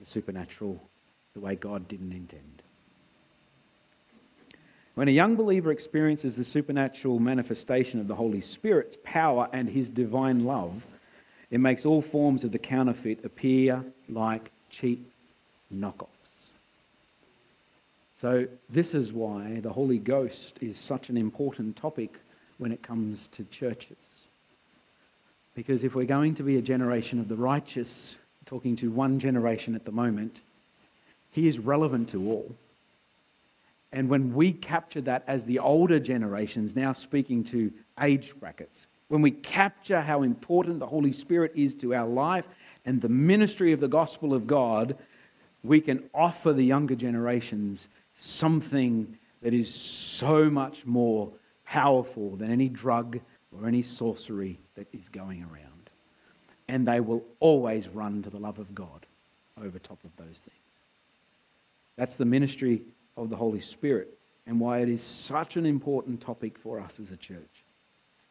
the 0.00 0.06
supernatural 0.06 0.82
the 1.34 1.40
way 1.40 1.54
God 1.54 1.88
didn't 1.88 2.12
intend. 2.12 2.62
When 4.94 5.08
a 5.08 5.12
young 5.12 5.36
believer 5.36 5.70
experiences 5.70 6.36
the 6.36 6.44
supernatural 6.44 7.18
manifestation 7.18 8.00
of 8.00 8.08
the 8.08 8.14
Holy 8.14 8.40
Spirit's 8.40 8.96
power 9.04 9.46
and 9.52 9.68
his 9.68 9.90
divine 9.90 10.44
love, 10.44 10.82
it 11.50 11.60
makes 11.60 11.84
all 11.84 12.00
forms 12.00 12.44
of 12.44 12.52
the 12.52 12.58
counterfeit 12.58 13.22
appear 13.22 13.84
like 14.08 14.50
cheap 14.70 15.12
knockoffs. 15.72 16.15
So, 18.20 18.46
this 18.70 18.94
is 18.94 19.12
why 19.12 19.60
the 19.62 19.72
Holy 19.72 19.98
Ghost 19.98 20.54
is 20.60 20.78
such 20.78 21.10
an 21.10 21.18
important 21.18 21.76
topic 21.76 22.18
when 22.56 22.72
it 22.72 22.82
comes 22.82 23.28
to 23.36 23.44
churches. 23.44 23.96
Because 25.54 25.84
if 25.84 25.94
we're 25.94 26.06
going 26.06 26.34
to 26.36 26.42
be 26.42 26.56
a 26.56 26.62
generation 26.62 27.18
of 27.18 27.28
the 27.28 27.36
righteous, 27.36 28.14
talking 28.46 28.76
to 28.76 28.90
one 28.90 29.20
generation 29.20 29.74
at 29.74 29.84
the 29.84 29.92
moment, 29.92 30.40
he 31.30 31.46
is 31.46 31.58
relevant 31.58 32.10
to 32.10 32.30
all. 32.30 32.54
And 33.92 34.08
when 34.08 34.34
we 34.34 34.52
capture 34.52 35.02
that 35.02 35.24
as 35.26 35.44
the 35.44 35.58
older 35.58 36.00
generations, 36.00 36.74
now 36.74 36.94
speaking 36.94 37.44
to 37.44 37.70
age 38.00 38.32
brackets, 38.40 38.86
when 39.08 39.22
we 39.22 39.30
capture 39.30 40.00
how 40.00 40.22
important 40.22 40.80
the 40.80 40.86
Holy 40.86 41.12
Spirit 41.12 41.52
is 41.54 41.74
to 41.76 41.94
our 41.94 42.08
life 42.08 42.44
and 42.84 43.00
the 43.00 43.08
ministry 43.08 43.72
of 43.72 43.80
the 43.80 43.88
gospel 43.88 44.34
of 44.34 44.46
God, 44.46 44.96
we 45.62 45.80
can 45.80 46.04
offer 46.14 46.52
the 46.52 46.64
younger 46.64 46.94
generations 46.94 47.86
something 48.16 49.18
that 49.42 49.54
is 49.54 49.72
so 49.72 50.50
much 50.50 50.84
more 50.84 51.30
powerful 51.64 52.36
than 52.36 52.50
any 52.50 52.68
drug 52.68 53.20
or 53.52 53.68
any 53.68 53.82
sorcery 53.82 54.58
that 54.74 54.86
is 54.92 55.08
going 55.08 55.42
around. 55.42 55.90
And 56.68 56.86
they 56.86 57.00
will 57.00 57.22
always 57.38 57.88
run 57.88 58.22
to 58.22 58.30
the 58.30 58.38
love 58.38 58.58
of 58.58 58.74
God 58.74 59.06
over 59.62 59.78
top 59.78 59.98
of 60.04 60.10
those 60.16 60.38
things. 60.38 60.56
That's 61.96 62.16
the 62.16 62.24
ministry 62.24 62.82
of 63.16 63.30
the 63.30 63.36
Holy 63.36 63.60
Spirit 63.60 64.18
and 64.46 64.60
why 64.60 64.80
it 64.80 64.88
is 64.88 65.02
such 65.02 65.56
an 65.56 65.66
important 65.66 66.20
topic 66.20 66.58
for 66.58 66.80
us 66.80 67.00
as 67.00 67.10
a 67.10 67.16
church. 67.16 67.64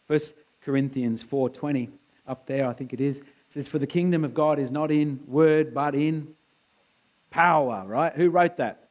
First 0.07 0.33
Corinthians 0.63 1.23
4:20 1.23 1.89
up 2.27 2.45
there 2.47 2.67
I 2.67 2.73
think 2.73 2.93
it 2.93 3.01
is 3.01 3.21
says 3.53 3.67
for 3.67 3.79
the 3.79 3.87
kingdom 3.87 4.23
of 4.23 4.33
God 4.33 4.59
is 4.59 4.71
not 4.71 4.91
in 4.91 5.19
word 5.27 5.73
but 5.73 5.95
in 5.95 6.35
power, 7.31 7.83
right? 7.85 8.13
Who 8.13 8.29
wrote 8.29 8.57
that? 8.57 8.84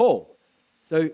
Paul. 0.00 0.34
So 0.88 1.10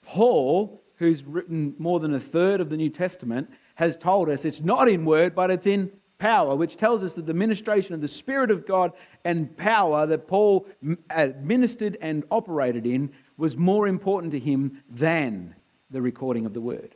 Paul, 0.00 0.80
who's 0.96 1.22
written 1.22 1.74
more 1.78 2.00
than 2.00 2.14
a 2.14 2.20
third 2.20 2.62
of 2.62 2.70
the 2.70 2.76
New 2.78 2.88
Testament, 2.88 3.50
has 3.74 3.98
told 3.98 4.30
us 4.30 4.46
it's 4.46 4.62
not 4.62 4.88
in 4.88 5.04
word 5.04 5.34
but 5.34 5.50
it's 5.50 5.66
in 5.66 5.90
power, 6.16 6.56
which 6.56 6.78
tells 6.78 7.02
us 7.02 7.12
that 7.12 7.26
the 7.26 7.34
ministration 7.34 7.92
of 7.92 8.00
the 8.00 8.08
Spirit 8.08 8.50
of 8.50 8.66
God 8.66 8.92
and 9.26 9.54
power 9.58 10.06
that 10.06 10.26
Paul 10.26 10.66
administered 11.10 11.98
and 12.00 12.24
operated 12.30 12.86
in 12.86 13.12
was 13.36 13.58
more 13.58 13.86
important 13.86 14.32
to 14.32 14.38
him 14.38 14.82
than 14.88 15.54
the 15.90 16.00
recording 16.00 16.46
of 16.46 16.54
the 16.54 16.62
word 16.62 16.94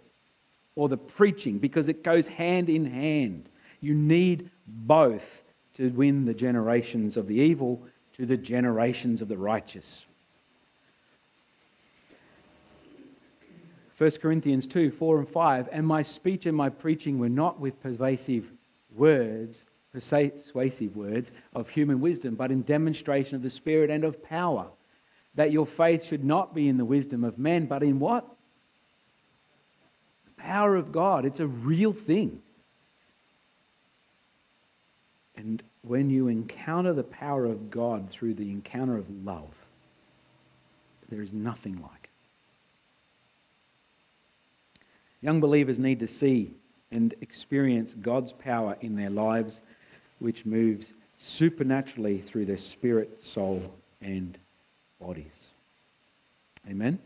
or 0.77 0.89
the 0.89 0.97
preaching 0.97 1.59
because 1.59 1.89
it 1.89 2.03
goes 2.03 2.27
hand 2.27 2.71
in 2.71 2.87
hand. 2.87 3.51
You 3.83 3.93
need 3.93 4.49
both 4.67 5.43
to 5.75 5.91
win 5.91 6.25
the 6.25 6.33
generations 6.33 7.19
of 7.19 7.27
the 7.27 7.37
evil 7.37 7.83
to 8.15 8.25
the 8.25 8.39
generations 8.39 9.21
of 9.21 9.29
the 9.29 9.37
righteous. 9.37 10.07
1 13.99 14.11
Corinthians 14.23 14.67
2 14.67 14.91
4 14.91 15.19
and 15.21 15.29
5 15.29 15.69
And 15.71 15.87
my 15.87 16.03
speech 16.03 16.47
and 16.47 16.57
my 16.57 16.69
preaching 16.69 17.19
were 17.19 17.29
not 17.29 17.61
with 17.61 17.81
persuasive 17.83 18.45
words, 18.95 19.65
persuasive 19.93 20.97
words 20.97 21.31
of 21.55 21.69
human 21.69 22.01
wisdom, 22.01 22.35
but 22.35 22.51
in 22.51 22.63
demonstration 22.63 23.37
of 23.37 23.43
the 23.43 23.51
Spirit 23.51 23.91
and 23.91 24.05
of 24.05 24.23
power. 24.25 24.67
That 25.37 25.53
your 25.53 25.67
faith 25.67 26.05
should 26.05 26.25
not 26.25 26.55
be 26.55 26.69
in 26.69 26.77
the 26.77 26.85
wisdom 26.85 27.25
of 27.25 27.39
men, 27.39 27.67
but 27.67 27.83
in 27.83 27.99
what? 27.99 28.25
The 30.27 30.43
power 30.43 30.77
of 30.77 30.93
God. 30.93 31.25
It's 31.25 31.41
a 31.41 31.47
real 31.47 31.93
thing. 31.93 32.41
And 35.37 35.63
when 35.83 36.11
you 36.11 36.29
encounter 36.29 36.93
the 36.93 37.03
power 37.03 37.45
of 37.45 37.71
God 37.71 38.11
through 38.11 38.35
the 38.35 38.51
encounter 38.51 38.97
of 38.97 39.07
love, 39.25 39.51
there 41.11 41.21
is 41.21 41.33
nothing 41.33 41.81
like 41.83 42.04
it. 42.04 42.04
Young 45.25 45.41
believers 45.41 45.79
need 45.79 46.01
to 46.01 46.07
see 46.07 46.53
and 46.91 47.15
experience 47.23 47.95
God's 47.95 48.35
power 48.35 48.77
in 48.83 48.95
their 48.95 49.09
lives, 49.09 49.63
which 50.19 50.45
moves 50.45 50.93
supernaturally 51.17 52.21
through 52.21 52.45
their 52.45 52.59
spirit, 52.59 53.23
soul, 53.23 53.73
and 54.03 54.37
bodies. 55.01 55.47
Amen? 56.69 56.99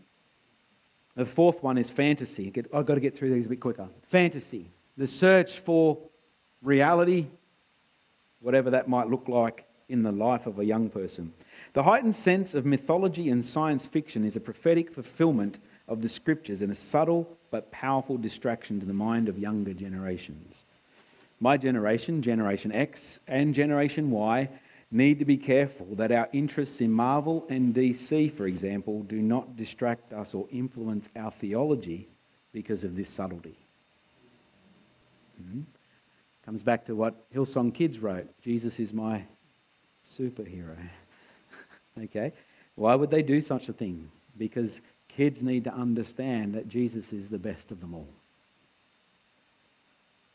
The 1.15 1.27
fourth 1.27 1.63
one 1.63 1.79
is 1.79 1.91
fantasy. 1.91 2.53
I've 2.75 2.87
got 2.87 2.97
to 2.97 3.01
get 3.01 3.17
through 3.17 3.33
these 3.33 3.47
a 3.47 3.51
bit 3.51 3.61
quicker. 3.61 3.87
Fantasy, 4.11 4.67
the 4.97 5.07
search 5.07 5.61
for 5.65 5.97
reality, 6.61 7.27
whatever 8.41 8.71
that 8.71 8.89
might 8.89 9.09
look 9.09 9.29
like 9.29 9.65
in 9.89 10.03
the 10.03 10.11
life 10.11 10.45
of 10.47 10.59
a 10.59 10.65
young 10.65 10.91
person. 10.91 11.33
The 11.73 11.85
heightened 11.85 12.17
sense 12.17 12.53
of 12.53 12.67
mythology 12.67 13.31
and 13.31 13.45
science 13.45 13.87
fiction 13.87 14.25
is 14.25 14.35
a 14.35 14.41
prophetic 14.41 14.93
fulfillment 14.93 15.61
of 15.89 16.03
the 16.03 16.09
scriptures 16.09 16.61
and 16.61 16.71
a 16.71 16.77
subtle 16.77 17.29
but 17.51 17.73
powerful 17.73 18.17
distraction 18.19 18.79
to 18.81 18.87
the 18.87 18.93
mind 18.93 19.29
of 19.29 19.39
younger 19.39 19.73
generations. 19.73 20.63
My 21.41 21.57
generation, 21.57 22.23
Generation 22.23 22.73
X, 22.73 23.21
and 23.27 23.55
Generation 23.55 24.11
Y 24.11 24.49
need 24.91 25.19
to 25.19 25.25
be 25.25 25.37
careful 25.37 25.87
that 25.93 26.13
our 26.13 26.29
interests 26.33 26.81
in 26.81 26.91
Marvel 26.91 27.47
and 27.49 27.75
DC, 27.75 28.35
for 28.37 28.47
example, 28.47 29.03
do 29.03 29.17
not 29.17 29.57
distract 29.57 30.13
us 30.13 30.35
or 30.35 30.47
influence 30.51 31.09
our 31.17 31.31
theology 31.31 32.09
because 32.53 32.85
of 32.85 32.97
this 32.97 33.09
subtlety. 33.11 33.57
Mm-hmm. 35.43 35.61
Comes 36.45 36.63
back 36.63 36.87
to 36.87 36.97
what 36.97 37.31
Hillsong 37.33 37.75
Kids 37.75 37.99
wrote 37.99 38.29
Jesus 38.43 38.79
is 38.79 38.93
my 38.93 39.25
superhero. 40.19 40.77
okay? 42.05 42.33
Why 42.75 42.95
would 42.95 43.11
they 43.11 43.23
do 43.23 43.41
such 43.41 43.69
a 43.69 43.73
thing? 43.73 44.11
Because 44.37 44.81
Kids 45.19 45.43
need 45.43 45.65
to 45.65 45.75
understand 45.75 46.55
that 46.55 46.69
Jesus 46.69 47.13
is 47.13 47.29
the 47.29 47.41
best 47.41 47.73
of 47.73 47.81
them 47.81 47.93
all. 47.93 48.07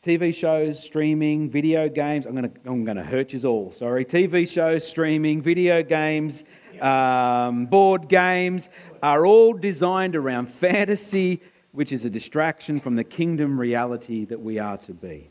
TV 0.04 0.34
shows, 0.34 0.78
streaming, 0.78 1.48
video 1.48 1.88
games. 1.88 2.26
I'm 2.26 2.32
going 2.32 2.50
to, 2.50 2.60
I'm 2.66 2.84
going 2.84 2.98
to 2.98 3.02
hurt 3.02 3.32
you 3.32 3.48
all. 3.48 3.72
Sorry. 3.72 4.04
TV 4.04 4.46
shows, 4.46 4.86
streaming, 4.86 5.40
video 5.40 5.82
games, 5.82 6.44
um, 6.82 7.64
board 7.64 8.10
games 8.10 8.68
are 9.02 9.24
all 9.24 9.54
designed 9.54 10.16
around 10.16 10.52
fantasy, 10.52 11.40
which 11.72 11.90
is 11.90 12.04
a 12.04 12.10
distraction 12.10 12.78
from 12.78 12.96
the 12.96 13.04
kingdom 13.04 13.58
reality 13.58 14.26
that 14.26 14.42
we 14.42 14.58
are 14.58 14.76
to 14.76 14.92
be. 14.92 15.30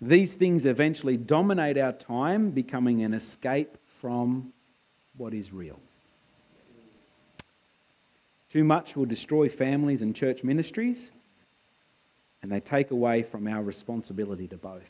These 0.00 0.34
things 0.34 0.64
eventually 0.64 1.16
dominate 1.16 1.78
our 1.78 1.94
time, 1.94 2.52
becoming 2.52 3.02
an 3.02 3.12
escape 3.12 3.76
from 4.00 4.52
what 5.16 5.34
is 5.34 5.52
real. 5.52 5.80
Too 8.54 8.64
much 8.64 8.94
will 8.94 9.04
destroy 9.04 9.48
families 9.48 10.00
and 10.00 10.14
church 10.14 10.44
ministries 10.44 11.10
and 12.40 12.52
they 12.52 12.60
take 12.60 12.92
away 12.92 13.24
from 13.24 13.48
our 13.48 13.64
responsibility 13.64 14.46
to 14.46 14.56
both. 14.56 14.82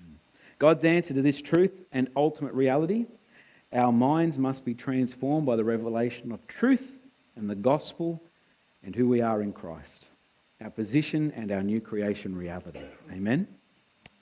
Mm. 0.00 0.14
God's 0.60 0.84
answer 0.84 1.12
to 1.12 1.22
this 1.22 1.42
truth 1.42 1.72
and 1.90 2.08
ultimate 2.14 2.54
reality 2.54 3.06
our 3.72 3.90
minds 3.90 4.38
must 4.38 4.64
be 4.64 4.74
transformed 4.74 5.44
by 5.44 5.56
the 5.56 5.64
revelation 5.64 6.30
of 6.30 6.46
truth 6.46 6.92
and 7.34 7.50
the 7.50 7.56
gospel 7.56 8.22
and 8.84 8.94
who 8.94 9.08
we 9.08 9.20
are 9.20 9.42
in 9.42 9.52
Christ, 9.52 10.06
our 10.62 10.70
position 10.70 11.32
and 11.34 11.50
our 11.50 11.64
new 11.64 11.80
creation 11.80 12.36
reality. 12.36 12.78
Amen. 13.10 13.48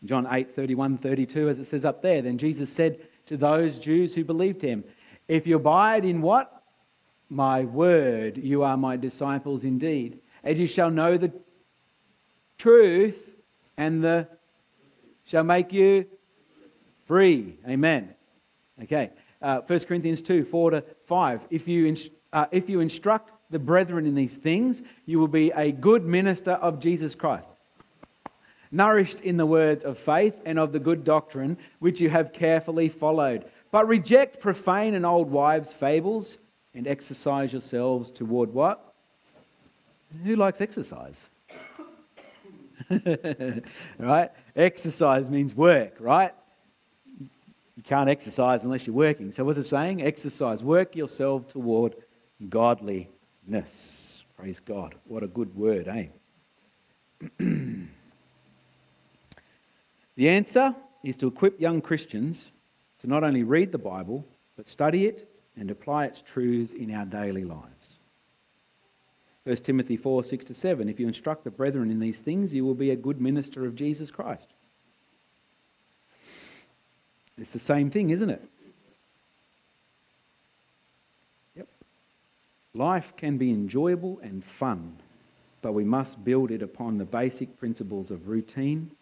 John 0.07 0.26
8 0.30 0.57
31 0.57 0.97
32, 0.97 1.51
as 1.51 1.59
it 1.59 1.66
says 1.66 1.84
up 1.84 2.01
there, 2.01 2.22
then 2.22 2.38
Jesus 2.38 2.72
said 2.72 3.01
to 3.26 3.36
those 3.36 3.78
Jews 3.78 4.14
who 4.14 4.24
believed 4.24 4.62
him, 4.62 4.82
If 5.28 5.47
you 5.47 5.57
abide 5.57 6.07
in 6.07 6.22
what? 6.22 6.61
My 7.33 7.64
word, 7.64 8.37
you 8.37 8.62
are 8.62 8.76
my 8.76 8.99
disciples 8.99 9.64
indeed, 9.64 10.18
and 10.45 10.59
you 10.59 10.66
shall 10.66 10.91
know 10.91 11.16
the 11.16 11.33
truth 12.59 13.16
and 13.78 14.05
the 14.05 14.28
shall 15.24 15.43
make 15.43 15.72
you 15.72 16.05
free. 17.07 17.57
Amen. 17.66 18.11
Okay. 18.83 19.12
Uh, 19.41 19.61
1 19.66 19.80
Corinthians 19.80 20.20
2 20.20 20.45
4 20.45 20.70
to 20.72 20.85
5. 21.09 21.41
If 21.49 21.66
you, 21.66 21.97
uh, 22.35 22.45
if 22.53 22.68
you 22.68 22.80
instruct 22.80 23.30
the 23.49 23.59
brethren 23.59 24.05
in 24.05 24.14
these 24.14 24.35
things, 24.35 24.83
you 25.07 25.18
will 25.18 25.26
be 25.26 25.53
a 25.57 25.72
good 25.72 26.05
minister 26.05 26.53
of 26.53 26.80
Jesus 26.80 27.14
Christ, 27.14 27.49
nourished 28.70 29.20
in 29.20 29.39
the 29.39 29.47
words 29.47 29.85
of 29.85 29.97
faith 29.97 30.35
and 30.45 30.59
of 30.59 30.72
the 30.72 30.78
good 30.78 31.03
doctrine 31.03 31.57
which 31.78 31.99
you 31.99 32.11
have 32.11 32.35
carefully 32.35 32.91
followed. 32.91 33.47
But 33.70 33.89
reject 33.89 34.43
profane 34.43 34.95
and 34.95 35.07
old 35.07 35.30
wives' 35.30 35.72
fables 35.72 36.37
and 36.74 36.86
exercise 36.86 37.52
yourselves 37.52 38.10
toward 38.10 38.52
what? 38.52 38.94
Who 40.24 40.36
likes 40.36 40.60
exercise? 40.60 41.16
right? 43.98 44.30
Exercise 44.56 45.28
means 45.28 45.54
work, 45.54 45.94
right? 46.00 46.32
You 47.76 47.82
can't 47.82 48.08
exercise 48.08 48.62
unless 48.62 48.86
you're 48.86 48.94
working. 48.94 49.32
So, 49.32 49.44
what's 49.44 49.58
it 49.58 49.66
saying? 49.66 50.02
Exercise. 50.02 50.62
Work 50.62 50.94
yourself 50.94 51.48
toward 51.48 51.96
godliness. 52.48 53.06
Praise 54.36 54.60
God. 54.60 54.94
What 55.06 55.22
a 55.22 55.26
good 55.26 55.54
word, 55.54 55.88
eh? 55.88 56.06
the 60.16 60.28
answer 60.28 60.74
is 61.02 61.16
to 61.16 61.28
equip 61.28 61.60
young 61.60 61.80
Christians 61.80 62.46
to 63.00 63.06
not 63.06 63.24
only 63.24 63.42
read 63.42 63.72
the 63.72 63.78
Bible, 63.78 64.24
but 64.56 64.68
study 64.68 65.06
it 65.06 65.32
and 65.57 65.70
apply 65.70 66.07
its 66.07 66.22
truths 66.32 66.72
in 66.72 66.94
our 66.94 67.05
daily 67.05 67.44
lives. 67.44 67.98
1 69.44 69.57
Timothy 69.57 69.96
4 69.96 70.24
6 70.24 70.44
to 70.46 70.55
7. 70.55 70.88
If 70.88 71.00
you 71.00 71.09
instruct 71.09 71.44
the 71.44 71.50
brethren 71.50 71.90
in 71.90 71.98
these 71.98 72.18
things, 72.18 72.55
you 72.55 72.64
will 72.64 72.74
be 72.74 72.90
a 72.90 72.96
good 72.96 73.20
minister 73.20 73.66
of 73.66 73.74
Jesus 73.74 74.11
Christ. 74.11 74.46
It's 77.38 77.50
the 77.50 77.59
same 77.59 77.90
thing, 77.90 78.11
isn't 78.11 78.30
it? 78.30 78.42
Yep. 81.57 81.66
Life 82.74 83.12
can 83.16 83.36
be 83.38 83.50
enjoyable 83.50 84.20
and 84.22 84.44
fun, 84.44 84.98
but 85.61 85.72
we 85.72 85.84
must 85.84 86.24
build 86.24 86.50
it 86.50 86.62
upon 86.62 86.98
the 86.98 87.05
basic 87.05 87.59
principles 87.59 88.11
of 88.11 88.28
routine, 88.28 88.92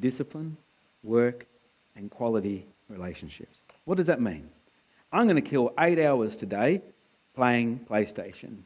discipline, 0.00 0.56
work, 1.04 1.46
and 1.94 2.10
quality 2.10 2.66
relationships. 2.88 3.58
What 3.84 3.98
does 3.98 4.06
that 4.06 4.20
mean? 4.20 4.48
I'm 5.12 5.24
going 5.24 5.36
to 5.36 5.42
kill 5.42 5.72
eight 5.78 5.98
hours 5.98 6.36
today 6.36 6.82
playing 7.34 7.86
PlayStation. 7.88 8.58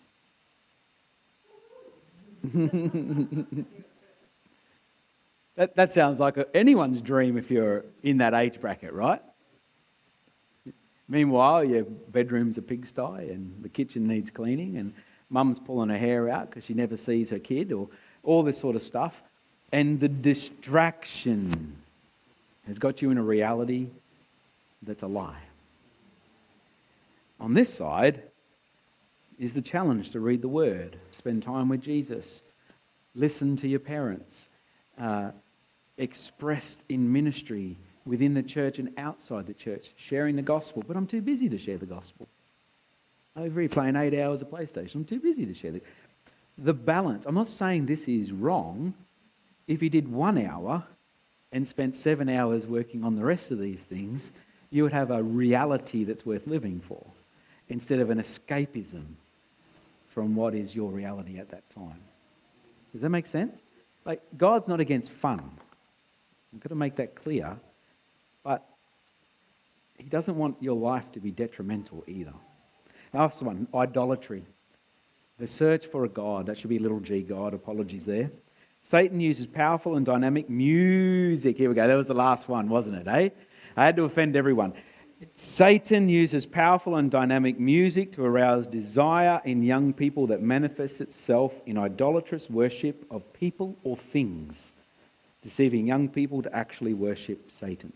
that, 5.56 5.76
that 5.76 5.92
sounds 5.92 6.18
like 6.18 6.36
anyone's 6.54 7.02
dream 7.02 7.36
if 7.36 7.50
you're 7.50 7.84
in 8.02 8.18
that 8.18 8.32
age 8.32 8.60
bracket, 8.60 8.92
right? 8.92 9.20
Meanwhile, 11.08 11.64
your 11.64 11.84
bedroom's 11.84 12.56
a 12.56 12.62
pigsty 12.62 13.30
and 13.30 13.62
the 13.62 13.68
kitchen 13.68 14.06
needs 14.06 14.30
cleaning 14.30 14.76
and 14.76 14.94
mum's 15.28 15.58
pulling 15.58 15.90
her 15.90 15.98
hair 15.98 16.30
out 16.30 16.48
because 16.48 16.64
she 16.64 16.72
never 16.72 16.96
sees 16.96 17.30
her 17.30 17.38
kid 17.38 17.72
or 17.72 17.88
all 18.22 18.42
this 18.42 18.58
sort 18.58 18.76
of 18.76 18.82
stuff. 18.82 19.14
And 19.72 20.00
the 20.00 20.08
distraction 20.08 21.76
has 22.66 22.78
got 22.78 23.02
you 23.02 23.10
in 23.10 23.18
a 23.18 23.22
reality 23.22 23.88
that's 24.82 25.02
a 25.02 25.06
lie. 25.06 25.42
On 27.40 27.54
this 27.54 27.72
side, 27.72 28.22
is 29.40 29.54
the 29.54 29.62
challenge 29.62 30.10
to 30.10 30.20
read 30.20 30.42
the 30.42 30.48
Word, 30.48 30.98
spend 31.12 31.42
time 31.42 31.70
with 31.70 31.80
Jesus, 31.80 32.42
listen 33.14 33.56
to 33.56 33.66
your 33.66 33.80
parents, 33.80 34.48
uh, 35.00 35.30
expressed 35.96 36.82
in 36.90 37.10
ministry 37.10 37.78
within 38.04 38.34
the 38.34 38.42
church 38.42 38.78
and 38.78 38.90
outside 38.98 39.46
the 39.46 39.54
church, 39.54 39.86
sharing 39.96 40.36
the 40.36 40.42
gospel. 40.42 40.84
But 40.86 40.96
I'm 40.98 41.06
too 41.06 41.22
busy 41.22 41.48
to 41.48 41.56
share 41.56 41.78
the 41.78 41.86
gospel. 41.86 42.28
Over 43.34 43.60
here 43.60 43.68
playing 43.70 43.96
eight 43.96 44.18
hours 44.20 44.42
of 44.42 44.48
PlayStation. 44.48 44.96
I'm 44.96 45.04
too 45.06 45.20
busy 45.20 45.46
to 45.46 45.54
share 45.54 45.72
the, 45.72 45.82
the 46.58 46.74
balance. 46.74 47.24
I'm 47.26 47.34
not 47.34 47.48
saying 47.48 47.86
this 47.86 48.06
is 48.06 48.30
wrong. 48.30 48.92
If 49.66 49.82
you 49.82 49.88
did 49.88 50.12
one 50.12 50.36
hour 50.36 50.84
and 51.50 51.66
spent 51.66 51.96
seven 51.96 52.28
hours 52.28 52.66
working 52.66 53.04
on 53.04 53.16
the 53.16 53.24
rest 53.24 53.50
of 53.50 53.58
these 53.58 53.80
things, 53.80 54.30
you 54.68 54.82
would 54.82 54.92
have 54.92 55.10
a 55.10 55.22
reality 55.22 56.04
that's 56.04 56.26
worth 56.26 56.46
living 56.46 56.82
for 56.86 57.06
instead 57.70 58.00
of 58.00 58.10
an 58.10 58.22
escapism 58.22 59.04
from 60.12 60.34
what 60.34 60.54
is 60.54 60.74
your 60.74 60.90
reality 60.90 61.38
at 61.38 61.50
that 61.50 61.62
time. 61.74 62.00
Does 62.92 63.00
that 63.00 63.10
make 63.10 63.26
sense? 63.26 63.58
Like, 64.04 64.20
God's 64.36 64.66
not 64.68 64.80
against 64.80 65.10
fun. 65.10 65.40
I've 66.52 66.60
got 66.60 66.70
to 66.70 66.74
make 66.74 66.96
that 66.96 67.14
clear. 67.14 67.56
But 68.42 68.66
He 69.98 70.04
doesn't 70.04 70.36
want 70.36 70.56
your 70.60 70.76
life 70.76 71.04
to 71.12 71.20
be 71.20 71.30
detrimental 71.30 72.04
either. 72.06 72.34
Last 73.14 73.42
one 73.42 73.68
idolatry. 73.74 74.44
The 75.38 75.46
search 75.46 75.86
for 75.86 76.04
a 76.04 76.08
God. 76.08 76.46
That 76.46 76.58
should 76.58 76.70
be 76.70 76.78
little 76.78 77.00
g 77.00 77.22
God. 77.22 77.54
Apologies 77.54 78.04
there. 78.04 78.30
Satan 78.90 79.20
uses 79.20 79.46
powerful 79.46 79.96
and 79.96 80.04
dynamic 80.04 80.50
music. 80.50 81.56
Here 81.56 81.68
we 81.68 81.74
go. 81.74 81.86
That 81.86 81.94
was 81.94 82.06
the 82.06 82.14
last 82.14 82.48
one, 82.48 82.68
wasn't 82.68 82.96
it, 82.96 83.06
eh? 83.06 83.28
I 83.76 83.84
had 83.86 83.96
to 83.96 84.04
offend 84.04 84.36
everyone. 84.36 84.72
Satan 85.36 86.08
uses 86.08 86.46
powerful 86.46 86.96
and 86.96 87.10
dynamic 87.10 87.60
music 87.60 88.12
to 88.12 88.24
arouse 88.24 88.66
desire 88.66 89.40
in 89.44 89.62
young 89.62 89.92
people 89.92 90.26
that 90.28 90.40
manifests 90.40 91.00
itself 91.00 91.52
in 91.66 91.76
idolatrous 91.76 92.48
worship 92.48 93.04
of 93.10 93.30
people 93.34 93.76
or 93.84 93.98
things, 94.12 94.72
deceiving 95.42 95.86
young 95.86 96.08
people 96.08 96.42
to 96.42 96.54
actually 96.54 96.94
worship 96.94 97.50
Satan. 97.58 97.92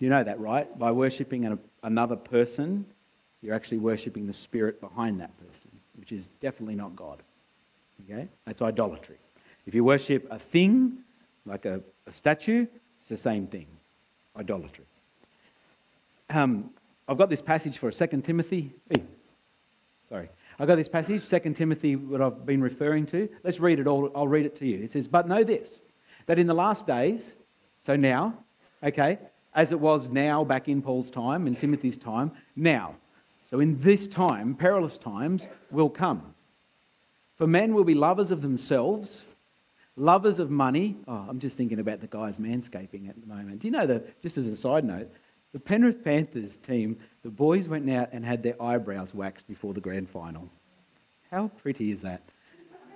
You 0.00 0.08
know 0.08 0.24
that, 0.24 0.40
right? 0.40 0.78
By 0.78 0.90
worshipping 0.90 1.46
an, 1.46 1.58
another 1.82 2.16
person, 2.16 2.86
you're 3.40 3.54
actually 3.54 3.78
worshipping 3.78 4.26
the 4.26 4.34
spirit 4.34 4.80
behind 4.80 5.20
that 5.20 5.30
person, 5.38 5.70
which 5.96 6.10
is 6.10 6.28
definitely 6.40 6.74
not 6.74 6.96
God. 6.96 7.22
Okay? 8.04 8.28
That's 8.46 8.62
idolatry. 8.62 9.16
If 9.66 9.74
you 9.74 9.84
worship 9.84 10.26
a 10.30 10.38
thing, 10.38 10.98
like 11.44 11.64
a, 11.64 11.80
a 12.06 12.12
statue, 12.12 12.66
it's 13.00 13.08
the 13.08 13.16
same 13.16 13.46
thing 13.46 13.66
idolatry. 14.36 14.84
Um, 16.36 16.68
I've 17.08 17.16
got 17.16 17.30
this 17.30 17.40
passage 17.40 17.78
for 17.78 17.90
2 17.90 18.06
Timothy. 18.20 18.74
Hey, 18.90 19.02
sorry. 20.06 20.28
I've 20.58 20.68
got 20.68 20.76
this 20.76 20.88
passage, 20.88 21.26
2 21.30 21.54
Timothy, 21.54 21.96
what 21.96 22.20
I've 22.20 22.44
been 22.44 22.60
referring 22.60 23.06
to. 23.06 23.30
Let's 23.42 23.58
read 23.58 23.78
it 23.78 23.86
all. 23.86 24.10
I'll 24.14 24.28
read 24.28 24.44
it 24.44 24.54
to 24.56 24.66
you. 24.66 24.82
It 24.84 24.92
says, 24.92 25.08
But 25.08 25.26
know 25.26 25.44
this, 25.44 25.78
that 26.26 26.38
in 26.38 26.46
the 26.46 26.52
last 26.52 26.86
days, 26.86 27.32
so 27.86 27.96
now, 27.96 28.34
okay, 28.82 29.18
as 29.54 29.72
it 29.72 29.80
was 29.80 30.10
now 30.10 30.44
back 30.44 30.68
in 30.68 30.82
Paul's 30.82 31.08
time, 31.08 31.46
in 31.46 31.56
Timothy's 31.56 31.96
time, 31.96 32.32
now. 32.54 32.96
So 33.48 33.60
in 33.60 33.80
this 33.80 34.06
time, 34.06 34.56
perilous 34.56 34.98
times 34.98 35.46
will 35.70 35.88
come. 35.88 36.34
For 37.38 37.46
men 37.46 37.72
will 37.72 37.84
be 37.84 37.94
lovers 37.94 38.30
of 38.30 38.42
themselves, 38.42 39.22
lovers 39.96 40.38
of 40.38 40.50
money. 40.50 40.98
Oh, 41.08 41.26
I'm 41.30 41.40
just 41.40 41.56
thinking 41.56 41.78
about 41.78 42.02
the 42.02 42.08
guys 42.08 42.36
manscaping 42.36 43.08
at 43.08 43.18
the 43.18 43.26
moment. 43.26 43.60
Do 43.60 43.68
you 43.68 43.72
know 43.72 43.86
that, 43.86 44.20
just 44.20 44.36
as 44.36 44.46
a 44.46 44.56
side 44.56 44.84
note, 44.84 45.10
the 45.56 45.60
Penrith 45.60 46.04
Panthers 46.04 46.58
team, 46.66 46.98
the 47.22 47.30
boys 47.30 47.66
went 47.66 47.88
out 47.88 48.10
and 48.12 48.22
had 48.22 48.42
their 48.42 48.62
eyebrows 48.62 49.14
waxed 49.14 49.48
before 49.48 49.72
the 49.72 49.80
grand 49.80 50.10
final. 50.10 50.50
How 51.30 51.50
pretty 51.62 51.92
is 51.92 52.02
that? 52.02 52.20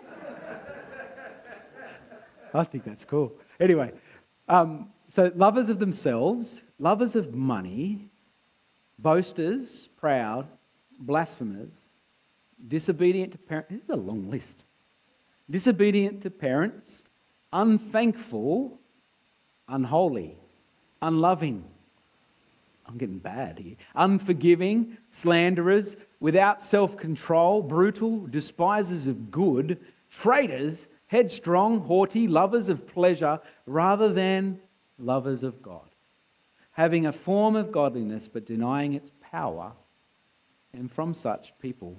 I 2.53 2.65
think 2.65 2.85
that's 2.85 3.07
cool. 3.07 3.33
Anyway, 3.61 3.93
um, 4.47 4.91
so 5.11 5.33
lovers 5.35 5.71
of 5.71 5.79
themselves, 5.79 6.61
lovers 6.79 7.17
of 7.17 7.33
money, 7.33 8.11
boasters, 8.99 9.89
proud, 9.97 10.47
blasphemers, 10.99 11.73
disobedient 12.69 13.33
to 13.33 13.39
parents. 13.39 13.71
This 13.71 13.83
is 13.85 13.89
a 13.89 13.97
long 13.97 14.31
list. 14.31 14.65
Disobedient 15.49 16.21
to 16.25 16.31
parents, 16.31 16.91
unthankful, 17.55 18.79
unholy, 19.67 20.37
unloving. 21.01 21.65
I'm 22.91 22.99
getting 22.99 23.19
bad 23.19 23.59
here. 23.59 23.77
Unforgiving, 23.95 24.99
slanderers, 25.11 25.95
without 26.19 26.65
self 26.65 26.97
control, 26.97 27.63
brutal, 27.63 28.27
despisers 28.27 29.07
of 29.07 29.31
good, 29.31 29.79
traitors, 30.11 30.87
headstrong, 31.07 31.81
haughty, 31.81 32.27
lovers 32.27 32.69
of 32.69 32.87
pleasure 32.89 33.41
rather 33.67 34.13
than 34.13 34.59
lovers 34.99 35.45
of 35.45 35.63
God, 35.63 35.89
having 36.73 37.07
a 37.07 37.13
form 37.13 37.55
of 37.55 37.71
godliness 37.71 38.29
but 38.31 38.45
denying 38.45 38.95
its 38.95 39.11
power, 39.21 39.73
and 40.73 40.91
from 40.91 41.15
such 41.15 41.53
people 41.61 41.97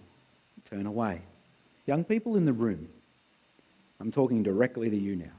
turn 0.69 0.85
away. 0.85 1.21
Young 1.85 2.03
people 2.03 2.35
in 2.35 2.45
the 2.45 2.53
room, 2.53 2.89
I'm 3.99 4.11
talking 4.11 4.43
directly 4.43 4.89
to 4.89 4.97
you 4.97 5.15
now. 5.15 5.31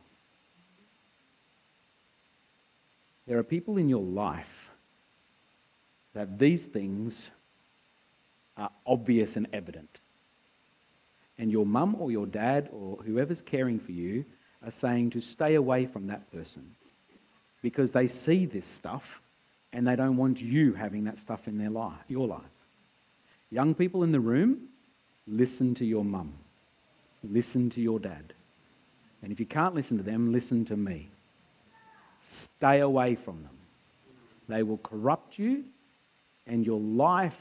There 3.26 3.38
are 3.38 3.44
people 3.44 3.76
in 3.76 3.88
your 3.88 4.03
life 4.03 4.61
that 6.14 6.38
these 6.38 6.64
things 6.64 7.28
are 8.56 8.70
obvious 8.86 9.36
and 9.36 9.48
evident. 9.52 9.98
And 11.38 11.50
your 11.50 11.66
mum 11.66 11.96
or 11.98 12.10
your 12.10 12.26
dad 12.26 12.68
or 12.72 12.98
whoever's 13.04 13.40
caring 13.40 13.80
for 13.80 13.92
you 13.92 14.24
are 14.64 14.72
saying 14.72 15.10
to 15.10 15.20
stay 15.20 15.54
away 15.54 15.86
from 15.86 16.06
that 16.08 16.30
person 16.30 16.74
because 17.62 17.92
they 17.92 18.08
see 18.08 18.46
this 18.46 18.66
stuff 18.66 19.20
and 19.72 19.86
they 19.86 19.96
don't 19.96 20.16
want 20.16 20.40
you 20.40 20.74
having 20.74 21.04
that 21.04 21.18
stuff 21.18 21.48
in 21.48 21.58
their 21.58 21.70
life, 21.70 21.98
your 22.08 22.28
life. 22.28 22.42
Young 23.50 23.74
people 23.74 24.02
in 24.02 24.12
the 24.12 24.20
room, 24.20 24.68
listen 25.26 25.74
to 25.76 25.84
your 25.84 26.04
mum. 26.04 26.34
Listen 27.24 27.70
to 27.70 27.80
your 27.80 27.98
dad. 27.98 28.32
And 29.22 29.32
if 29.32 29.38
you 29.38 29.46
can't 29.46 29.74
listen 29.74 29.96
to 29.96 30.02
them, 30.02 30.32
listen 30.32 30.64
to 30.66 30.76
me. 30.76 31.08
Stay 32.56 32.80
away 32.80 33.14
from 33.14 33.42
them. 33.42 33.56
They 34.48 34.62
will 34.62 34.78
corrupt 34.78 35.38
you, 35.38 35.64
and 36.47 36.64
your 36.64 36.80
life, 36.80 37.36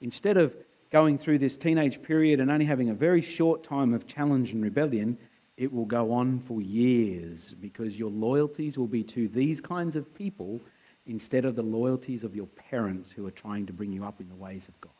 instead 0.00 0.36
of 0.36 0.54
going 0.90 1.18
through 1.18 1.38
this 1.38 1.56
teenage 1.56 2.02
period 2.02 2.40
and 2.40 2.50
only 2.50 2.64
having 2.64 2.90
a 2.90 2.94
very 2.94 3.22
short 3.22 3.64
time 3.64 3.92
of 3.92 4.06
challenge 4.06 4.52
and 4.52 4.62
rebellion, 4.62 5.18
it 5.56 5.72
will 5.72 5.84
go 5.84 6.12
on 6.12 6.42
for 6.46 6.60
years 6.60 7.54
because 7.60 7.96
your 7.96 8.10
loyalties 8.10 8.78
will 8.78 8.86
be 8.86 9.02
to 9.02 9.28
these 9.28 9.60
kinds 9.60 9.96
of 9.96 10.14
people 10.14 10.60
instead 11.06 11.44
of 11.44 11.56
the 11.56 11.62
loyalties 11.62 12.24
of 12.24 12.34
your 12.34 12.46
parents 12.46 13.10
who 13.10 13.26
are 13.26 13.30
trying 13.30 13.66
to 13.66 13.72
bring 13.72 13.92
you 13.92 14.04
up 14.04 14.20
in 14.20 14.28
the 14.28 14.34
ways 14.34 14.68
of 14.68 14.80
God. 14.80 14.92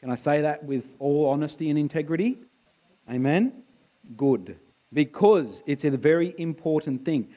Can 0.00 0.10
I 0.10 0.16
say 0.16 0.42
that 0.42 0.64
with 0.64 0.84
all 0.98 1.28
honesty 1.28 1.68
and 1.68 1.78
integrity? 1.78 2.38
Amen? 3.08 3.52
Good 4.16 4.56
because 4.92 5.62
it's 5.66 5.84
a 5.84 5.90
very 5.90 6.34
important 6.38 7.04
thing. 7.04 7.28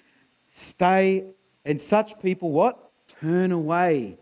Stay, 0.55 1.25
and 1.65 1.81
such 1.81 2.19
people 2.21 2.51
what? 2.51 2.91
Turn 3.23 3.53
away 3.53 4.17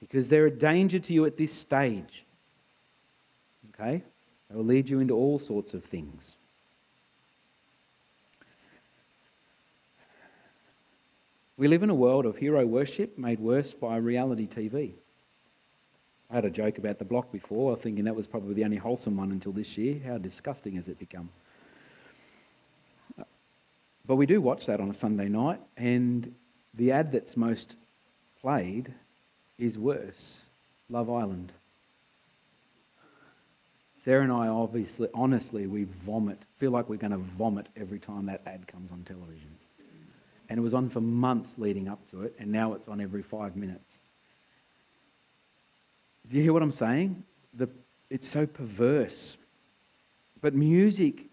because 0.00 0.28
they're 0.28 0.46
a 0.46 0.50
danger 0.50 0.98
to 0.98 1.12
you 1.12 1.26
at 1.26 1.36
this 1.36 1.52
stage. 1.52 2.24
Okay? 3.74 4.02
They 4.48 4.56
will 4.56 4.64
lead 4.64 4.88
you 4.88 5.00
into 5.00 5.12
all 5.12 5.38
sorts 5.38 5.74
of 5.74 5.84
things. 5.84 6.32
We 11.58 11.68
live 11.68 11.82
in 11.82 11.90
a 11.90 11.94
world 11.94 12.24
of 12.24 12.38
hero 12.38 12.64
worship 12.64 13.18
made 13.18 13.38
worse 13.38 13.74
by 13.74 13.98
reality 13.98 14.48
TV. 14.48 14.92
I 16.30 16.36
had 16.36 16.46
a 16.46 16.50
joke 16.50 16.78
about 16.78 16.98
the 16.98 17.04
block 17.04 17.30
before, 17.30 17.76
thinking 17.76 18.04
that 18.04 18.16
was 18.16 18.26
probably 18.26 18.54
the 18.54 18.64
only 18.64 18.78
wholesome 18.78 19.18
one 19.18 19.30
until 19.30 19.52
this 19.52 19.76
year. 19.76 20.00
How 20.06 20.16
disgusting 20.16 20.76
has 20.76 20.88
it 20.88 20.98
become? 20.98 21.28
But 24.06 24.16
we 24.16 24.24
do 24.24 24.40
watch 24.40 24.64
that 24.66 24.80
on 24.80 24.88
a 24.88 24.94
Sunday 24.94 25.28
night, 25.28 25.60
and 25.76 26.34
the 26.72 26.92
ad 26.92 27.12
that's 27.12 27.36
most 27.36 27.74
played 28.40 28.92
is 29.58 29.78
worse 29.78 30.40
Love 30.88 31.10
Island. 31.10 31.52
Sarah 34.04 34.22
and 34.22 34.32
I 34.32 34.48
obviously, 34.48 35.08
honestly, 35.12 35.66
we 35.66 35.86
vomit, 36.06 36.38
feel 36.58 36.70
like 36.70 36.88
we're 36.88 36.96
going 36.96 37.12
to 37.12 37.18
vomit 37.18 37.66
every 37.76 37.98
time 37.98 38.26
that 38.26 38.40
ad 38.46 38.66
comes 38.66 38.90
on 38.90 39.02
television. 39.04 39.56
And 40.48 40.58
it 40.58 40.62
was 40.62 40.74
on 40.74 40.88
for 40.88 41.00
months 41.00 41.52
leading 41.58 41.86
up 41.86 42.00
to 42.10 42.22
it, 42.22 42.34
and 42.38 42.50
now 42.50 42.72
it's 42.72 42.88
on 42.88 43.00
every 43.00 43.22
five 43.22 43.56
minutes. 43.56 43.84
Do 46.28 46.36
you 46.36 46.42
hear 46.42 46.52
what 46.52 46.62
I'm 46.62 46.72
saying? 46.72 47.24
The, 47.54 47.68
it's 48.08 48.28
so 48.28 48.46
perverse. 48.46 49.36
But 50.40 50.54
music 50.54 51.29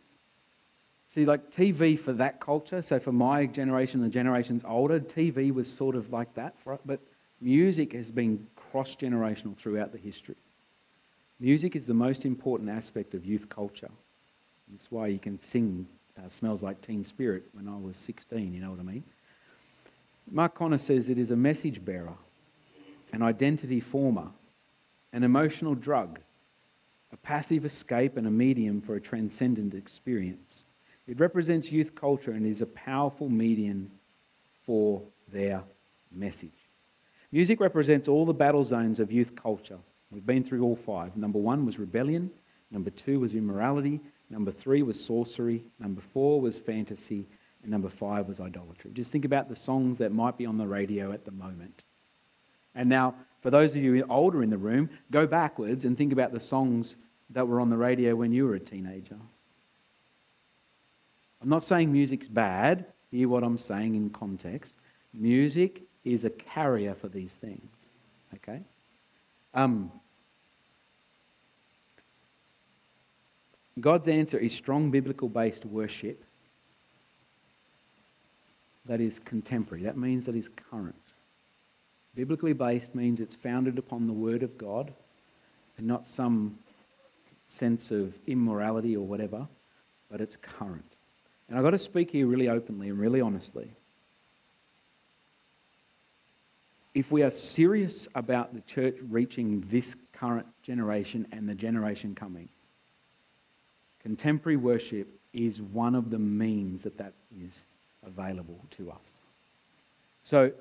See, 1.18 1.26
like 1.26 1.52
TV 1.52 2.00
for 2.00 2.14
that 2.14 2.40
culture, 2.40 2.84
so 2.84 3.00
for 3.00 3.12
my 3.12 3.48
generation, 3.48 4.02
the 4.02 4.08
generations 4.08 4.62
older, 4.64 5.00
TV 5.00 5.52
was 5.52 5.68
sort 5.68 5.96
of 5.96 6.14
like 6.14 6.32
that. 6.36 6.54
But 6.86 7.00
music 7.42 7.94
has 7.94 8.12
been 8.12 8.46
cross 8.70 8.96
generational 8.96 9.58
throughout 9.58 9.92
the 9.92 9.98
history. 9.98 10.36
Music 11.40 11.76
is 11.76 11.88
the 11.88 11.94
most 11.96 12.24
important 12.24 12.70
aspect 12.70 13.16
of 13.16 13.26
youth 13.26 13.50
culture. 13.50 13.90
That's 14.70 14.92
why 14.92 15.08
you 15.08 15.18
can 15.18 15.40
sing 15.52 15.88
uh, 16.20 16.30
Smells 16.30 16.62
Like 16.62 16.86
Teen 16.86 17.04
Spirit 17.04 17.46
when 17.54 17.68
I 17.68 17.78
was 17.78 17.98
16, 17.98 18.54
you 18.54 18.62
know 18.62 18.70
what 18.70 18.80
I 18.80 18.84
mean? 18.84 19.04
Mark 20.30 20.54
Conner 20.54 20.78
says 20.78 21.10
it 21.10 21.18
is 21.18 21.32
a 21.32 21.36
message 21.36 21.84
bearer, 21.84 22.14
an 23.12 23.24
identity 23.24 23.80
former, 23.80 24.28
an 25.12 25.24
emotional 25.24 25.74
drug, 25.74 26.20
a 27.12 27.18
passive 27.18 27.66
escape, 27.66 28.18
and 28.18 28.28
a 28.28 28.32
medium 28.32 28.82
for 28.82 28.94
a 28.94 29.02
transcendent 29.02 29.74
experience. 29.74 30.62
It 31.08 31.20
represents 31.20 31.72
youth 31.72 31.96
culture 31.96 32.32
and 32.32 32.46
is 32.46 32.62
a 32.62 32.66
powerful 32.66 33.30
medium 33.30 33.92
for 34.66 35.02
their 35.32 35.64
message. 36.12 36.52
Music 37.32 37.60
represents 37.60 38.08
all 38.08 38.26
the 38.26 38.34
battle 38.34 38.66
zones 38.66 39.00
of 39.00 39.12
youth 39.12 39.36
culture. 39.36 39.78
We've 40.12 40.26
been 40.26 40.44
through 40.44 40.64
all 40.64 40.76
five. 40.76 41.16
Number 41.16 41.40
one 41.40 41.66
was 41.66 41.80
rebellion. 41.80 42.32
Number 42.72 42.90
two 42.90 43.20
was 43.20 43.34
immorality. 43.34 44.02
Number 44.30 44.52
three 44.52 44.84
was 44.84 45.04
sorcery. 45.04 45.64
Number 45.80 46.02
four 46.14 46.42
was 46.42 46.60
fantasy. 46.60 47.28
And 47.62 47.72
number 47.72 47.90
five 47.90 48.28
was 48.28 48.40
idolatry. 48.40 48.92
Just 48.94 49.12
think 49.12 49.26
about 49.26 49.50
the 49.50 49.56
songs 49.56 49.98
that 49.98 50.12
might 50.12 50.38
be 50.38 50.46
on 50.46 50.58
the 50.58 50.68
radio 50.68 51.12
at 51.12 51.26
the 51.26 51.32
moment. 51.32 51.84
And 52.76 52.90
now, 52.90 53.16
for 53.42 53.50
those 53.50 53.72
of 53.72 53.78
you 53.78 54.06
older 54.10 54.44
in 54.44 54.50
the 54.50 54.58
room, 54.58 54.90
go 55.12 55.26
backwards 55.26 55.84
and 55.84 55.98
think 55.98 56.14
about 56.14 56.32
the 56.32 56.40
songs 56.40 56.96
that 57.32 57.48
were 57.48 57.60
on 57.60 57.70
the 57.70 57.78
radio 57.78 58.16
when 58.16 58.32
you 58.32 58.46
were 58.46 58.56
a 58.56 58.60
teenager. 58.60 59.18
I'm 61.42 61.50
not 61.50 61.64
saying 61.64 61.92
music's 61.92 62.28
bad. 62.28 62.86
Hear 63.12 63.30
what 63.30 63.44
I'm 63.44 63.58
saying 63.58 63.96
in 63.96 64.10
context. 64.10 64.74
Music 65.14 65.82
is 66.04 66.24
a 66.24 66.30
carrier 66.30 66.96
for 66.96 67.08
these 67.08 67.32
things. 67.32 67.72
Okay? 68.36 68.62
Um, 69.54 69.92
God's 73.80 74.08
answer 74.08 74.38
is 74.38 74.54
strong 74.54 74.90
biblical 74.92 75.30
based 75.30 75.66
worship 75.66 76.24
that 78.86 79.02
is 79.02 79.20
contemporary. 79.20 79.84
That 79.84 79.98
means 79.98 80.26
that 80.26 80.36
is 80.36 80.50
current. 80.72 80.96
Biblically 82.16 82.54
based 82.54 82.96
means 82.96 83.20
it's 83.20 83.36
founded 83.36 83.78
upon 83.78 84.08
the 84.08 84.14
Word 84.14 84.42
of 84.42 84.58
God 84.58 84.92
and 85.78 85.86
not 85.86 86.08
some 86.08 86.58
sense 87.60 87.92
of 87.92 88.14
immorality 88.26 88.96
or 88.96 89.06
whatever, 89.06 89.48
but 90.10 90.22
it's 90.22 90.38
current. 90.38 90.87
And 91.48 91.58
I've 91.58 91.64
got 91.64 91.72
to 91.72 91.80
speak 91.80 92.12
here 92.12 92.28
really 92.28 92.50
openly 92.50 92.90
and 92.90 93.00
really 93.00 93.22
honestly. 93.22 93.72
If 96.94 97.12
we 97.12 97.22
are 97.24 97.32
serious 97.32 98.08
about 98.16 98.54
the 98.54 98.62
church 98.62 98.96
reaching 99.10 99.66
this 99.70 99.86
current 100.14 100.48
generation 100.64 101.28
and 101.32 101.48
the 101.48 101.54
generation 101.54 102.16
coming, 102.16 102.50
contemporary 104.02 104.58
worship 104.58 105.08
is 105.32 105.62
one 105.62 105.96
of 105.96 106.10
the 106.10 106.18
means 106.18 106.82
that 106.82 106.98
that 106.98 107.14
is 107.40 107.54
available 108.06 108.60
to 108.78 108.90
us. 108.90 108.98
So 110.24 110.52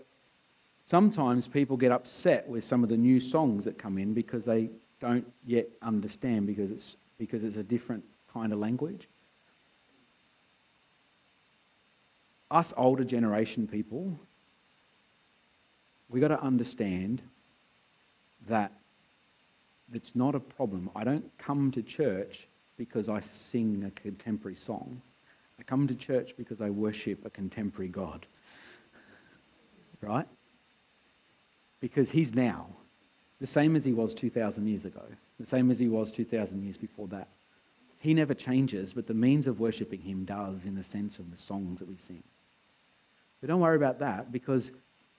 sometimes 0.89 1.49
people 1.49 1.77
get 1.77 1.91
upset 1.91 2.47
with 2.49 2.65
some 2.65 2.83
of 2.83 2.91
the 2.91 2.97
new 2.97 3.19
songs 3.19 3.65
that 3.65 3.79
come 3.79 3.99
in 3.99 4.15
because 4.15 4.45
they 4.45 4.71
don't 5.01 5.27
yet 5.47 5.69
understand 5.83 6.47
because 6.47 6.71
it's, 6.71 6.97
because 7.19 7.43
it's 7.43 7.57
a 7.57 7.63
different 7.63 8.05
kind 8.33 8.53
of 8.53 8.59
language. 8.59 9.09
Us 12.51 12.73
older 12.77 13.05
generation 13.05 13.67
people, 13.67 14.19
we've 16.09 16.23
got 16.23 16.29
to 16.29 16.41
understand 16.41 17.23
that 18.49 18.73
it's 19.93 20.13
not 20.15 20.35
a 20.35 20.41
problem. 20.41 20.91
I 20.95 21.05
don't 21.05 21.31
come 21.39 21.71
to 21.73 21.83
church 21.83 22.47
because 22.77 23.09
I 23.09 23.21
sing 23.51 23.85
a 23.85 24.01
contemporary 24.01 24.57
song. 24.57 25.01
I 25.59 25.63
come 25.63 25.87
to 25.89 25.95
church 25.95 26.35
because 26.37 26.61
I 26.61 26.71
worship 26.71 27.25
a 27.25 27.31
contemporary 27.31 27.89
God. 27.89 28.27
Right? 30.01 30.27
Because 31.81 32.11
He's 32.11 32.35
now 32.35 32.67
the 33.41 33.47
same 33.47 33.77
as 33.77 33.85
He 33.85 33.93
was 33.93 34.15
2,000 34.15 34.67
years 34.67 34.85
ago, 34.85 35.03
the 35.41 35.47
same 35.47 35.71
as 35.71 35.79
He 35.79 35.89
was 35.89 36.13
2,000 36.13 36.63
years 36.63 36.77
before 36.77 37.09
that. 37.09 37.29
He 37.99 38.13
never 38.15 38.35
changes, 38.35 38.93
but 38.93 39.07
the 39.07 39.15
means 39.15 39.47
of 39.47 39.59
worshipping 39.59 40.03
Him 40.03 40.25
does 40.25 40.65
in 40.65 40.75
the 40.75 40.85
sense 40.85 41.19
of 41.19 41.31
the 41.31 41.37
songs 41.37 41.81
that 41.81 41.89
we 41.89 41.97
sing. 41.97 42.23
Don't 43.47 43.61
worry 43.61 43.77
about 43.77 44.01
that 44.01 44.33
because 44.33 44.71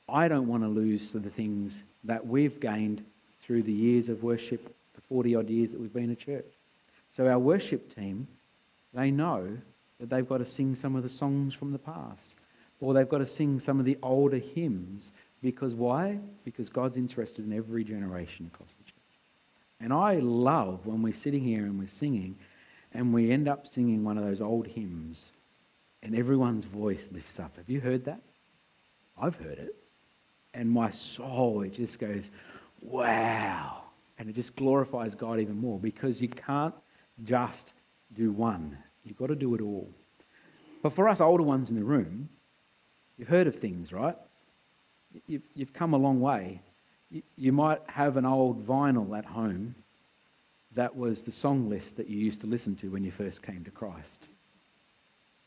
I 0.09 0.27
don't 0.27 0.47
want 0.47 0.63
to 0.63 0.69
lose 0.69 1.11
the 1.11 1.29
things 1.29 1.73
that 2.03 2.25
we've 2.25 2.59
gained 2.59 3.03
through 3.45 3.63
the 3.63 3.73
years 3.73 4.09
of 4.09 4.23
worship, 4.23 4.73
the 4.95 5.01
40 5.09 5.35
odd 5.35 5.49
years 5.49 5.71
that 5.71 5.79
we've 5.79 5.93
been 5.93 6.11
a 6.11 6.15
church. 6.15 6.45
So 7.15 7.27
our 7.27 7.39
worship 7.39 7.95
team, 7.95 8.27
they 8.93 9.11
know 9.11 9.57
that 9.99 10.09
they've 10.09 10.27
got 10.27 10.37
to 10.37 10.47
sing 10.47 10.75
some 10.75 10.95
of 10.95 11.03
the 11.03 11.09
songs 11.09 11.53
from 11.53 11.71
the 11.71 11.79
past, 11.79 12.35
or 12.79 12.93
they've 12.93 13.09
got 13.09 13.19
to 13.19 13.27
sing 13.27 13.59
some 13.59 13.79
of 13.79 13.85
the 13.85 13.97
older 14.03 14.37
hymns. 14.37 15.11
Because 15.41 15.73
why? 15.73 16.19
Because 16.45 16.69
God's 16.69 16.97
interested 16.97 17.45
in 17.45 17.53
every 17.53 17.83
generation 17.83 18.49
across 18.53 18.69
the 18.77 18.83
church. 18.83 18.93
And 19.79 19.93
I 19.93 20.15
love 20.15 20.85
when 20.85 21.01
we're 21.01 21.13
sitting 21.13 21.43
here 21.43 21.65
and 21.65 21.79
we're 21.79 21.87
singing, 21.87 22.35
and 22.93 23.13
we 23.13 23.31
end 23.31 23.47
up 23.47 23.67
singing 23.67 24.03
one 24.03 24.17
of 24.17 24.23
those 24.23 24.41
old 24.41 24.67
hymns, 24.67 25.23
and 26.03 26.15
everyone's 26.15 26.65
voice 26.65 27.03
lifts 27.11 27.39
up. 27.39 27.57
Have 27.57 27.69
you 27.69 27.79
heard 27.79 28.05
that? 28.05 28.21
I've 29.19 29.35
heard 29.35 29.57
it. 29.57 29.75
And 30.53 30.69
my 30.69 30.91
soul, 30.91 31.61
it 31.61 31.73
just 31.73 31.99
goes, 31.99 32.29
wow. 32.81 33.83
And 34.17 34.29
it 34.29 34.35
just 34.35 34.55
glorifies 34.55 35.15
God 35.15 35.39
even 35.39 35.57
more 35.57 35.79
because 35.79 36.21
you 36.21 36.29
can't 36.29 36.73
just 37.23 37.71
do 38.15 38.31
one. 38.31 38.77
You've 39.03 39.17
got 39.17 39.27
to 39.27 39.35
do 39.35 39.53
it 39.55 39.61
all. 39.61 39.89
But 40.81 40.93
for 40.95 41.09
us 41.09 41.21
older 41.21 41.43
ones 41.43 41.69
in 41.69 41.75
the 41.75 41.83
room, 41.83 42.29
you've 43.17 43.27
heard 43.27 43.47
of 43.47 43.55
things, 43.59 43.91
right? 43.91 44.15
You've, 45.25 45.73
come 45.73 45.93
a 45.93 45.97
long 45.97 46.19
way. 46.19 46.61
You 47.35 47.51
might 47.51 47.81
have 47.87 48.17
an 48.17 48.25
old 48.25 48.67
vinyl 48.67 49.17
at 49.17 49.25
home 49.25 49.75
that 50.75 50.95
was 50.95 51.23
the 51.23 51.31
song 51.31 51.69
list 51.69 51.97
that 51.97 52.07
you 52.07 52.17
used 52.17 52.41
to 52.41 52.47
listen 52.47 52.75
to 52.77 52.91
when 52.91 53.03
you 53.03 53.11
first 53.11 53.41
came 53.41 53.63
to 53.63 53.71
Christ. 53.71 54.27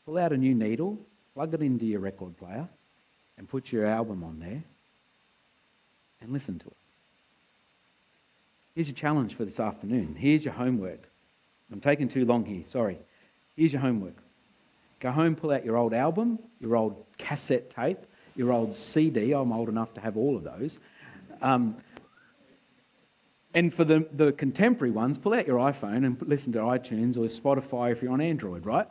Pull 0.05 0.17
out 0.17 0.31
a 0.31 0.37
new 0.37 0.55
needle, 0.55 0.97
plug 1.33 1.53
it 1.53 1.61
into 1.61 1.85
your 1.85 1.99
record 1.99 2.37
player, 2.37 2.67
and 3.37 3.47
put 3.47 3.71
your 3.71 3.85
album 3.85 4.23
on 4.23 4.39
there 4.39 4.63
and 6.21 6.31
listen 6.31 6.59
to 6.59 6.67
it. 6.67 6.77
Here's 8.75 8.87
your 8.87 8.95
challenge 8.95 9.35
for 9.35 9.45
this 9.45 9.59
afternoon. 9.59 10.15
Here's 10.17 10.43
your 10.43 10.53
homework. 10.53 11.01
I'm 11.71 11.81
taking 11.81 12.09
too 12.09 12.25
long 12.25 12.45
here, 12.45 12.63
sorry. 12.71 12.97
Here's 13.55 13.73
your 13.73 13.81
homework. 13.81 14.15
Go 14.99 15.11
home, 15.11 15.35
pull 15.35 15.51
out 15.51 15.65
your 15.65 15.77
old 15.77 15.93
album, 15.93 16.39
your 16.59 16.75
old 16.75 17.03
cassette 17.17 17.75
tape, 17.75 17.99
your 18.35 18.53
old 18.53 18.75
CD. 18.75 19.33
I'm 19.33 19.51
old 19.51 19.69
enough 19.69 19.93
to 19.95 20.01
have 20.01 20.15
all 20.15 20.37
of 20.37 20.43
those. 20.43 20.77
Um, 21.41 21.77
and 23.53 23.73
for 23.73 23.83
the, 23.83 24.07
the 24.13 24.31
contemporary 24.31 24.91
ones, 24.91 25.17
pull 25.17 25.33
out 25.33 25.47
your 25.47 25.57
iPhone 25.57 26.05
and 26.05 26.21
listen 26.21 26.53
to 26.53 26.59
iTunes 26.59 27.17
or 27.17 27.27
Spotify 27.27 27.91
if 27.91 28.01
you're 28.01 28.13
on 28.13 28.21
Android, 28.21 28.65
right? 28.65 28.87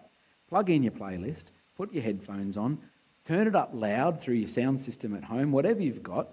Plug 0.50 0.68
in 0.68 0.82
your 0.82 0.92
playlist, 0.92 1.44
put 1.76 1.92
your 1.92 2.02
headphones 2.02 2.56
on, 2.56 2.78
turn 3.26 3.46
it 3.46 3.54
up 3.54 3.70
loud 3.72 4.20
through 4.20 4.34
your 4.34 4.48
sound 4.48 4.80
system 4.80 5.14
at 5.14 5.24
home, 5.24 5.52
whatever 5.52 5.80
you've 5.80 6.02
got. 6.02 6.28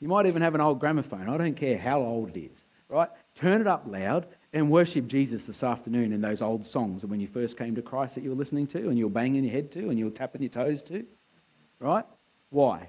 You 0.00 0.08
might 0.08 0.26
even 0.26 0.42
have 0.42 0.54
an 0.54 0.60
old 0.60 0.80
gramophone. 0.80 1.28
I 1.28 1.36
don't 1.36 1.54
care 1.54 1.78
how 1.78 2.00
old 2.00 2.36
it 2.36 2.40
is, 2.40 2.64
right? 2.88 3.08
Turn 3.36 3.60
it 3.60 3.66
up 3.66 3.84
loud 3.86 4.26
and 4.52 4.70
worship 4.70 5.06
Jesus 5.06 5.44
this 5.44 5.62
afternoon 5.62 6.12
in 6.12 6.20
those 6.20 6.42
old 6.42 6.66
songs 6.66 7.04
when 7.04 7.20
you 7.20 7.28
first 7.28 7.56
came 7.56 7.76
to 7.76 7.82
Christ 7.82 8.16
that 8.16 8.24
you 8.24 8.30
were 8.30 8.36
listening 8.36 8.66
to 8.68 8.88
and 8.88 8.98
you 8.98 9.04
were 9.04 9.10
banging 9.10 9.44
your 9.44 9.52
head 9.52 9.70
to 9.72 9.90
and 9.90 9.98
you 9.98 10.06
were 10.06 10.10
tapping 10.10 10.42
your 10.42 10.50
toes 10.50 10.82
to, 10.84 11.04
right? 11.78 12.04
Why? 12.50 12.88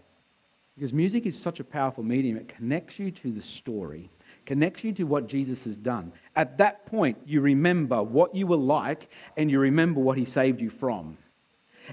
Because 0.75 0.93
music 0.93 1.27
is 1.27 1.37
such 1.37 1.59
a 1.59 1.63
powerful 1.63 2.03
medium. 2.03 2.37
It 2.37 2.47
connects 2.47 2.97
you 2.97 3.11
to 3.11 3.31
the 3.31 3.41
story, 3.41 4.09
connects 4.45 4.83
you 4.83 4.93
to 4.93 5.03
what 5.03 5.27
Jesus 5.27 5.63
has 5.63 5.75
done. 5.75 6.11
At 6.35 6.57
that 6.57 6.85
point, 6.85 7.17
you 7.25 7.41
remember 7.41 8.01
what 8.01 8.35
you 8.35 8.47
were 8.47 8.57
like 8.57 9.09
and 9.37 9.49
you 9.49 9.59
remember 9.59 9.99
what 9.99 10.17
he 10.17 10.25
saved 10.25 10.61
you 10.61 10.69
from. 10.69 11.17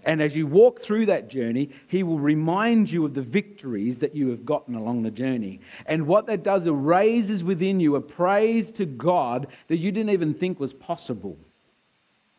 And 0.05 0.23
as 0.23 0.35
you 0.35 0.47
walk 0.47 0.81
through 0.81 1.07
that 1.07 1.29
journey, 1.29 1.71
He 1.89 2.03
will 2.03 2.19
remind 2.19 2.91
you 2.91 3.05
of 3.05 3.15
the 3.15 3.23
victories 3.23 3.99
that 3.99 4.15
you 4.15 4.29
have 4.31 4.45
gotten 4.45 4.75
along 4.75 5.03
the 5.03 5.11
journey. 5.11 5.61
And 5.87 6.07
what 6.07 6.27
that 6.27 6.43
does, 6.43 6.67
it 6.67 6.73
raises 6.73 7.43
within 7.43 7.81
you 7.81 7.97
a 7.97 8.01
praise 8.01 8.71
to 8.73 8.87
God 8.87 9.49
that 9.69 9.79
you 9.79 9.91
didn't 9.91 10.13
even 10.13 10.35
think 10.35 10.61
was 10.61 10.73
possible. 10.73 11.39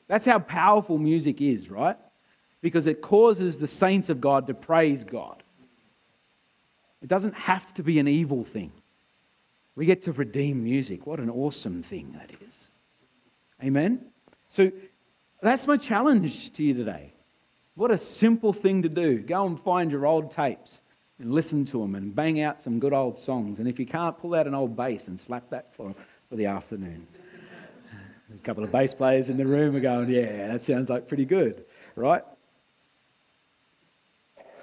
That's 0.07 0.25
how 0.25 0.39
powerful 0.39 0.97
music 0.97 1.41
is, 1.41 1.69
right? 1.69 1.97
Because 2.61 2.87
it 2.87 3.01
causes 3.01 3.57
the 3.57 3.67
saints 3.67 4.09
of 4.09 4.21
God 4.21 4.47
to 4.47 4.53
praise 4.53 5.03
God. 5.03 5.43
It 7.01 7.07
doesn't 7.07 7.35
have 7.35 7.73
to 7.75 7.83
be 7.83 7.99
an 7.99 8.07
evil 8.07 8.43
thing. 8.43 8.71
We 9.79 9.85
get 9.85 10.03
to 10.03 10.11
redeem 10.11 10.61
music. 10.61 11.07
What 11.07 11.21
an 11.21 11.29
awesome 11.29 11.83
thing 11.83 12.13
that 12.19 12.31
is. 12.45 12.53
Amen? 13.63 14.01
So 14.49 14.73
that's 15.41 15.65
my 15.67 15.77
challenge 15.77 16.51
to 16.55 16.63
you 16.63 16.73
today. 16.73 17.13
What 17.75 17.89
a 17.89 17.97
simple 17.97 18.51
thing 18.51 18.81
to 18.81 18.89
do. 18.89 19.19
Go 19.19 19.47
and 19.47 19.57
find 19.57 19.89
your 19.89 20.05
old 20.05 20.31
tapes 20.31 20.81
and 21.17 21.31
listen 21.31 21.63
to 21.67 21.79
them 21.79 21.95
and 21.95 22.13
bang 22.13 22.41
out 22.41 22.61
some 22.61 22.81
good 22.81 22.91
old 22.91 23.17
songs. 23.19 23.59
And 23.59 23.69
if 23.69 23.79
you 23.79 23.85
can't, 23.85 24.19
pull 24.19 24.35
out 24.35 24.47
an 24.47 24.53
old 24.53 24.75
bass 24.75 25.07
and 25.07 25.17
slap 25.17 25.49
that 25.51 25.73
for, 25.77 25.95
for 26.27 26.35
the 26.35 26.47
afternoon. 26.47 27.07
A 28.35 28.45
couple 28.45 28.65
of 28.65 28.73
bass 28.73 28.93
players 28.93 29.29
in 29.29 29.37
the 29.37 29.47
room 29.47 29.77
are 29.77 29.79
going, 29.79 30.09
yeah, 30.09 30.49
that 30.49 30.65
sounds 30.65 30.89
like 30.89 31.07
pretty 31.07 31.23
good, 31.23 31.63
right? 31.95 32.23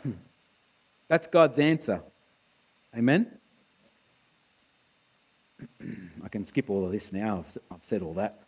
That's 1.08 1.26
God's 1.26 1.58
answer. 1.58 2.02
Amen? 2.94 3.30
I 6.24 6.28
can 6.28 6.46
skip 6.46 6.70
all 6.70 6.84
of 6.84 6.92
this 6.92 7.12
now. 7.12 7.44
I've 7.70 7.80
said 7.88 8.02
all 8.02 8.14
that. 8.14 8.40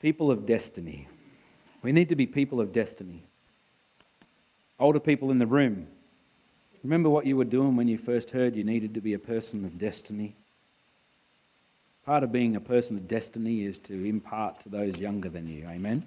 People 0.00 0.30
of 0.30 0.46
destiny. 0.46 1.08
We 1.82 1.92
need 1.92 2.08
to 2.08 2.16
be 2.16 2.26
people 2.26 2.60
of 2.60 2.72
destiny. 2.72 3.22
Older 4.78 5.00
people 5.00 5.30
in 5.30 5.38
the 5.38 5.46
room, 5.46 5.86
remember 6.82 7.10
what 7.10 7.26
you 7.26 7.36
were 7.36 7.44
doing 7.44 7.76
when 7.76 7.88
you 7.88 7.98
first 7.98 8.30
heard 8.30 8.56
you 8.56 8.64
needed 8.64 8.94
to 8.94 9.00
be 9.00 9.12
a 9.12 9.18
person 9.18 9.64
of 9.64 9.78
destiny? 9.78 10.34
Part 12.06 12.22
of 12.22 12.32
being 12.32 12.56
a 12.56 12.60
person 12.60 12.96
of 12.96 13.06
destiny 13.06 13.64
is 13.64 13.76
to 13.84 14.04
impart 14.04 14.62
to 14.62 14.68
those 14.70 14.96
younger 14.96 15.28
than 15.28 15.46
you. 15.46 15.66
Amen? 15.68 16.04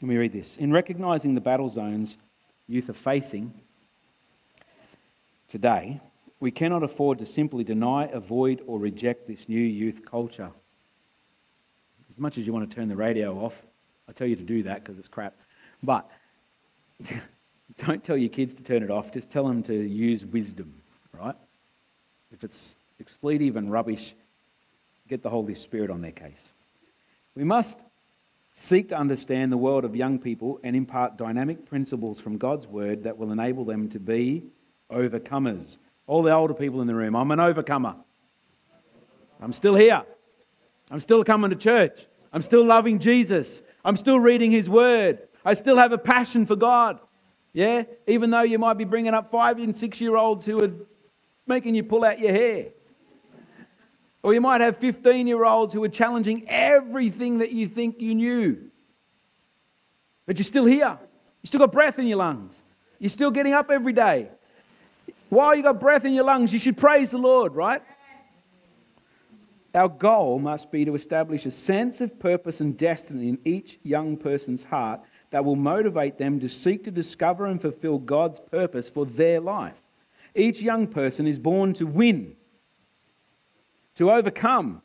Let 0.00 0.08
me 0.08 0.16
read 0.16 0.32
this. 0.32 0.56
In 0.58 0.72
recognizing 0.72 1.34
the 1.34 1.40
battle 1.40 1.68
zones 1.68 2.16
youth 2.68 2.88
are 2.88 2.92
facing 2.92 3.52
today, 5.50 6.00
we 6.42 6.50
cannot 6.50 6.82
afford 6.82 7.20
to 7.20 7.24
simply 7.24 7.62
deny, 7.62 8.06
avoid, 8.06 8.62
or 8.66 8.76
reject 8.76 9.28
this 9.28 9.48
new 9.48 9.60
youth 9.60 10.04
culture. 10.04 10.50
As 12.10 12.18
much 12.18 12.36
as 12.36 12.44
you 12.44 12.52
want 12.52 12.68
to 12.68 12.74
turn 12.74 12.88
the 12.88 12.96
radio 12.96 13.44
off, 13.44 13.52
I 14.08 14.12
tell 14.12 14.26
you 14.26 14.34
to 14.34 14.42
do 14.42 14.64
that 14.64 14.82
because 14.82 14.98
it's 14.98 15.06
crap. 15.06 15.36
But 15.84 16.10
don't 17.86 18.02
tell 18.02 18.16
your 18.16 18.28
kids 18.28 18.54
to 18.54 18.62
turn 18.64 18.82
it 18.82 18.90
off. 18.90 19.12
Just 19.12 19.30
tell 19.30 19.46
them 19.46 19.62
to 19.62 19.72
use 19.72 20.24
wisdom, 20.24 20.74
right? 21.16 21.36
If 22.32 22.42
it's 22.42 22.74
expletive 22.98 23.54
and 23.54 23.70
rubbish, 23.70 24.12
get 25.08 25.22
the 25.22 25.30
Holy 25.30 25.54
Spirit 25.54 25.90
on 25.90 26.00
their 26.00 26.10
case. 26.10 26.50
We 27.36 27.44
must 27.44 27.78
seek 28.56 28.88
to 28.88 28.98
understand 28.98 29.52
the 29.52 29.56
world 29.56 29.84
of 29.84 29.94
young 29.94 30.18
people 30.18 30.58
and 30.64 30.74
impart 30.74 31.16
dynamic 31.16 31.66
principles 31.66 32.18
from 32.18 32.36
God's 32.36 32.66
Word 32.66 33.04
that 33.04 33.16
will 33.16 33.30
enable 33.30 33.64
them 33.64 33.88
to 33.90 34.00
be 34.00 34.42
overcomers. 34.90 35.76
All 36.06 36.22
the 36.22 36.32
older 36.32 36.54
people 36.54 36.80
in 36.80 36.86
the 36.86 36.94
room, 36.94 37.14
I'm 37.14 37.30
an 37.30 37.40
overcomer. 37.40 37.96
I'm 39.40 39.52
still 39.52 39.74
here. 39.74 40.02
I'm 40.90 41.00
still 41.00 41.24
coming 41.24 41.50
to 41.50 41.56
church. 41.56 41.98
I'm 42.32 42.42
still 42.42 42.64
loving 42.64 42.98
Jesus. 42.98 43.62
I'm 43.84 43.96
still 43.96 44.20
reading 44.20 44.52
His 44.52 44.68
Word. 44.68 45.20
I 45.44 45.54
still 45.54 45.78
have 45.78 45.92
a 45.92 45.98
passion 45.98 46.46
for 46.46 46.56
God. 46.56 47.00
Yeah? 47.52 47.84
Even 48.06 48.30
though 48.30 48.42
you 48.42 48.58
might 48.58 48.78
be 48.78 48.84
bringing 48.84 49.14
up 49.14 49.30
five 49.30 49.58
and 49.58 49.76
six 49.76 50.00
year 50.00 50.16
olds 50.16 50.44
who 50.44 50.62
are 50.62 50.70
making 51.46 51.74
you 51.74 51.82
pull 51.82 52.04
out 52.04 52.18
your 52.18 52.32
hair. 52.32 52.66
Or 54.22 54.32
you 54.32 54.40
might 54.40 54.60
have 54.60 54.78
15 54.78 55.26
year 55.26 55.44
olds 55.44 55.74
who 55.74 55.82
are 55.82 55.88
challenging 55.88 56.48
everything 56.48 57.38
that 57.38 57.50
you 57.50 57.68
think 57.68 58.00
you 58.00 58.14
knew. 58.14 58.58
But 60.26 60.38
you're 60.38 60.44
still 60.44 60.64
here. 60.64 60.98
You 61.42 61.48
still 61.48 61.58
got 61.58 61.72
breath 61.72 61.98
in 61.98 62.06
your 62.06 62.18
lungs. 62.18 62.54
You're 63.00 63.10
still 63.10 63.32
getting 63.32 63.52
up 63.52 63.70
every 63.70 63.92
day. 63.92 64.28
While 65.32 65.54
you 65.54 65.62
got 65.62 65.80
breath 65.80 66.04
in 66.04 66.12
your 66.12 66.24
lungs, 66.24 66.52
you 66.52 66.58
should 66.58 66.76
praise 66.76 67.08
the 67.08 67.16
Lord, 67.16 67.54
right? 67.54 67.80
Our 69.74 69.88
goal 69.88 70.38
must 70.38 70.70
be 70.70 70.84
to 70.84 70.94
establish 70.94 71.46
a 71.46 71.50
sense 71.50 72.02
of 72.02 72.20
purpose 72.20 72.60
and 72.60 72.76
destiny 72.76 73.30
in 73.30 73.38
each 73.46 73.78
young 73.82 74.18
person's 74.18 74.62
heart 74.64 75.00
that 75.30 75.42
will 75.42 75.56
motivate 75.56 76.18
them 76.18 76.38
to 76.40 76.50
seek 76.50 76.84
to 76.84 76.90
discover 76.90 77.46
and 77.46 77.62
fulfill 77.62 77.96
God's 77.96 78.40
purpose 78.50 78.90
for 78.90 79.06
their 79.06 79.40
life. 79.40 79.72
Each 80.34 80.60
young 80.60 80.86
person 80.86 81.26
is 81.26 81.38
born 81.38 81.72
to 81.76 81.86
win, 81.86 82.36
to 83.96 84.12
overcome, 84.12 84.82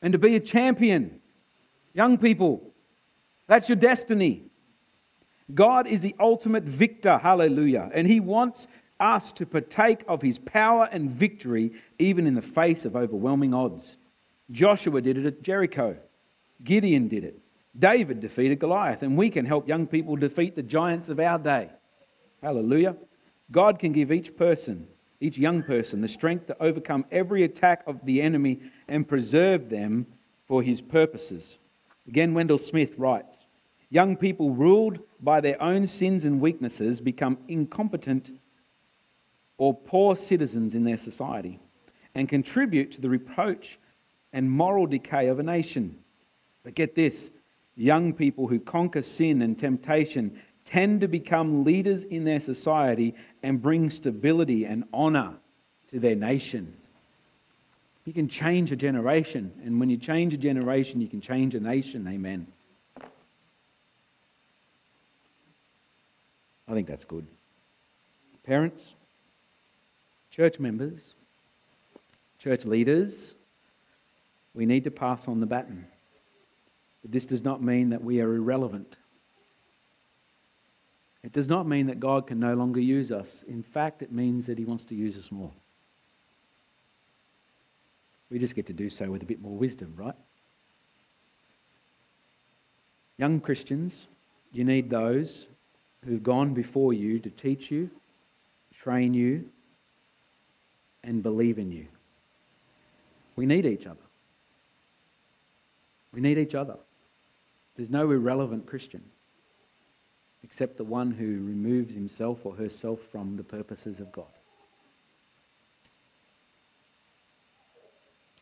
and 0.00 0.14
to 0.14 0.18
be 0.18 0.36
a 0.36 0.40
champion. 0.40 1.20
Young 1.92 2.16
people, 2.16 2.72
that's 3.46 3.68
your 3.68 3.76
destiny. 3.76 4.44
God 5.52 5.86
is 5.86 6.00
the 6.00 6.16
ultimate 6.18 6.64
victor, 6.64 7.18
hallelujah, 7.18 7.90
and 7.92 8.06
He 8.06 8.20
wants 8.20 8.66
us 9.02 9.32
to 9.32 9.44
partake 9.44 10.04
of 10.08 10.22
His 10.22 10.38
power 10.38 10.88
and 10.90 11.10
victory 11.10 11.72
even 11.98 12.26
in 12.26 12.34
the 12.34 12.42
face 12.42 12.84
of 12.84 12.96
overwhelming 12.96 13.52
odds. 13.52 13.96
Joshua 14.50 15.00
did 15.00 15.18
it 15.18 15.26
at 15.26 15.42
Jericho, 15.42 15.96
Gideon 16.62 17.08
did 17.08 17.24
it, 17.24 17.38
David 17.78 18.20
defeated 18.20 18.60
Goliath, 18.60 19.02
and 19.02 19.16
we 19.16 19.30
can 19.30 19.46
help 19.46 19.66
young 19.66 19.86
people 19.86 20.16
defeat 20.16 20.54
the 20.54 20.62
giants 20.62 21.08
of 21.08 21.18
our 21.18 21.38
day. 21.38 21.70
Hallelujah. 22.42 22.96
God 23.50 23.78
can 23.78 23.92
give 23.92 24.12
each 24.12 24.36
person, 24.36 24.86
each 25.20 25.38
young 25.38 25.62
person, 25.62 26.00
the 26.00 26.08
strength 26.08 26.46
to 26.46 26.62
overcome 26.62 27.04
every 27.10 27.44
attack 27.44 27.82
of 27.86 28.04
the 28.04 28.20
enemy 28.22 28.60
and 28.88 29.08
preserve 29.08 29.70
them 29.70 30.06
for 30.48 30.62
his 30.62 30.80
purposes. 30.80 31.56
Again, 32.06 32.34
Wendell 32.34 32.58
Smith 32.58 32.98
writes 32.98 33.36
Young 33.90 34.16
people 34.16 34.50
ruled 34.50 34.98
by 35.20 35.40
their 35.40 35.60
own 35.62 35.86
sins 35.86 36.24
and 36.24 36.40
weaknesses 36.40 37.00
become 37.00 37.38
incompetent 37.48 38.30
or 39.62 39.72
poor 39.72 40.16
citizens 40.16 40.74
in 40.74 40.82
their 40.82 40.98
society 40.98 41.56
and 42.16 42.28
contribute 42.28 42.90
to 42.90 43.00
the 43.00 43.08
reproach 43.08 43.78
and 44.32 44.50
moral 44.50 44.86
decay 44.88 45.28
of 45.28 45.38
a 45.38 45.42
nation. 45.44 45.96
But 46.64 46.74
get 46.74 46.96
this 46.96 47.30
young 47.76 48.12
people 48.12 48.48
who 48.48 48.58
conquer 48.58 49.02
sin 49.02 49.40
and 49.40 49.56
temptation 49.56 50.36
tend 50.64 51.02
to 51.02 51.06
become 51.06 51.62
leaders 51.62 52.02
in 52.02 52.24
their 52.24 52.40
society 52.40 53.14
and 53.44 53.62
bring 53.62 53.88
stability 53.88 54.64
and 54.64 54.82
honor 54.92 55.34
to 55.92 56.00
their 56.00 56.16
nation. 56.16 56.74
You 58.04 58.12
can 58.12 58.28
change 58.28 58.72
a 58.72 58.76
generation, 58.76 59.52
and 59.64 59.78
when 59.78 59.90
you 59.90 59.96
change 59.96 60.34
a 60.34 60.38
generation, 60.38 61.00
you 61.00 61.06
can 61.06 61.20
change 61.20 61.54
a 61.54 61.60
nation. 61.60 62.08
Amen. 62.08 62.48
I 66.66 66.72
think 66.72 66.88
that's 66.88 67.04
good. 67.04 67.28
Parents, 68.42 68.94
church 70.34 70.58
members, 70.58 71.00
church 72.38 72.64
leaders, 72.64 73.34
we 74.54 74.66
need 74.66 74.84
to 74.84 74.90
pass 74.90 75.28
on 75.28 75.40
the 75.40 75.46
baton. 75.46 75.86
But 77.02 77.12
this 77.12 77.26
does 77.26 77.42
not 77.42 77.62
mean 77.62 77.90
that 77.90 78.02
we 78.02 78.20
are 78.20 78.34
irrelevant. 78.34 78.96
It 81.22 81.32
does 81.32 81.48
not 81.48 81.68
mean 81.68 81.86
that 81.86 82.00
God 82.00 82.26
can 82.26 82.40
no 82.40 82.54
longer 82.54 82.80
use 82.80 83.12
us. 83.12 83.44
In 83.46 83.62
fact, 83.62 84.02
it 84.02 84.10
means 84.10 84.46
that 84.46 84.58
He 84.58 84.64
wants 84.64 84.84
to 84.84 84.94
use 84.94 85.16
us 85.16 85.30
more. 85.30 85.52
We 88.30 88.38
just 88.38 88.54
get 88.54 88.66
to 88.68 88.72
do 88.72 88.88
so 88.88 89.10
with 89.10 89.22
a 89.22 89.26
bit 89.26 89.42
more 89.42 89.54
wisdom, 89.54 89.92
right? 89.96 90.14
Young 93.18 93.40
Christians, 93.40 94.06
you 94.52 94.64
need 94.64 94.88
those 94.88 95.46
who've 96.04 96.22
gone 96.22 96.54
before 96.54 96.92
you 96.92 97.18
to 97.20 97.30
teach 97.30 97.70
you, 97.70 97.90
train 98.82 99.12
you, 99.14 99.44
and 101.04 101.22
believe 101.22 101.58
in 101.58 101.70
you. 101.70 101.86
We 103.36 103.46
need 103.46 103.66
each 103.66 103.86
other. 103.86 103.98
We 106.12 106.20
need 106.20 106.38
each 106.38 106.54
other. 106.54 106.76
There's 107.76 107.90
no 107.90 108.10
irrelevant 108.10 108.66
Christian 108.66 109.02
except 110.44 110.76
the 110.76 110.84
one 110.84 111.10
who 111.10 111.24
removes 111.24 111.94
himself 111.94 112.38
or 112.44 112.54
herself 112.54 112.98
from 113.10 113.36
the 113.36 113.44
purposes 113.44 114.00
of 114.00 114.12
God. 114.12 114.26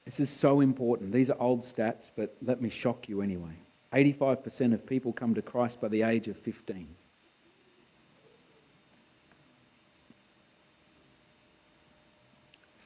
This 0.07 0.19
is 0.19 0.31
so 0.31 0.61
important. 0.61 1.13
These 1.13 1.31
are 1.31 1.41
old 1.41 1.65
stats, 1.65 2.11
but 2.17 2.37
let 2.43 2.61
me 2.61 2.69
shock 2.69 3.09
you 3.09 3.23
anyway. 3.23 3.53
85% 3.93 4.75
of 4.75 4.87
people 4.87 5.13
come 5.13 5.35
to 5.35 5.43
Christ 5.43 5.81
by 5.81 5.89
the 5.89 6.03
age 6.03 6.27
of 6.27 6.37
15. 6.39 6.89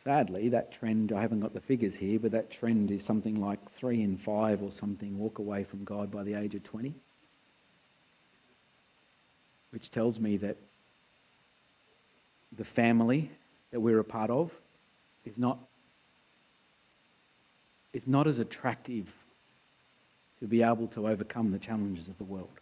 Sadly, 0.04 0.50
that 0.50 0.72
trend, 0.72 1.12
I 1.12 1.22
haven't 1.22 1.40
got 1.40 1.54
the 1.54 1.60
figures 1.60 1.94
here, 1.94 2.18
but 2.18 2.32
that 2.32 2.50
trend 2.50 2.90
is 2.90 3.04
something 3.04 3.40
like 3.40 3.58
three 3.78 4.02
in 4.02 4.18
five 4.18 4.62
or 4.62 4.70
something 4.70 5.18
walk 5.18 5.38
away 5.38 5.64
from 5.64 5.84
God 5.84 6.10
by 6.10 6.22
the 6.22 6.34
age 6.34 6.54
of 6.54 6.62
20 6.62 6.94
which 9.74 9.90
tells 9.90 10.20
me 10.20 10.36
that 10.36 10.56
the 12.56 12.64
family 12.64 13.28
that 13.72 13.80
we're 13.80 13.98
a 13.98 14.04
part 14.04 14.30
of 14.30 14.52
is 15.24 15.36
not, 15.36 15.58
is 17.92 18.06
not 18.06 18.28
as 18.28 18.38
attractive 18.38 19.08
to 20.38 20.46
be 20.46 20.62
able 20.62 20.86
to 20.86 21.08
overcome 21.08 21.50
the 21.50 21.58
challenges 21.58 22.06
of 22.06 22.16
the 22.18 22.24
world. 22.24 22.60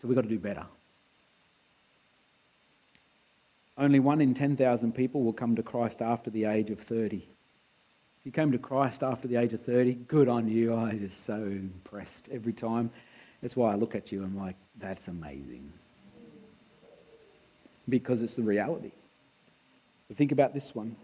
So 0.00 0.06
we've 0.06 0.14
got 0.14 0.22
to 0.22 0.28
do 0.28 0.38
better. 0.38 0.64
Only 3.78 4.00
one 4.00 4.20
in 4.20 4.34
10,000 4.34 4.94
people 4.94 5.22
will 5.22 5.32
come 5.32 5.56
to 5.56 5.62
Christ 5.62 6.02
after 6.02 6.30
the 6.30 6.44
age 6.44 6.70
of 6.70 6.80
30. 6.80 7.16
If 7.16 8.26
you 8.26 8.32
came 8.32 8.52
to 8.52 8.58
Christ 8.58 9.02
after 9.02 9.26
the 9.26 9.36
age 9.36 9.52
of 9.52 9.62
30, 9.62 9.94
good 9.94 10.28
on 10.28 10.48
you. 10.48 10.74
I'm 10.74 11.00
just 11.00 11.24
so 11.26 11.34
impressed 11.34 12.28
every 12.30 12.52
time. 12.52 12.90
That's 13.40 13.56
why 13.56 13.72
I 13.72 13.76
look 13.76 13.94
at 13.94 14.12
you 14.12 14.22
and 14.22 14.38
I'm 14.38 14.44
like, 14.44 14.56
that's 14.78 15.08
amazing 15.08 15.72
because 17.88 18.22
it's 18.22 18.34
the 18.34 18.42
reality. 18.42 18.92
But 20.08 20.16
think 20.16 20.32
about 20.32 20.54
this 20.54 20.74
one. 20.74 20.96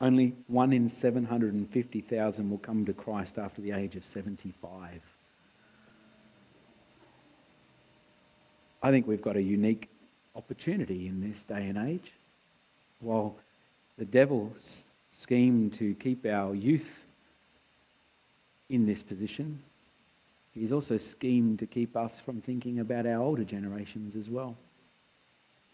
Only 0.00 0.34
one 0.46 0.72
in 0.72 0.88
750,000 0.88 2.50
will 2.50 2.58
come 2.58 2.86
to 2.86 2.92
Christ 2.92 3.38
after 3.38 3.60
the 3.60 3.72
age 3.72 3.96
of 3.96 4.04
75. 4.04 5.00
I 8.82 8.90
think 8.90 9.06
we've 9.06 9.20
got 9.20 9.36
a 9.36 9.42
unique 9.42 9.90
opportunity 10.34 11.06
in 11.06 11.20
this 11.20 11.42
day 11.44 11.66
and 11.68 11.78
age. 11.78 12.12
While 13.00 13.36
the 13.98 14.04
devil 14.04 14.52
schemed 15.22 15.74
to 15.74 15.94
keep 15.94 16.24
our 16.26 16.54
youth 16.54 16.88
in 18.68 18.86
this 18.86 19.02
position, 19.02 19.60
he's 20.54 20.72
also 20.72 20.96
schemed 20.96 21.58
to 21.60 21.66
keep 21.66 21.96
us 21.96 22.12
from 22.24 22.40
thinking 22.40 22.78
about 22.78 23.06
our 23.06 23.20
older 23.20 23.44
generations 23.44 24.16
as 24.16 24.28
well. 24.28 24.56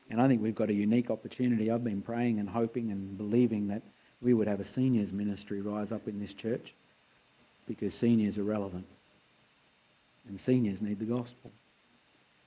And 0.08 0.20
I 0.20 0.28
think 0.28 0.42
we've 0.42 0.54
got 0.54 0.70
a 0.70 0.74
unique 0.74 1.10
opportunity. 1.10 1.70
I've 1.70 1.84
been 1.84 2.02
praying 2.02 2.38
and 2.38 2.48
hoping 2.48 2.90
and 2.92 3.18
believing 3.18 3.68
that 3.68 3.82
we 4.22 4.34
would 4.34 4.46
have 4.46 4.60
a 4.60 4.66
seniors 4.66 5.12
ministry 5.12 5.60
rise 5.60 5.92
up 5.92 6.06
in 6.08 6.20
this 6.20 6.32
church 6.32 6.72
because 7.66 7.94
seniors 7.94 8.38
are 8.38 8.44
relevant. 8.44 8.86
And 10.28 10.40
seniors 10.40 10.80
need 10.80 10.98
the 10.98 11.04
gospel. 11.04 11.50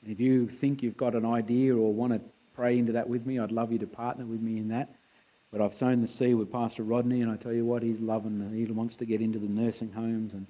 And 0.04 0.12
if 0.12 0.20
you 0.20 0.48
think 0.48 0.82
you've 0.82 0.98
got 0.98 1.16
an 1.16 1.26
idea 1.26 1.76
or 1.76 1.94
want 1.94 2.14
to 2.14 2.22
pray 2.56 2.78
into 2.78 2.94
that 2.94 3.08
with 3.08 3.26
me, 3.26 3.40
I'd 3.40 3.52
love 3.52 3.72
you 3.72 3.80
to 3.80 3.88
partner 3.88 4.26
with 4.26 4.42
me 4.42 4.58
in 4.58 4.70
that. 4.70 4.96
But 5.52 5.62
I've 5.62 5.74
sown 5.74 6.02
the 6.02 6.08
seed 6.08 6.36
with 6.36 6.52
Pastor 6.52 6.84
Rodney, 6.84 7.22
and 7.22 7.32
I 7.32 7.36
tell 7.36 7.54
you 7.54 7.66
what, 7.66 7.82
he's 7.82 8.00
loving 8.00 8.54
He 8.54 8.72
wants 8.72 8.96
to 8.96 9.06
get 9.06 9.20
into 9.20 9.40
the 9.40 9.48
nursing 9.48 9.92
homes. 9.92 10.34
And 10.34 10.46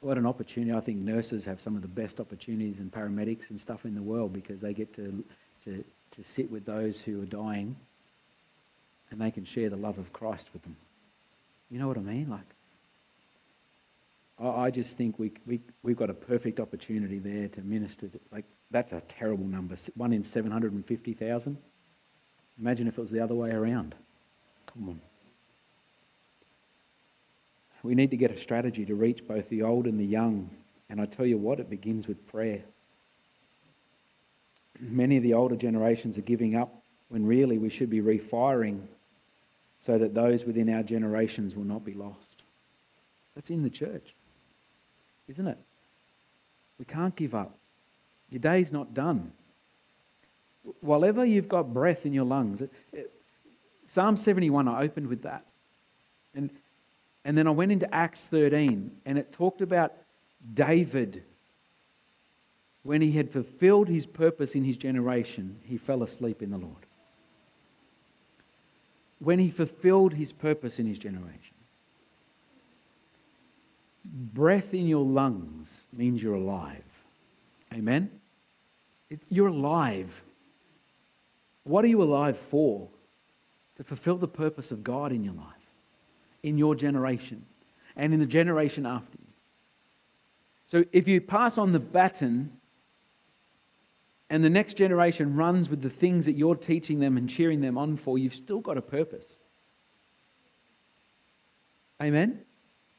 what 0.00 0.18
an 0.18 0.26
opportunity. 0.26 0.72
I 0.72 0.80
think 0.80 0.98
nurses 0.98 1.44
have 1.44 1.60
some 1.60 1.74
of 1.74 1.82
the 1.82 1.88
best 1.88 2.20
opportunities 2.20 2.78
and 2.78 2.92
paramedics 2.92 3.48
and 3.50 3.58
stuff 3.58 3.84
in 3.84 3.94
the 3.94 4.02
world 4.02 4.32
because 4.32 4.60
they 4.60 4.74
get 4.74 4.94
to, 4.96 5.24
to 5.64 5.84
to 6.16 6.24
sit 6.34 6.50
with 6.50 6.64
those 6.64 6.98
who 7.00 7.22
are 7.22 7.26
dying 7.26 7.76
and 9.10 9.20
they 9.20 9.30
can 9.30 9.44
share 9.44 9.70
the 9.70 9.76
love 9.76 9.98
of 9.98 10.12
Christ 10.12 10.48
with 10.52 10.62
them. 10.62 10.76
You 11.70 11.78
know 11.78 11.88
what 11.88 11.98
I 11.98 12.02
mean? 12.02 12.30
Like, 12.30 12.46
I, 14.38 14.70
just 14.70 14.96
think 14.96 15.18
we, 15.18 15.32
we, 15.46 15.60
we've 15.82 15.96
got 15.96 16.10
a 16.10 16.14
perfect 16.14 16.58
opportunity 16.58 17.18
there 17.18 17.48
to 17.48 17.60
minister. 17.62 18.08
To, 18.08 18.20
like, 18.32 18.44
that's 18.70 18.92
a 18.92 19.00
terrible 19.08 19.44
number. 19.44 19.76
One 19.94 20.12
in 20.12 20.24
750,000. 20.24 21.56
Imagine 22.58 22.88
if 22.88 22.98
it 22.98 23.00
was 23.00 23.10
the 23.10 23.20
other 23.20 23.34
way 23.34 23.50
around. 23.50 23.94
Come 24.72 24.88
on. 24.88 25.00
We 27.82 27.94
need 27.94 28.10
to 28.10 28.16
get 28.16 28.30
a 28.30 28.40
strategy 28.40 28.84
to 28.86 28.94
reach 28.94 29.26
both 29.26 29.48
the 29.50 29.62
old 29.62 29.86
and 29.86 30.00
the 30.00 30.04
young. 30.04 30.50
And 30.88 31.00
I 31.00 31.06
tell 31.06 31.26
you 31.26 31.38
what, 31.38 31.60
it 31.60 31.70
begins 31.70 32.08
with 32.08 32.26
prayer 32.26 32.62
many 34.80 35.16
of 35.16 35.22
the 35.22 35.34
older 35.34 35.56
generations 35.56 36.18
are 36.18 36.22
giving 36.22 36.56
up 36.56 36.82
when 37.08 37.26
really 37.26 37.58
we 37.58 37.70
should 37.70 37.90
be 37.90 38.00
refiring 38.00 38.88
so 39.84 39.98
that 39.98 40.14
those 40.14 40.44
within 40.44 40.68
our 40.70 40.82
generations 40.82 41.54
will 41.54 41.64
not 41.64 41.84
be 41.84 41.94
lost. 41.94 42.42
That's 43.34 43.50
in 43.50 43.62
the 43.62 43.70
church, 43.70 44.14
isn't 45.28 45.46
it? 45.46 45.58
We 46.78 46.84
can't 46.84 47.14
give 47.14 47.34
up. 47.34 47.56
Your 48.30 48.40
day's 48.40 48.72
not 48.72 48.94
done. 48.94 49.32
While 50.80 51.04
ever 51.04 51.24
you've 51.24 51.48
got 51.48 51.72
breath 51.72 52.06
in 52.06 52.12
your 52.12 52.24
lungs, 52.24 52.60
it, 52.60 52.72
it, 52.92 53.12
Psalm 53.88 54.16
71, 54.16 54.66
I 54.66 54.82
opened 54.82 55.08
with 55.08 55.22
that. 55.22 55.44
And, 56.34 56.50
and 57.24 57.38
then 57.38 57.46
I 57.46 57.50
went 57.50 57.70
into 57.70 57.92
Acts 57.94 58.20
13, 58.30 58.90
and 59.04 59.18
it 59.18 59.32
talked 59.32 59.60
about 59.60 59.92
David 60.52 61.22
when 62.84 63.00
he 63.00 63.12
had 63.12 63.32
fulfilled 63.32 63.88
his 63.88 64.06
purpose 64.06 64.54
in 64.54 64.62
his 64.62 64.76
generation, 64.76 65.56
he 65.64 65.78
fell 65.78 66.02
asleep 66.02 66.42
in 66.42 66.50
the 66.50 66.58
Lord. 66.58 66.86
When 69.18 69.38
he 69.38 69.50
fulfilled 69.50 70.12
his 70.12 70.32
purpose 70.32 70.78
in 70.78 70.86
his 70.86 70.98
generation. 70.98 71.54
Breath 74.04 74.72
in 74.72 74.86
your 74.86 75.04
lungs 75.04 75.68
means 75.92 76.22
you're 76.22 76.34
alive. 76.34 76.84
Amen? 77.72 78.10
It, 79.10 79.20
you're 79.28 79.48
alive. 79.48 80.10
What 81.64 81.84
are 81.84 81.88
you 81.88 82.02
alive 82.02 82.38
for? 82.50 82.88
To 83.76 83.84
fulfill 83.84 84.18
the 84.18 84.28
purpose 84.28 84.70
of 84.70 84.84
God 84.84 85.10
in 85.10 85.24
your 85.24 85.34
life, 85.34 85.46
in 86.42 86.58
your 86.58 86.74
generation, 86.74 87.44
and 87.96 88.14
in 88.14 88.20
the 88.20 88.26
generation 88.26 88.86
after 88.86 89.18
you. 89.18 89.24
So 90.70 90.84
if 90.92 91.08
you 91.08 91.20
pass 91.20 91.58
on 91.58 91.72
the 91.72 91.80
baton 91.80 92.52
and 94.30 94.44
the 94.44 94.50
next 94.50 94.76
generation 94.76 95.36
runs 95.36 95.68
with 95.68 95.82
the 95.82 95.90
things 95.90 96.24
that 96.26 96.32
you're 96.32 96.54
teaching 96.54 97.00
them 97.00 97.16
and 97.16 97.28
cheering 97.28 97.60
them 97.60 97.76
on 97.76 97.96
for, 97.96 98.16
you've 98.16 98.34
still 98.34 98.60
got 98.60 98.78
a 98.78 98.82
purpose. 98.82 99.26
Amen? 102.02 102.40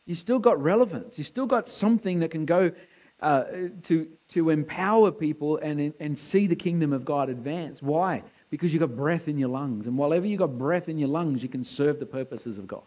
You've 0.06 0.20
still 0.20 0.40
got 0.40 0.62
relevance. 0.62 1.18
You've 1.18 1.28
still 1.28 1.48
got 1.48 1.68
something 1.68 2.20
that 2.20 2.32
can 2.32 2.46
go 2.46 2.72
uh, 3.22 3.44
to, 3.84 4.08
to 4.30 4.50
empower 4.50 5.12
people 5.12 5.58
and, 5.58 5.94
and 6.00 6.18
see 6.20 6.48
the 6.48 6.56
kingdom 6.56 6.94
of 6.94 7.06
God 7.06 7.30
advance. 7.30 7.82
Why? 7.82 8.24
Because 8.52 8.72
you've 8.72 8.82
got 8.82 8.96
breath 8.96 9.28
in 9.28 9.38
your 9.38 9.50
lungs. 9.50 9.88
And 9.88 9.98
whatever 9.98 10.26
you've 10.26 10.40
got 10.40 10.58
breath 10.58 10.90
in 10.90 10.98
your 10.98 11.10
lungs, 11.10 11.42
you 11.42 11.50
can 11.50 11.64
serve 11.64 12.00
the 12.00 12.06
purposes 12.06 12.58
of 12.58 12.68
God. 12.68 12.84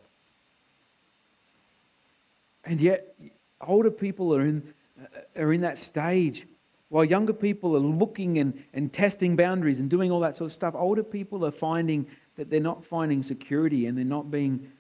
And 2.64 2.80
yet, 2.80 3.14
older 3.60 3.90
people 3.90 4.34
are 4.34 4.42
in, 4.42 4.74
uh, 5.00 5.40
are 5.40 5.52
in 5.52 5.62
that 5.62 5.78
stage. 5.78 6.46
While 6.90 7.04
younger 7.04 7.32
people 7.32 7.74
are 7.76 7.80
looking 7.80 8.38
and, 8.38 8.62
and 8.72 8.92
testing 8.92 9.36
boundaries 9.36 9.80
and 9.80 9.90
doing 9.90 10.10
all 10.10 10.20
that 10.20 10.36
sort 10.36 10.50
of 10.50 10.54
stuff, 10.54 10.74
older 10.76 11.02
people 11.02 11.44
are 11.44 11.50
finding 11.50 12.06
that 12.36 12.50
they're 12.50 12.60
not 12.60 12.84
finding 12.84 13.22
security 13.22 13.86
and 13.86 13.98
they're 13.98 14.04
not 14.04 14.30
being 14.30 14.70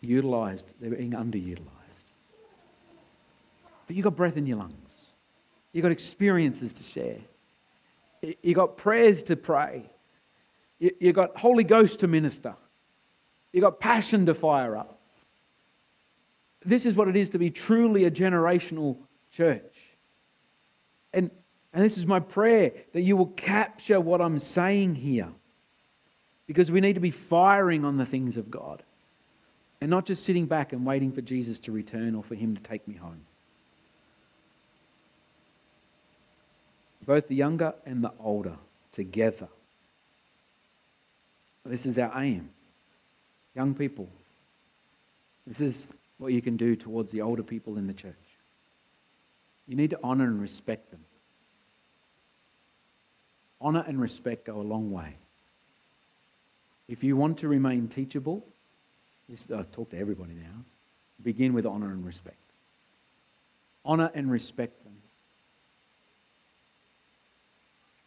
utilized, 0.00 0.64
they're 0.80 0.90
being 0.90 1.12
underutilized. 1.12 1.66
But 3.86 3.96
you've 3.96 4.04
got 4.04 4.16
breath 4.16 4.36
in 4.36 4.46
your 4.46 4.58
lungs, 4.58 4.94
you've 5.72 5.82
got 5.82 5.92
experiences 5.92 6.72
to 6.72 6.82
share, 6.82 7.18
you've 8.42 8.56
got 8.56 8.76
prayers 8.76 9.22
to 9.24 9.36
pray, 9.36 9.90
you've 10.78 11.14
got 11.14 11.36
Holy 11.36 11.64
Ghost 11.64 12.00
to 12.00 12.06
minister, 12.06 12.54
you've 13.52 13.62
got 13.62 13.80
passion 13.80 14.26
to 14.26 14.34
fire 14.34 14.76
up. 14.76 14.98
This 16.64 16.84
is 16.84 16.94
what 16.94 17.08
it 17.08 17.16
is 17.16 17.30
to 17.30 17.38
be 17.38 17.50
truly 17.50 18.04
a 18.04 18.10
generational 18.10 18.98
church. 19.34 19.74
And, 21.12 21.30
and 21.72 21.84
this 21.84 21.96
is 21.96 22.06
my 22.06 22.20
prayer 22.20 22.72
that 22.92 23.00
you 23.00 23.16
will 23.16 23.28
capture 23.28 24.00
what 24.00 24.20
I'm 24.20 24.38
saying 24.38 24.96
here. 24.96 25.28
Because 26.46 26.70
we 26.70 26.80
need 26.80 26.94
to 26.94 27.00
be 27.00 27.12
firing 27.12 27.84
on 27.84 27.96
the 27.96 28.04
things 28.04 28.36
of 28.36 28.50
God 28.50 28.82
and 29.80 29.90
not 29.90 30.06
just 30.06 30.24
sitting 30.24 30.46
back 30.46 30.72
and 30.72 30.84
waiting 30.84 31.12
for 31.12 31.22
Jesus 31.22 31.58
to 31.60 31.72
return 31.72 32.14
or 32.14 32.22
for 32.22 32.34
him 32.34 32.54
to 32.54 32.62
take 32.62 32.86
me 32.86 32.94
home. 32.94 33.24
Both 37.06 37.28
the 37.28 37.34
younger 37.34 37.74
and 37.86 38.04
the 38.04 38.12
older 38.20 38.56
together. 38.92 39.48
This 41.64 41.86
is 41.86 41.98
our 41.98 42.22
aim. 42.22 42.50
Young 43.54 43.74
people, 43.74 44.08
this 45.46 45.60
is 45.60 45.86
what 46.18 46.32
you 46.32 46.42
can 46.42 46.56
do 46.56 46.76
towards 46.76 47.10
the 47.10 47.22
older 47.22 47.42
people 47.42 47.76
in 47.76 47.86
the 47.86 47.92
church. 47.92 48.14
You 49.66 49.76
need 49.76 49.90
to 49.90 49.98
honor 50.02 50.24
and 50.24 50.40
respect 50.40 50.90
them. 50.90 51.00
Honor 53.60 53.84
and 53.86 54.00
respect 54.00 54.46
go 54.46 54.60
a 54.60 54.62
long 54.62 54.92
way. 54.92 55.16
If 56.88 57.04
you 57.04 57.16
want 57.16 57.38
to 57.38 57.48
remain 57.48 57.88
teachable, 57.88 58.44
this, 59.30 59.46
uh, 59.50 59.60
I 59.60 59.62
talk 59.72 59.90
to 59.90 59.98
everybody 59.98 60.34
now. 60.34 60.64
Begin 61.22 61.52
with 61.52 61.64
honor 61.64 61.92
and 61.92 62.04
respect. 62.04 62.36
Honor 63.84 64.10
and 64.14 64.30
respect 64.30 64.82
them. 64.84 64.96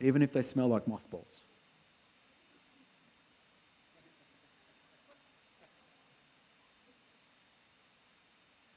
Even 0.01 0.21
if 0.21 0.33
they 0.33 0.43
smell 0.43 0.67
like 0.67 0.87
mothballs. 0.87 1.25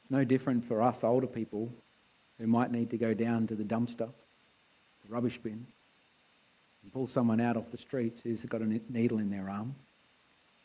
It's 0.02 0.10
no 0.10 0.22
different 0.22 0.68
for 0.68 0.82
us 0.82 1.02
older 1.02 1.26
people 1.26 1.68
who 2.38 2.46
might 2.46 2.70
need 2.70 2.90
to 2.90 2.96
go 2.96 3.12
down 3.12 3.48
to 3.48 3.56
the 3.56 3.64
dumpster, 3.64 4.08
the 4.08 5.08
rubbish 5.08 5.40
bin, 5.42 5.66
and 6.82 6.92
pull 6.92 7.08
someone 7.08 7.40
out 7.40 7.56
off 7.56 7.64
the 7.72 7.78
streets 7.78 8.20
who's 8.22 8.44
got 8.44 8.60
a 8.60 8.80
needle 8.88 9.18
in 9.18 9.30
their 9.30 9.50
arm, 9.50 9.74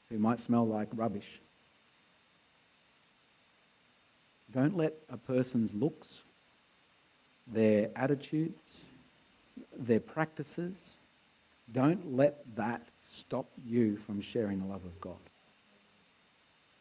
who 0.10 0.20
might 0.20 0.40
smell 0.40 0.68
like 0.68 0.90
rubbish. 0.94 1.42
Don't 4.54 4.76
let 4.76 4.94
a 5.10 5.18
person's 5.18 5.74
looks, 5.74 6.08
their 7.48 7.90
attitudes, 7.96 8.60
their 9.78 10.00
practices, 10.00 10.76
don't 11.72 12.18
let 12.18 12.44
that 12.56 12.82
stop 13.20 13.50
you 13.66 13.98
from 14.06 14.22
sharing 14.22 14.60
the 14.60 14.66
love 14.66 14.84
of 14.84 15.00
God. 15.00 15.16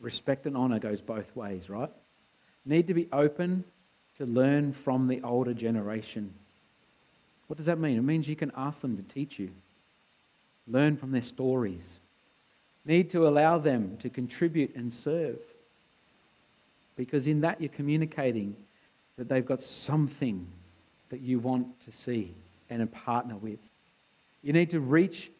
Respect 0.00 0.46
and 0.46 0.56
honour 0.56 0.78
goes 0.78 1.00
both 1.00 1.34
ways, 1.36 1.68
right? 1.68 1.90
Need 2.64 2.88
to 2.88 2.94
be 2.94 3.08
open 3.12 3.64
to 4.18 4.26
learn 4.26 4.72
from 4.72 5.06
the 5.06 5.22
older 5.22 5.54
generation. 5.54 6.32
What 7.46 7.56
does 7.56 7.66
that 7.66 7.78
mean? 7.78 7.98
It 7.98 8.02
means 8.02 8.26
you 8.26 8.36
can 8.36 8.52
ask 8.56 8.80
them 8.80 8.96
to 8.96 9.14
teach 9.14 9.38
you, 9.38 9.50
learn 10.66 10.96
from 10.96 11.12
their 11.12 11.22
stories. 11.22 11.82
Need 12.84 13.10
to 13.12 13.28
allow 13.28 13.58
them 13.58 13.98
to 14.02 14.08
contribute 14.08 14.74
and 14.74 14.92
serve 14.92 15.38
because 17.00 17.26
in 17.26 17.40
that 17.40 17.58
you're 17.62 17.70
communicating 17.70 18.54
that 19.16 19.26
they've 19.26 19.46
got 19.46 19.62
something 19.62 20.46
that 21.08 21.20
you 21.22 21.38
want 21.38 21.66
to 21.86 21.90
see 21.90 22.34
and 22.68 22.82
a 22.82 22.86
partner 22.86 23.36
with. 23.36 23.58
You 24.42 24.52
need 24.52 24.68
to 24.72 24.80
reach 24.80 25.30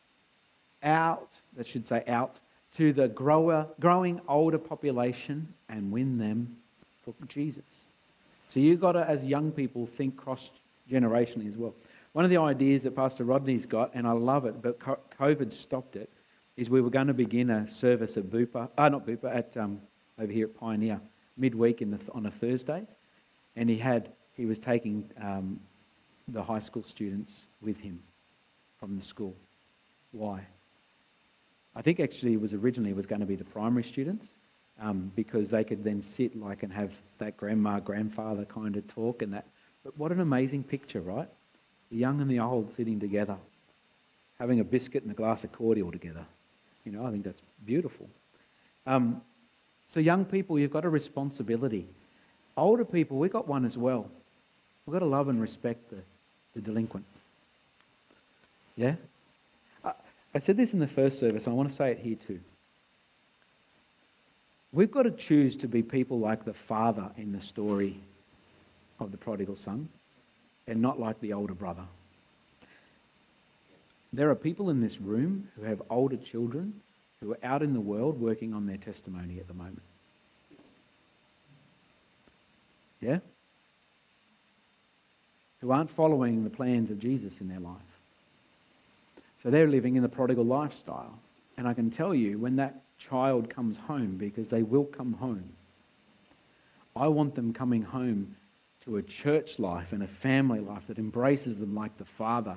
out, 0.83 1.29
that 1.59 1.67
should 1.67 1.87
say 1.87 2.03
out, 2.09 2.41
to 2.79 2.95
the 2.95 3.09
grower, 3.09 3.67
growing 3.79 4.23
older 4.27 4.57
population 4.57 5.53
and 5.69 5.93
win 5.93 6.17
them 6.17 6.57
for 7.05 7.13
Jesus. 7.29 7.63
So 8.55 8.59
you've 8.59 8.81
got 8.81 8.93
to, 8.93 9.07
as 9.07 9.23
young 9.23 9.53
people, 9.53 9.87
think 9.99 10.17
cross 10.17 10.49
generationally 10.91 11.47
as 11.47 11.59
well. 11.59 11.75
One 12.15 12.25
of 12.25 12.31
the 12.31 12.39
ideas 12.39 12.85
that 12.85 12.97
Pastor 12.97 13.25
Rodney's 13.25 13.67
got, 13.67 13.95
and 13.95 14.07
I 14.07 14.13
love 14.13 14.47
it, 14.47 14.63
but 14.63 14.79
COVID 14.79 15.53
stopped 15.53 15.95
it, 15.95 16.09
is 16.57 16.71
we 16.71 16.81
were 16.81 16.89
going 16.89 17.09
to 17.09 17.15
begin 17.15 17.51
a 17.51 17.71
service 17.71 18.17
at 18.17 18.31
Bupa, 18.31 18.71
uh, 18.79 18.89
not 18.89 19.07
Bupa, 19.07 19.37
at 19.37 19.55
um, 19.59 19.83
over 20.19 20.33
here 20.33 20.47
at 20.47 20.59
Pioneer 20.59 21.01
midweek 21.37 21.83
in 21.83 21.91
the, 21.91 21.99
on 22.13 22.27
a 22.27 22.31
Thursday, 22.31 22.83
and 23.57 23.69
he 23.69 23.79
had 23.79 24.11
he 24.37 24.47
was 24.47 24.59
taking 24.59 25.11
um, 25.23 25.61
the 26.29 26.43
high 26.43 26.61
school 26.61 26.83
students 26.83 27.33
with 27.61 27.77
him 27.79 28.01
from 28.79 28.99
the 28.99 29.05
school. 29.05 29.35
Why? 30.13 30.47
I 31.75 31.83
think 31.83 32.01
actually 32.01 32.33
it 32.33 32.41
was 32.41 32.53
originally 32.53 32.91
it 32.91 32.97
was 32.97 33.07
going 33.07 33.21
to 33.21 33.27
be 33.27 33.37
the 33.37 33.45
primary 33.45 33.85
students 33.85 34.27
um, 34.81 35.13
because 35.15 35.49
they 35.49 35.63
could 35.63 35.85
then 35.85 36.03
sit 36.03 36.37
like 36.37 36.63
and 36.63 36.73
have 36.73 36.91
that 37.19 37.37
grandma 37.37 37.81
grandfather 37.81 38.45
kind 38.45 38.77
of 38.77 38.87
talk 38.89 39.23
and 39.23 39.33
that. 39.35 39.47
But 39.85 39.97
what 39.99 40.11
an 40.13 40.21
amazing 40.21 40.65
picture, 40.65 41.01
right? 41.01 41.29
The 41.91 41.97
young 41.97 42.21
and 42.21 42.31
the 42.31 42.41
old 42.41 42.75
sitting 42.77 42.99
together, 42.99 43.37
having 44.39 44.61
a 44.61 44.65
biscuit 44.65 45.03
and 45.03 45.13
a 45.13 45.15
glass 45.15 45.45
of 45.45 45.53
cordial 45.53 45.93
together. 45.93 46.25
You 46.85 46.93
know, 46.93 47.07
I 47.07 47.11
think 47.11 47.25
that's 47.25 47.43
beautiful. 47.65 48.09
Um, 48.87 49.23
so, 49.93 49.99
young 50.01 50.25
people, 50.25 50.59
you've 50.59 50.73
got 50.73 50.85
a 50.85 50.89
responsibility. 50.89 51.87
Older 52.57 52.85
people, 52.85 53.19
we've 53.19 53.33
got 53.33 53.49
one 53.49 53.65
as 53.65 53.77
well. 53.77 54.09
We've 54.87 54.93
got 54.93 55.01
to 55.01 55.07
love 55.07 55.29
and 55.29 55.41
respect 55.41 55.91
the, 55.91 55.99
the 56.55 56.61
delinquent. 56.61 57.05
Yeah? 58.77 58.95
I, 59.85 59.93
I 60.35 60.39
said 60.39 60.57
this 60.57 60.73
in 60.73 60.79
the 60.79 60.87
first 60.87 61.19
service, 61.19 61.45
I 61.47 61.51
want 61.51 61.71
to 61.71 61.75
say 61.75 61.91
it 61.91 61.99
here 61.99 62.17
too. 62.17 62.41
We've 64.73 64.91
got 64.91 65.03
to 65.03 65.11
choose 65.11 65.57
to 65.57 65.67
be 65.67 65.83
people 65.83 66.21
like 66.21 66.45
the 66.45 66.55
father 66.55 67.11
in 67.17 67.33
the 67.33 67.41
story 67.41 68.01
of 69.01 69.11
the 69.11 69.17
prodigal 69.17 69.57
son 69.57 69.89
and 70.69 70.81
not 70.81 71.01
like 71.01 71.21
the 71.21 71.33
older 71.33 71.55
brother. 71.55 71.83
There 74.13 74.31
are 74.31 74.37
people 74.37 74.71
in 74.71 74.81
this 74.81 75.01
room 75.01 75.49
who 75.57 75.65
have 75.65 75.83
older 75.91 76.17
children 76.17 76.75
who 77.21 77.33
are 77.33 77.39
out 77.43 77.63
in 77.63 77.75
the 77.75 77.81
world 77.81 78.21
working 78.21 78.55
on 78.55 78.67
their 78.67 78.79
testimony 78.79 79.39
at 79.39 79.47
the 79.47 79.55
moment. 79.55 79.83
Yeah? 83.01 83.19
Who 85.61 85.71
aren't 85.71 85.91
following 85.91 86.45
the 86.45 86.51
plans 86.51 86.91
of 86.91 86.99
Jesus 86.99 87.35
in 87.41 87.49
their 87.49 87.61
life. 87.61 87.77
So 89.43 89.51
they're 89.51 89.69
living 89.69 89.97
in 89.97 90.03
the 90.03 90.09
prodigal 90.09 90.45
lifestyle. 90.45 91.19
And 91.57 91.69
I 91.69 91.75
can 91.75 91.91
tell 91.91 92.15
you, 92.15 92.39
when 92.39 92.57
that 92.57 92.83
child 92.99 93.51
comes 93.51 93.77
home, 93.77 94.17
because 94.17 94.49
they 94.49 94.63
will 94.63 94.85
come 94.85 95.15
home, 95.15 95.51
I 96.97 97.09
want 97.09 97.35
them 97.35 97.53
coming 97.53 97.83
home 97.83 98.37
to 98.85 98.97
a 98.97 99.03
church 99.03 99.59
life 99.59 99.93
and 99.93 100.03
a 100.03 100.09
family 100.09 100.61
life 100.61 100.83
that 100.89 100.99
embraces 100.99 101.59
them 101.59 101.75
like 101.75 101.97
the 101.99 102.05
Father 102.05 102.57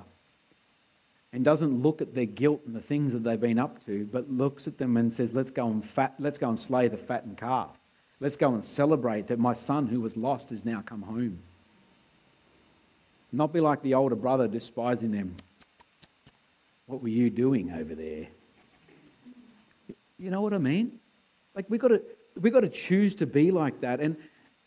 and 1.34 1.44
doesn't 1.44 1.82
look 1.82 2.00
at 2.00 2.14
their 2.14 2.24
guilt 2.24 2.62
and 2.64 2.74
the 2.74 2.80
things 2.80 3.12
that 3.12 3.24
they've 3.24 3.40
been 3.40 3.58
up 3.58 3.84
to, 3.84 4.08
but 4.10 4.30
looks 4.30 4.66
at 4.66 4.78
them 4.78 4.96
and 4.96 5.12
says, 5.12 5.34
let's 5.34 5.50
go 5.50 5.66
and, 5.66 5.86
fat, 5.90 6.14
let's 6.18 6.38
go 6.38 6.48
and 6.48 6.58
slay 6.58 6.88
the 6.88 6.96
fattened 6.96 7.36
calf 7.36 7.76
Let's 8.20 8.36
go 8.36 8.54
and 8.54 8.64
celebrate 8.64 9.28
that 9.28 9.38
my 9.38 9.54
son 9.54 9.86
who 9.86 10.00
was 10.00 10.16
lost 10.16 10.50
has 10.50 10.64
now 10.64 10.82
come 10.86 11.02
home. 11.02 11.40
Not 13.32 13.52
be 13.52 13.60
like 13.60 13.82
the 13.82 13.94
older 13.94 14.14
brother 14.14 14.46
despising 14.46 15.10
them. 15.10 15.36
What 16.86 17.02
were 17.02 17.08
you 17.08 17.28
doing 17.28 17.72
over 17.72 17.94
there? 17.94 18.28
You 20.18 20.30
know 20.30 20.40
what 20.40 20.54
I 20.54 20.58
mean? 20.58 21.00
Like 21.54 21.66
we 21.68 21.78
got 21.78 21.88
to 21.88 22.00
we 22.40 22.50
got 22.50 22.60
to 22.60 22.68
choose 22.68 23.14
to 23.16 23.26
be 23.26 23.50
like 23.50 23.80
that, 23.80 24.00
and 24.00 24.16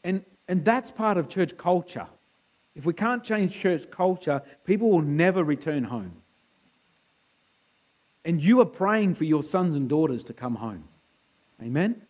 and 0.03 0.23
and 0.47 0.63
that's 0.63 0.91
part 0.91 1.17
of 1.17 1.29
church 1.29 1.57
culture. 1.57 2.07
If 2.75 2.85
we 2.85 2.93
can't 2.93 3.23
change 3.23 3.59
church 3.59 3.89
culture, 3.89 4.41
people 4.65 4.91
will 4.91 5.01
never 5.01 5.43
return 5.43 5.83
home. 5.83 6.11
And 8.27 8.43
you 8.43 8.59
are 8.59 8.65
praying 8.65 9.15
for 9.15 9.23
your 9.23 9.41
sons 9.41 9.73
and 9.73 9.87
daughters 9.87 10.25
to 10.25 10.33
come 10.33 10.55
home. 10.55 10.83
Amen? 11.61 12.01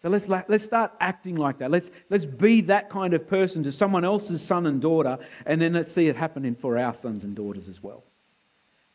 So 0.00 0.08
let's, 0.08 0.28
let's 0.28 0.62
start 0.62 0.92
acting 1.00 1.34
like 1.34 1.58
that. 1.58 1.68
Let's, 1.68 1.90
let's 2.10 2.24
be 2.24 2.60
that 2.62 2.88
kind 2.90 3.12
of 3.12 3.26
person 3.26 3.64
to 3.64 3.72
someone 3.72 4.04
else's 4.04 4.40
son 4.40 4.66
and 4.66 4.80
daughter, 4.80 5.18
and 5.44 5.60
then 5.60 5.72
let's 5.72 5.92
see 5.92 6.06
it 6.06 6.14
happening 6.14 6.54
for 6.54 6.78
our 6.78 6.94
sons 6.94 7.24
and 7.24 7.34
daughters 7.34 7.68
as 7.68 7.82
well. 7.82 8.04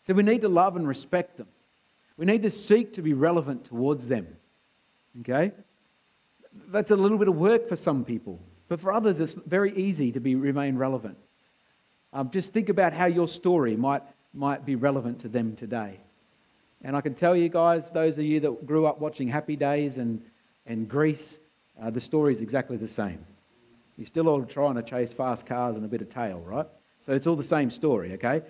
So 0.06 0.14
we 0.14 0.24
need 0.24 0.41
to 0.44 0.48
love 0.48 0.78
and 0.78 0.88
respect 0.88 1.36
them. 1.36 1.48
We 2.15 2.26
need 2.26 2.44
to 2.44 2.49
seek 2.49 2.94
to 2.94 3.02
be 3.02 3.11
relevant 3.11 3.65
towards 3.65 4.07
them. 4.07 4.28
Okay? 5.19 5.52
That's 6.69 6.91
a 6.91 6.95
little 6.95 7.18
bit 7.18 7.28
of 7.28 7.36
work 7.36 7.68
for 7.68 7.76
some 7.76 8.06
people. 8.06 8.40
But 8.69 8.80
for 8.80 8.94
others, 8.94 9.19
it's 9.19 9.36
very 9.45 9.76
easy 9.76 10.14
to 10.14 10.22
be, 10.22 10.36
remain 10.36 10.78
relevant. 10.78 11.18
Um, 12.14 12.32
just 12.32 12.53
think 12.53 12.69
about 12.69 12.94
how 12.94 13.07
your 13.07 13.28
story 13.28 13.76
might, 13.76 14.03
might 14.34 14.65
be 14.65 14.76
relevant 14.76 15.19
to 15.22 15.28
them 15.28 15.57
today. 15.57 15.99
And 16.84 16.95
I 16.95 17.02
can 17.02 17.16
tell 17.16 17.36
you 17.36 17.49
guys, 17.49 17.90
those 17.91 18.18
of 18.18 18.24
you 18.24 18.40
that 18.41 18.66
grew 18.66 18.86
up 18.86 18.99
watching 18.99 19.28
Happy 19.28 19.56
Days 19.56 19.98
and, 19.98 20.22
and 20.66 20.88
Grease, 20.88 21.38
uh, 21.82 21.90
the 21.90 22.02
story 22.02 22.34
is 22.34 22.41
exactly 22.41 22.78
the 22.78 22.88
same. 22.88 23.26
You're 23.98 24.08
still 24.08 24.28
all 24.28 24.45
trying 24.45 24.76
to 24.76 24.84
chase 24.84 25.12
fast 25.12 25.45
cars 25.45 25.76
and 25.76 25.84
a 25.84 25.88
bit 25.88 26.02
of 26.02 26.10
tail, 26.10 26.40
right? 26.40 26.68
So 27.06 27.14
it's 27.14 27.26
all 27.26 27.36
the 27.36 27.44
same 27.44 27.72
story, 27.72 28.14
okay? 28.14 28.41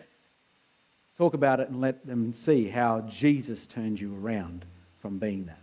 Talk 1.18 1.34
about 1.34 1.60
it 1.60 1.70
and 1.70 1.80
let 1.80 2.06
them 2.06 2.34
see 2.34 2.68
how 2.68 3.02
Jesus 3.02 3.66
turned 3.66 4.00
you 4.00 4.16
around 4.16 4.66
from 5.02 5.20
being 5.20 5.46
that. 5.46 5.60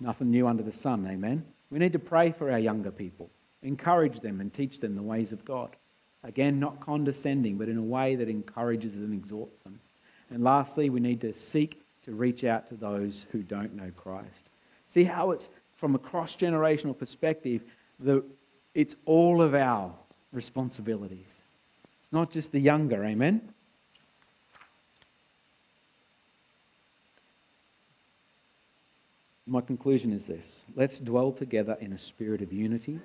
Nothing 0.00 0.30
new 0.30 0.48
under 0.48 0.62
the 0.62 0.72
sun, 0.72 1.06
amen? 1.06 1.44
We 1.70 1.78
need 1.78 1.92
to 1.92 1.98
pray 1.98 2.32
for 2.32 2.50
our 2.50 2.58
younger 2.58 2.90
people, 2.90 3.28
encourage 3.62 4.20
them 4.20 4.40
and 4.40 4.52
teach 4.52 4.80
them 4.80 4.96
the 4.96 5.02
ways 5.02 5.32
of 5.32 5.44
God. 5.44 5.76
Again, 6.24 6.58
not 6.58 6.80
condescending, 6.80 7.58
but 7.58 7.68
in 7.68 7.76
a 7.76 7.82
way 7.82 8.16
that 8.16 8.28
encourages 8.28 8.94
and 8.94 9.12
exhorts 9.12 9.58
them. 9.60 9.80
And 10.30 10.44
lastly, 10.44 10.90
we 10.90 11.00
need 11.00 11.20
to 11.22 11.34
seek 11.34 11.80
to 12.04 12.12
reach 12.12 12.44
out 12.44 12.68
to 12.68 12.74
those 12.74 13.26
who 13.32 13.42
don't 13.42 13.74
know 13.74 13.90
Christ. 13.96 14.48
See 14.92 15.04
how 15.04 15.32
it's 15.32 15.48
from 15.76 15.94
a 15.94 15.98
cross 15.98 16.36
generational 16.36 16.96
perspective, 16.96 17.62
the, 17.98 18.22
it's 18.74 18.94
all 19.06 19.42
of 19.42 19.54
our 19.54 19.92
responsibilities. 20.32 21.26
It's 22.02 22.12
not 22.12 22.30
just 22.30 22.52
the 22.52 22.60
younger, 22.60 23.04
amen? 23.04 23.40
My 29.46 29.60
conclusion 29.60 30.12
is 30.12 30.26
this 30.26 30.60
let's 30.76 31.00
dwell 31.00 31.32
together 31.32 31.76
in 31.80 31.92
a 31.92 31.98
spirit 31.98 32.40
of 32.40 32.52
unity, 32.52 33.00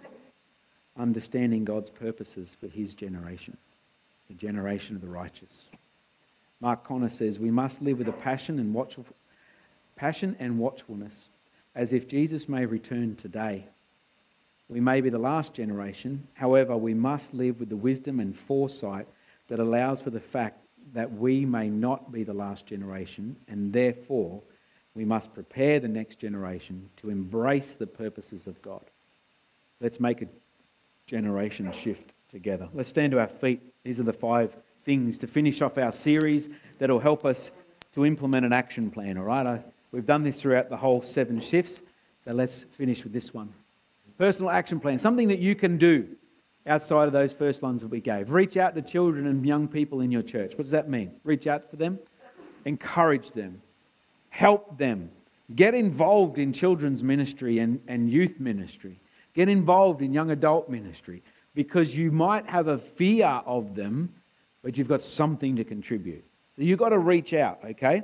understanding 0.98 1.66
God's 1.66 1.90
purposes 1.90 2.56
for 2.60 2.68
his 2.68 2.94
generation, 2.94 3.58
the 4.28 4.36
generation 4.36 4.96
of 4.96 5.02
the 5.02 5.08
righteous. 5.08 5.66
Mark 6.66 6.84
Conner 6.84 7.12
says, 7.12 7.38
We 7.38 7.52
must 7.52 7.80
live 7.80 8.00
with 8.00 8.08
a 8.08 8.12
passion 8.12 8.58
and, 8.58 8.74
watchful, 8.74 9.06
passion 9.96 10.36
and 10.40 10.58
watchfulness 10.58 11.14
as 11.76 11.94
if 11.94 12.08
Jesus 12.08 12.50
may 12.50 12.66
return 12.66 13.16
today. 13.16 13.68
We 14.68 14.80
may 14.80 15.02
be 15.02 15.12
the 15.12 15.20
last 15.20 15.54
generation, 15.54 16.28
however, 16.34 16.76
we 16.76 16.96
must 16.96 17.32
live 17.36 17.60
with 17.60 17.70
the 17.70 17.76
wisdom 17.76 18.20
and 18.20 18.36
foresight 18.48 19.08
that 19.48 19.60
allows 19.60 20.02
for 20.02 20.10
the 20.10 20.20
fact 20.20 20.58
that 20.96 21.14
we 21.14 21.46
may 21.46 21.70
not 21.70 22.12
be 22.12 22.24
the 22.24 22.34
last 22.34 22.66
generation 22.66 23.36
and 23.48 23.72
therefore 23.72 24.42
we 24.96 25.06
must 25.06 25.36
prepare 25.36 25.80
the 25.80 25.88
next 25.88 26.18
generation 26.18 26.90
to 26.98 27.12
embrace 27.12 27.76
the 27.78 27.86
purposes 27.86 28.48
of 28.48 28.60
God. 28.64 28.82
Let's 29.82 30.00
make 30.00 30.24
a 30.24 30.28
generation 31.06 31.72
shift 31.84 32.14
together. 32.32 32.70
Let's 32.74 32.90
stand 32.90 33.12
to 33.12 33.20
our 33.20 33.28
feet. 33.28 33.62
These 33.84 34.00
are 34.00 34.04
the 34.04 34.14
five 34.14 34.52
things 34.86 35.18
to 35.20 35.28
finish 35.28 35.62
off 35.62 35.78
our 35.78 35.92
series 35.92 36.48
that 36.80 36.90
will 36.90 37.00
help 37.00 37.26
us 37.26 37.52
to 37.94 38.06
implement 38.06 38.46
an 38.46 38.54
action 38.54 38.92
plan, 38.92 39.18
all 39.18 39.24
right? 39.24 39.46
I, 39.46 39.64
we've 39.92 40.06
done 40.06 40.24
this 40.24 40.42
throughout 40.42 40.70
the 40.70 40.78
whole 40.78 41.02
seven 41.02 41.42
shifts, 41.42 41.82
so 42.24 42.32
let's 42.32 42.66
finish 42.78 43.04
with 43.04 43.14
this 43.14 43.34
one. 43.34 43.54
Personal 44.18 44.52
action 44.52 44.80
plan, 44.80 45.00
something 45.00 45.28
that 45.30 45.40
you 45.40 45.56
can 45.56 45.78
do 45.78 46.08
outside 46.68 47.08
of 47.08 47.14
those 47.14 47.32
first 47.32 47.62
ones 47.62 47.82
that 47.82 47.88
we 47.88 48.00
gave. 48.00 48.30
Reach 48.30 48.58
out 48.58 48.76
to 48.76 48.82
children 48.82 49.28
and 49.28 49.46
young 49.46 49.68
people 49.68 50.02
in 50.02 50.12
your 50.12 50.22
church. 50.22 50.52
What 50.52 50.64
does 50.64 50.72
that 50.72 50.90
mean? 50.90 51.12
Reach 51.24 51.48
out 51.48 51.70
to 51.72 51.76
them, 51.76 52.00
encourage 52.66 53.32
them, 53.32 53.62
help 54.30 54.78
them. 54.78 55.10
Get 55.56 55.76
involved 55.76 56.40
in 56.40 56.54
children's 56.54 57.04
ministry 57.04 57.60
and, 57.60 57.80
and 57.88 58.10
youth 58.10 58.40
ministry. 58.40 59.00
Get 59.36 59.48
involved 59.48 60.02
in 60.02 60.12
young 60.12 60.32
adult 60.32 60.70
ministry 60.70 61.22
because 61.54 61.96
you 61.96 62.12
might 62.12 62.48
have 62.48 62.68
a 62.68 62.80
fear 62.80 63.28
of 63.46 63.76
them, 63.76 64.14
but 64.66 64.76
you've 64.76 64.88
got 64.88 65.04
something 65.04 65.58
to 65.58 65.64
contribute. 65.64 66.26
So 66.56 66.64
you've 66.64 66.80
got 66.80 66.90
to 66.90 66.98
reach 66.98 67.34
out, 67.34 67.60
okay? 67.64 68.02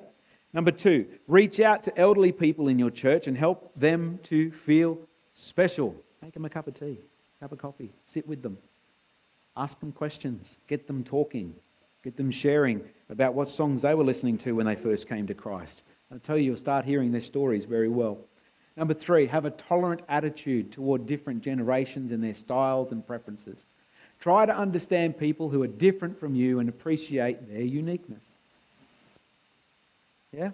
Number 0.53 0.69
two, 0.69 1.07
reach 1.27 1.59
out 1.59 1.83
to 1.85 1.97
elderly 1.97 2.31
people 2.31 2.67
in 2.67 2.77
your 2.77 2.91
church 2.91 3.25
and 3.25 3.35
help 3.35 3.71
them 3.75 4.19
to 4.25 4.51
feel 4.51 4.99
special. 5.33 5.95
Make 6.21 6.35
them 6.35 6.45
a 6.45 6.51
cup 6.51 6.67
of 6.67 6.79
tea, 6.79 6.99
cup 7.39 7.51
of 7.51 7.57
coffee, 7.57 7.91
sit 8.13 8.27
with 8.27 8.43
them, 8.43 8.59
ask 9.57 9.79
them 9.79 9.91
questions, 9.91 10.57
get 10.67 10.85
them 10.85 11.03
talking, 11.03 11.55
get 12.03 12.15
them 12.15 12.29
sharing 12.29 12.81
about 13.09 13.33
what 13.33 13.49
songs 13.49 13.81
they 13.81 13.95
were 13.95 14.03
listening 14.03 14.37
to 14.39 14.51
when 14.51 14.67
they 14.67 14.75
first 14.75 15.09
came 15.09 15.25
to 15.25 15.33
Christ. 15.33 15.81
I 16.13 16.19
tell 16.19 16.37
you, 16.37 16.43
you'll 16.43 16.57
start 16.57 16.85
hearing 16.85 17.11
their 17.11 17.21
stories 17.21 17.65
very 17.65 17.89
well. 17.89 18.19
Number 18.77 18.93
three, 18.93 19.25
have 19.25 19.45
a 19.45 19.51
tolerant 19.51 20.01
attitude 20.07 20.71
toward 20.71 21.07
different 21.07 21.41
generations 21.41 22.11
and 22.11 22.23
their 22.23 22.35
styles 22.35 22.91
and 22.91 23.05
preferences. 23.05 23.65
Try 24.21 24.45
to 24.45 24.55
understand 24.55 25.17
people 25.17 25.49
who 25.49 25.63
are 25.63 25.67
different 25.67 26.19
from 26.19 26.35
you 26.35 26.59
and 26.59 26.69
appreciate 26.69 27.51
their 27.51 27.63
uniqueness. 27.63 28.23
Yeah? 30.31 30.51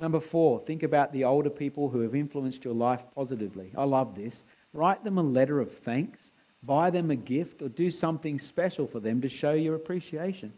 Number 0.00 0.20
four, 0.20 0.60
think 0.66 0.82
about 0.82 1.12
the 1.12 1.24
older 1.24 1.50
people 1.50 1.88
who 1.88 2.00
have 2.00 2.14
influenced 2.14 2.64
your 2.64 2.74
life 2.74 3.00
positively. 3.14 3.72
I 3.76 3.84
love 3.84 4.14
this. 4.16 4.42
Write 4.72 5.02
them 5.04 5.16
a 5.16 5.22
letter 5.22 5.60
of 5.60 5.72
thanks, 5.78 6.18
buy 6.62 6.90
them 6.90 7.10
a 7.10 7.16
gift, 7.16 7.62
or 7.62 7.68
do 7.68 7.90
something 7.90 8.38
special 8.40 8.86
for 8.86 9.00
them 9.00 9.22
to 9.22 9.28
show 9.28 9.52
your 9.52 9.76
appreciation. 9.76 10.52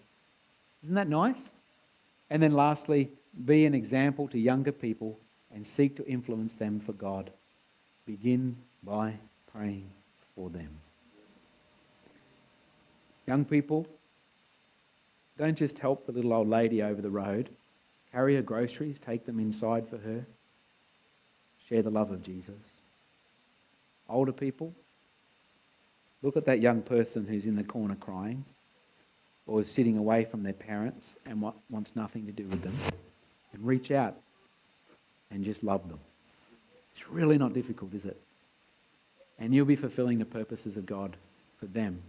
Isn't 0.83 0.97
that 0.97 1.09
nice? 1.09 1.39
And 2.31 2.43
then 2.43 2.53
lastly, 2.53 3.11
be 3.45 3.67
an 3.67 3.75
example 3.75 4.29
to 4.29 4.39
younger 4.39 4.73
people 4.73 5.19
and 5.55 5.67
seek 5.67 5.97
to 5.97 6.07
influence 6.07 6.53
them 6.55 6.81
for 6.81 6.93
God. 6.93 7.31
Begin 8.07 8.57
by 8.83 9.15
praying 9.53 9.91
for 10.35 10.49
them. 10.49 10.71
Young 13.31 13.45
people, 13.45 13.87
don't 15.39 15.57
just 15.57 15.79
help 15.79 16.05
the 16.05 16.11
little 16.11 16.33
old 16.33 16.49
lady 16.49 16.83
over 16.83 17.01
the 17.01 17.11
road. 17.11 17.49
Carry 18.11 18.35
her 18.35 18.43
groceries, 18.43 18.99
take 18.99 19.25
them 19.25 19.39
inside 19.39 19.89
for 19.89 19.99
her. 19.99 20.27
Share 21.69 21.81
the 21.81 21.91
love 21.91 22.11
of 22.11 22.25
Jesus. 22.25 22.59
Older 24.09 24.33
people, 24.33 24.75
look 26.23 26.37
at 26.37 26.45
that 26.47 26.61
young 26.61 26.83
person 26.83 27.25
who's 27.25 27.45
in 27.47 27.55
the 27.55 27.63
corner 27.63 27.95
crying 27.95 28.45
or 29.47 29.61
is 29.61 29.71
sitting 29.71 29.97
away 29.97 30.25
from 30.25 30.43
their 30.43 30.53
parents 30.53 31.07
and 31.25 31.41
wants 31.41 31.93
nothing 31.95 32.27
to 32.27 32.33
do 32.33 32.49
with 32.49 32.63
them 32.63 32.77
and 33.53 33.65
reach 33.65 33.93
out 33.93 34.17
and 35.31 35.45
just 35.45 35.63
love 35.63 35.89
them. 35.89 36.01
It's 36.97 37.09
really 37.09 37.39
not 37.39 37.55
difficult, 37.55 37.95
is 37.95 38.07
it? 38.07 38.21
And 39.39 39.55
you'll 39.55 39.67
be 39.67 39.77
fulfilling 39.77 40.19
the 40.19 40.25
purposes 40.25 40.77
of 40.77 40.85
God 40.85 41.17
for 41.61 41.67
them 41.67 42.03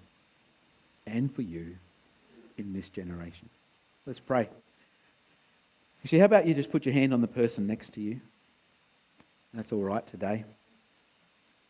and 1.11 1.33
for 1.33 1.41
you 1.41 1.75
in 2.57 2.73
this 2.73 2.87
generation. 2.89 3.49
Let's 4.05 4.19
pray. 4.19 4.49
Actually, 6.03 6.19
how 6.19 6.25
about 6.25 6.47
you 6.47 6.53
just 6.53 6.71
put 6.71 6.85
your 6.85 6.93
hand 6.93 7.13
on 7.13 7.21
the 7.21 7.27
person 7.27 7.67
next 7.67 7.93
to 7.93 8.01
you? 8.01 8.19
That's 9.53 9.71
all 9.71 9.83
right 9.83 10.05
today. 10.07 10.43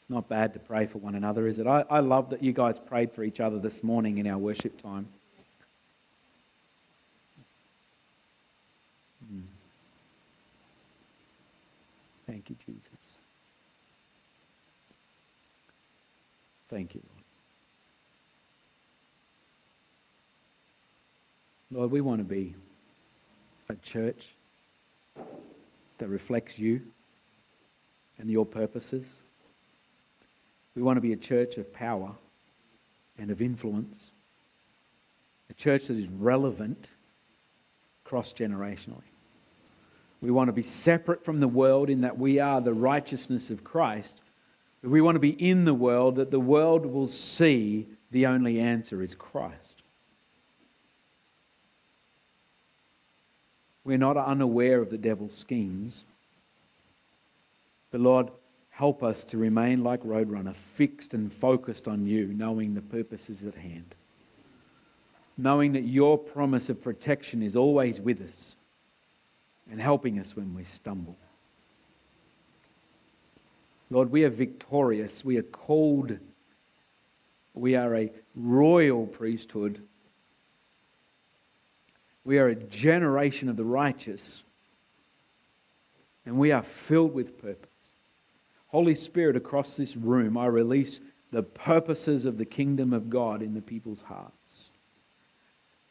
It's 0.01 0.09
not 0.09 0.29
bad 0.29 0.53
to 0.53 0.59
pray 0.59 0.85
for 0.85 0.99
one 0.99 1.15
another, 1.15 1.47
is 1.47 1.59
it? 1.59 1.67
I, 1.67 1.83
I 1.89 1.99
love 1.99 2.29
that 2.29 2.43
you 2.43 2.53
guys 2.53 2.79
prayed 2.79 3.11
for 3.13 3.23
each 3.23 3.39
other 3.39 3.59
this 3.59 3.83
morning 3.83 4.19
in 4.19 4.27
our 4.27 4.37
worship 4.37 4.81
time. 4.81 5.07
Hmm. 9.27 9.41
Thank 12.27 12.49
you, 12.49 12.55
Jesus. 12.65 12.81
Thank 16.69 16.95
you, 16.95 17.01
Lord. 17.05 17.21
Lord, 21.71 21.91
we 21.91 22.01
want 22.01 22.19
to 22.19 22.25
be 22.25 22.55
a 23.69 23.75
church 23.75 24.21
that 25.97 26.07
reflects 26.07 26.57
you 26.57 26.81
and 28.19 28.29
your 28.29 28.45
purposes 28.45 29.05
We 30.75 30.81
want 30.81 30.97
to 30.97 31.01
be 31.01 31.13
a 31.13 31.17
church 31.17 31.57
of 31.57 31.73
power 31.73 32.13
and 33.17 33.29
of 33.29 33.41
influence, 33.41 34.11
a 35.49 35.53
church 35.53 35.87
that 35.87 35.97
is 35.97 36.07
relevant 36.07 36.89
cross 38.03 38.33
generationally. 38.33 39.03
We 40.21 40.31
want 40.31 40.49
to 40.49 40.53
be 40.53 40.63
separate 40.63 41.25
from 41.25 41.39
the 41.39 41.47
world 41.47 41.89
in 41.89 42.01
that 42.01 42.17
we 42.17 42.39
are 42.39 42.61
the 42.61 42.73
righteousness 42.73 43.49
of 43.49 43.63
Christ. 43.63 44.21
We 44.83 45.01
want 45.01 45.15
to 45.15 45.19
be 45.19 45.29
in 45.29 45.65
the 45.65 45.73
world 45.73 46.17
that 46.17 46.31
the 46.31 46.39
world 46.39 46.85
will 46.85 47.07
see 47.07 47.87
the 48.11 48.25
only 48.27 48.59
answer 48.59 49.01
is 49.01 49.15
Christ. 49.15 49.70
We're 53.83 53.97
not 53.97 54.17
unaware 54.17 54.81
of 54.81 54.89
the 54.89 54.97
devil's 54.97 55.35
schemes. 55.35 56.03
But 57.91 58.01
Lord, 58.01 58.29
help 58.69 59.03
us 59.03 59.23
to 59.25 59.37
remain 59.37 59.83
like 59.83 60.03
Roadrunner, 60.03 60.55
fixed 60.75 61.13
and 61.13 61.31
focused 61.33 61.87
on 61.87 62.05
you, 62.05 62.27
knowing 62.27 62.73
the 62.73 62.81
purpose 62.81 63.29
is 63.29 63.43
at 63.43 63.55
hand. 63.55 63.95
Knowing 65.37 65.73
that 65.73 65.83
your 65.83 66.17
promise 66.17 66.69
of 66.69 66.81
protection 66.81 67.41
is 67.41 67.55
always 67.55 67.99
with 67.99 68.21
us 68.21 68.55
and 69.71 69.81
helping 69.81 70.19
us 70.19 70.35
when 70.35 70.53
we 70.53 70.63
stumble. 70.63 71.15
Lord, 73.89 74.11
we 74.11 74.23
are 74.23 74.29
victorious. 74.29 75.25
We 75.25 75.37
are 75.37 75.43
called. 75.43 76.17
We 77.53 77.75
are 77.75 77.95
a 77.95 78.11
royal 78.35 79.05
priesthood. 79.05 79.81
We 82.23 82.37
are 82.37 82.47
a 82.47 82.55
generation 82.55 83.49
of 83.49 83.57
the 83.57 83.63
righteous. 83.63 84.43
And 86.25 86.37
we 86.37 86.51
are 86.51 86.63
filled 86.87 87.13
with 87.13 87.41
purpose. 87.41 87.69
Holy 88.67 88.95
Spirit, 88.95 89.35
across 89.35 89.75
this 89.75 89.97
room, 89.97 90.37
I 90.37 90.45
release 90.45 90.99
the 91.31 91.43
purposes 91.43 92.25
of 92.25 92.37
the 92.37 92.45
kingdom 92.45 92.93
of 92.93 93.09
God 93.09 93.41
in 93.41 93.53
the 93.53 93.61
people's 93.61 94.01
hearts. 94.01 94.33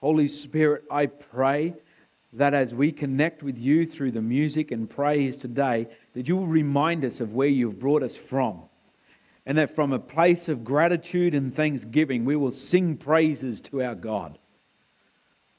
Holy 0.01 0.29
Spirit, 0.29 0.85
I 0.91 1.07
pray 1.07 1.75
that 2.33 2.55
as 2.55 2.73
we 2.73 2.93
connect 2.93 3.43
with 3.43 3.59
you 3.59 3.87
through 3.87 4.13
the 4.13 4.23
music 4.23 4.71
and 4.71 4.89
praise 4.89 5.37
today, 5.37 5.89
that 6.15 6.29
you 6.29 6.37
will 6.37 6.47
remind 6.47 7.05
us 7.05 7.21
of 7.21 7.33
where 7.33 7.49
you've 7.49 7.81
brought 7.81 8.03
us 8.03 8.17
from. 8.17 8.63
And 9.47 9.59
that 9.59 9.75
from 9.75 9.93
a 9.93 9.99
place 9.99 10.49
of 10.49 10.65
gratitude 10.65 11.35
and 11.35 11.55
thanksgiving, 11.55 12.25
we 12.25 12.37
will 12.37 12.53
sing 12.53 12.97
praises 12.97 13.61
to 13.63 13.83
our 13.83 13.95
God. 13.95 14.39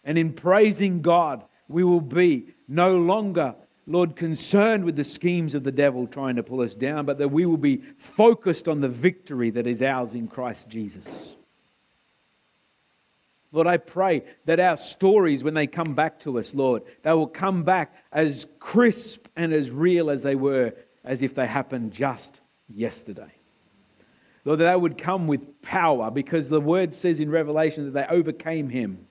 And 0.04 0.18
in 0.18 0.34
praising 0.34 1.02
God, 1.02 1.44
we 1.68 1.84
will 1.84 2.02
be 2.02 2.48
no 2.68 2.98
longer, 2.98 3.56
Lord, 3.86 4.16
concerned 4.16 4.84
with 4.84 4.96
the 4.96 5.04
schemes 5.04 5.54
of 5.54 5.64
the 5.64 5.72
devil 5.72 6.08
trying 6.08 6.36
to 6.38 6.44
pull 6.44 6.62
us 6.62 6.74
down, 6.74 7.06
but 7.06 7.18
that 7.20 7.32
we 7.32 7.46
will 7.46 7.58
be 7.58 7.82
focused 8.16 8.68
on 8.68 8.82
the 8.82 8.90
victory 8.90 9.52
that 9.52 9.68
is 9.68 9.82
ours 9.82 10.14
in 10.14 10.28
Christ 10.28 10.68
Jesus. 10.70 11.36
Lord, 13.52 13.68
I 13.68 13.78
pray 13.78 14.24
that 14.46 14.60
our 14.60 14.78
stories, 14.78 15.44
when 15.44 15.54
they 15.54 15.68
come 15.68 15.94
back 15.94 16.22
to 16.22 16.40
us, 16.40 16.54
Lord, 16.54 16.84
they 17.04 17.12
will 17.12 17.28
come 17.28 17.64
back 17.64 17.94
as 18.12 18.46
crisp 18.60 19.28
and 19.36 19.54
as 19.54 19.70
real 19.70 20.10
as 20.10 20.24
they 20.24 20.36
were, 20.36 20.74
as 21.04 21.22
if 21.22 21.36
they 21.36 21.48
happened 21.48 21.92
just 21.92 22.40
yesterday. 22.70 23.34
Lord, 24.46 24.60
that 24.60 24.72
they 24.72 24.78
would 24.78 24.98
come 24.98 25.28
with 25.28 25.62
power 25.62 26.10
because 26.10 26.48
the 26.48 26.62
word 26.62 26.94
says 26.94 27.20
in 27.20 27.30
Revelation 27.30 27.86
that 27.86 27.94
they 27.94 28.16
overcame 28.16 28.70
him 28.70 29.06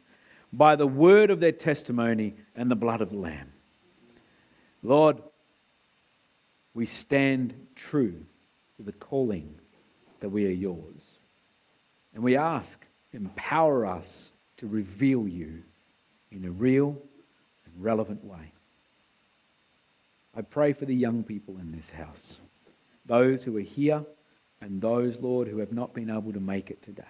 by 0.53 0.77
the 0.77 0.87
word 0.87 1.31
of 1.31 1.41
their 1.41 1.53
testimony 1.53 2.35
and 2.57 2.71
the 2.71 2.77
blood 2.77 3.01
of 3.01 3.11
the 3.11 3.17
Lamb. 3.17 3.53
Lord, 4.83 5.19
we 6.75 6.87
stand 6.87 7.55
true 7.77 8.25
to 8.77 8.83
the 8.83 8.93
calling 8.93 9.55
that 10.21 10.31
we 10.31 10.47
are 10.47 10.51
yours. 10.51 11.03
And 12.15 12.23
we 12.23 12.37
ask, 12.37 12.85
empower 13.13 13.87
us 13.87 14.31
to 14.59 14.67
reveal 14.67 15.27
you 15.27 15.63
in 16.31 16.45
a 16.45 16.51
real 16.51 16.97
and 17.65 17.85
relevant 17.85 18.25
way. 18.25 18.53
I 20.37 20.43
pray 20.43 20.73
for 20.73 20.85
the 20.85 20.95
young 20.95 21.25
people 21.25 21.57
in 21.59 21.73
this 21.73 21.91
house, 21.91 22.39
those 23.07 23.43
who 23.43 23.57
are 23.57 23.61
here 23.61 24.05
and 24.61 24.81
those, 24.81 25.19
Lord, 25.19 25.49
who 25.49 25.59
have 25.59 25.73
not 25.73 25.95
been 25.95 26.11
able 26.11 26.33
to 26.33 26.41
make 26.41 26.71
it 26.71 26.83
today. 26.83 27.03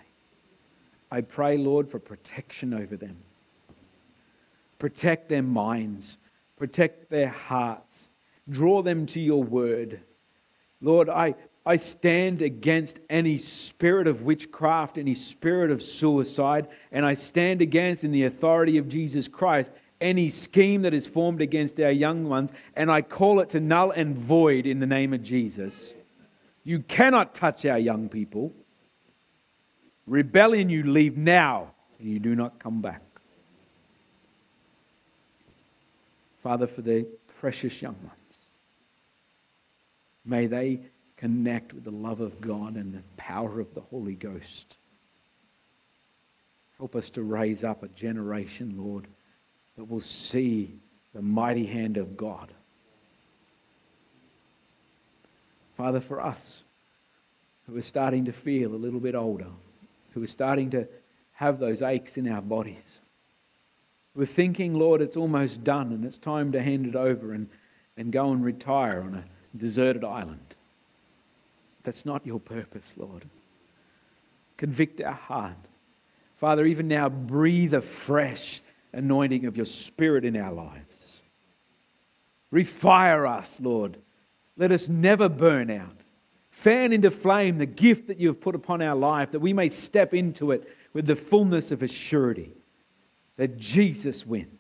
I 1.10 1.20
pray, 1.20 1.58
Lord, 1.58 1.90
for 1.90 1.98
protection 1.98 2.72
over 2.72 2.96
them. 2.96 3.16
Protect 4.80 5.28
their 5.28 5.42
minds, 5.42 6.16
protect 6.56 7.10
their 7.10 7.28
hearts, 7.28 8.08
draw 8.48 8.82
them 8.82 9.06
to 9.06 9.20
your 9.20 9.44
word. 9.44 10.00
Lord, 10.80 11.10
I, 11.10 11.34
I 11.66 11.76
stand 11.76 12.40
against 12.40 12.98
any 13.10 13.36
spirit 13.36 14.06
of 14.06 14.22
witchcraft, 14.22 14.96
any 14.96 15.14
spirit 15.14 15.70
of 15.70 15.82
suicide, 15.82 16.66
and 16.90 17.04
I 17.04 17.12
stand 17.12 17.60
against, 17.60 18.04
in 18.04 18.10
the 18.10 18.24
authority 18.24 18.78
of 18.78 18.88
Jesus 18.88 19.28
Christ, 19.28 19.70
any 20.00 20.30
scheme 20.30 20.80
that 20.82 20.94
is 20.94 21.06
formed 21.06 21.42
against 21.42 21.78
our 21.78 21.90
young 21.90 22.26
ones, 22.26 22.50
and 22.74 22.90
I 22.90 23.02
call 23.02 23.40
it 23.40 23.50
to 23.50 23.60
null 23.60 23.90
and 23.90 24.16
void 24.16 24.64
in 24.64 24.80
the 24.80 24.86
name 24.86 25.12
of 25.12 25.22
Jesus. 25.22 25.92
You 26.64 26.80
cannot 26.80 27.34
touch 27.34 27.66
our 27.66 27.78
young 27.78 28.08
people. 28.08 28.54
Rebellion, 30.06 30.70
you 30.70 30.90
leave 30.90 31.18
now, 31.18 31.72
and 31.98 32.08
you 32.08 32.18
do 32.18 32.34
not 32.34 32.58
come 32.58 32.80
back. 32.80 33.02
Father, 36.42 36.66
for 36.66 36.82
the 36.82 37.06
precious 37.40 37.80
young 37.80 37.96
ones, 38.02 38.36
may 40.24 40.46
they 40.46 40.80
connect 41.16 41.72
with 41.74 41.84
the 41.84 41.90
love 41.90 42.20
of 42.20 42.40
God 42.40 42.76
and 42.76 42.94
the 42.94 43.02
power 43.16 43.60
of 43.60 43.74
the 43.74 43.82
Holy 43.82 44.14
Ghost. 44.14 44.76
Help 46.78 46.96
us 46.96 47.10
to 47.10 47.22
raise 47.22 47.62
up 47.62 47.82
a 47.82 47.88
generation, 47.88 48.74
Lord, 48.78 49.06
that 49.76 49.84
will 49.84 50.00
see 50.00 50.72
the 51.14 51.20
mighty 51.20 51.66
hand 51.66 51.98
of 51.98 52.16
God. 52.16 52.50
Father, 55.76 56.00
for 56.00 56.20
us 56.20 56.62
who 57.66 57.76
are 57.76 57.82
starting 57.82 58.24
to 58.24 58.32
feel 58.32 58.74
a 58.74 58.76
little 58.76 59.00
bit 59.00 59.14
older, 59.14 59.46
who 60.12 60.22
are 60.22 60.26
starting 60.26 60.70
to 60.70 60.86
have 61.32 61.58
those 61.58 61.82
aches 61.82 62.16
in 62.16 62.28
our 62.28 62.42
bodies, 62.42 62.98
we're 64.14 64.26
thinking, 64.26 64.74
Lord, 64.74 65.00
it's 65.00 65.16
almost 65.16 65.62
done 65.62 65.92
and 65.92 66.04
it's 66.04 66.18
time 66.18 66.52
to 66.52 66.62
hand 66.62 66.86
it 66.86 66.96
over 66.96 67.32
and, 67.32 67.48
and 67.96 68.12
go 68.12 68.32
and 68.32 68.44
retire 68.44 69.02
on 69.02 69.14
a 69.14 69.24
deserted 69.56 70.04
island. 70.04 70.54
That's 71.84 72.04
not 72.04 72.26
your 72.26 72.40
purpose, 72.40 72.94
Lord. 72.96 73.24
Convict 74.56 75.00
our 75.00 75.12
heart. 75.12 75.56
Father, 76.38 76.66
even 76.66 76.88
now, 76.88 77.08
breathe 77.08 77.74
a 77.74 77.80
fresh 77.80 78.60
anointing 78.92 79.46
of 79.46 79.56
your 79.56 79.66
Spirit 79.66 80.24
in 80.24 80.36
our 80.36 80.52
lives. 80.52 81.20
Refire 82.52 83.28
us, 83.28 83.48
Lord. 83.60 83.96
Let 84.56 84.72
us 84.72 84.88
never 84.88 85.28
burn 85.28 85.70
out. 85.70 85.96
Fan 86.50 86.92
into 86.92 87.10
flame 87.10 87.58
the 87.58 87.66
gift 87.66 88.08
that 88.08 88.18
you 88.18 88.28
have 88.28 88.40
put 88.40 88.54
upon 88.54 88.82
our 88.82 88.96
life, 88.96 89.30
that 89.32 89.40
we 89.40 89.52
may 89.52 89.68
step 89.70 90.12
into 90.12 90.50
it 90.50 90.68
with 90.92 91.06
the 91.06 91.16
fullness 91.16 91.70
of 91.70 91.78
assurity 91.78 92.50
that 93.40 93.56
Jesus 93.56 94.26
wins. 94.26 94.50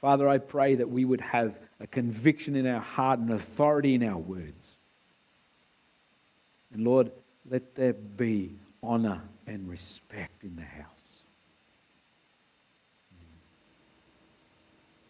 Father, 0.00 0.26
I 0.26 0.38
pray 0.38 0.76
that 0.76 0.88
we 0.88 1.04
would 1.04 1.20
have 1.20 1.58
a 1.78 1.86
conviction 1.86 2.56
in 2.56 2.66
our 2.66 2.80
heart 2.80 3.18
and 3.18 3.30
authority 3.32 3.96
in 3.96 4.02
our 4.02 4.16
words. 4.16 4.76
And 6.72 6.84
Lord, 6.84 7.12
let 7.50 7.74
there 7.74 7.92
be 7.92 8.54
honor 8.82 9.20
and 9.46 9.68
respect 9.68 10.42
in 10.42 10.56
the 10.56 10.62
house. 10.62 10.86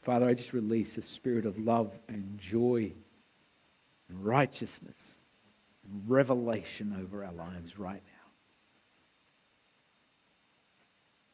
Father, 0.02 0.26
I 0.26 0.34
just 0.34 0.52
release 0.52 0.96
a 0.96 1.02
spirit 1.02 1.46
of 1.46 1.56
love 1.56 1.92
and 2.08 2.36
joy 2.40 2.90
and 4.08 4.24
righteousness 4.24 4.96
and 5.84 6.02
revelation 6.10 6.96
over 7.00 7.24
our 7.24 7.32
lives 7.32 7.78
right 7.78 8.02
now. 8.04 8.15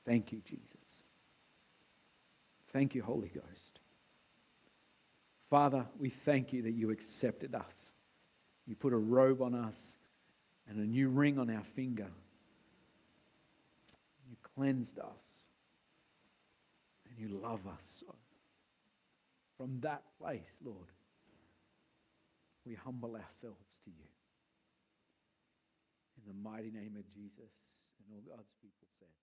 Thank 0.05 0.33
you, 0.33 0.41
Jesus. 0.45 0.67
Thank 2.73 2.95
you, 2.95 3.03
Holy 3.03 3.29
Ghost. 3.29 3.81
Father, 5.51 5.85
we 5.99 6.09
thank 6.09 6.53
you 6.53 6.63
that 6.63 6.73
you 6.73 6.91
accepted 6.91 7.55
us. 7.55 7.75
You 8.67 8.75
put 8.75 8.93
a 8.93 8.97
robe 8.97 9.43
on 9.43 9.55
us 9.55 9.77
and 10.69 10.79
a 10.79 10.87
new 10.87 11.09
ring 11.09 11.39
on 11.39 11.51
our 11.51 11.65
finger. 11.77 12.09
You 14.29 14.37
cleansed 14.57 14.99
us 14.99 15.05
and 17.09 17.19
you 17.19 17.39
love 17.43 17.61
us 17.67 17.85
so. 18.01 18.15
From 19.59 19.79
that 19.81 20.03
place, 20.19 20.41
Lord, 20.65 20.89
we 22.65 22.75
humble 22.75 23.11
ourselves 23.11 23.79
to 23.85 23.91
you. 23.91 24.09
In 26.17 26.33
the 26.33 26.49
mighty 26.49 26.71
name 26.71 26.97
of 26.99 27.05
Jesus 27.13 27.53
and 27.99 28.15
all 28.15 28.37
God's 28.37 28.49
people 28.63 28.87
said. 28.99 29.22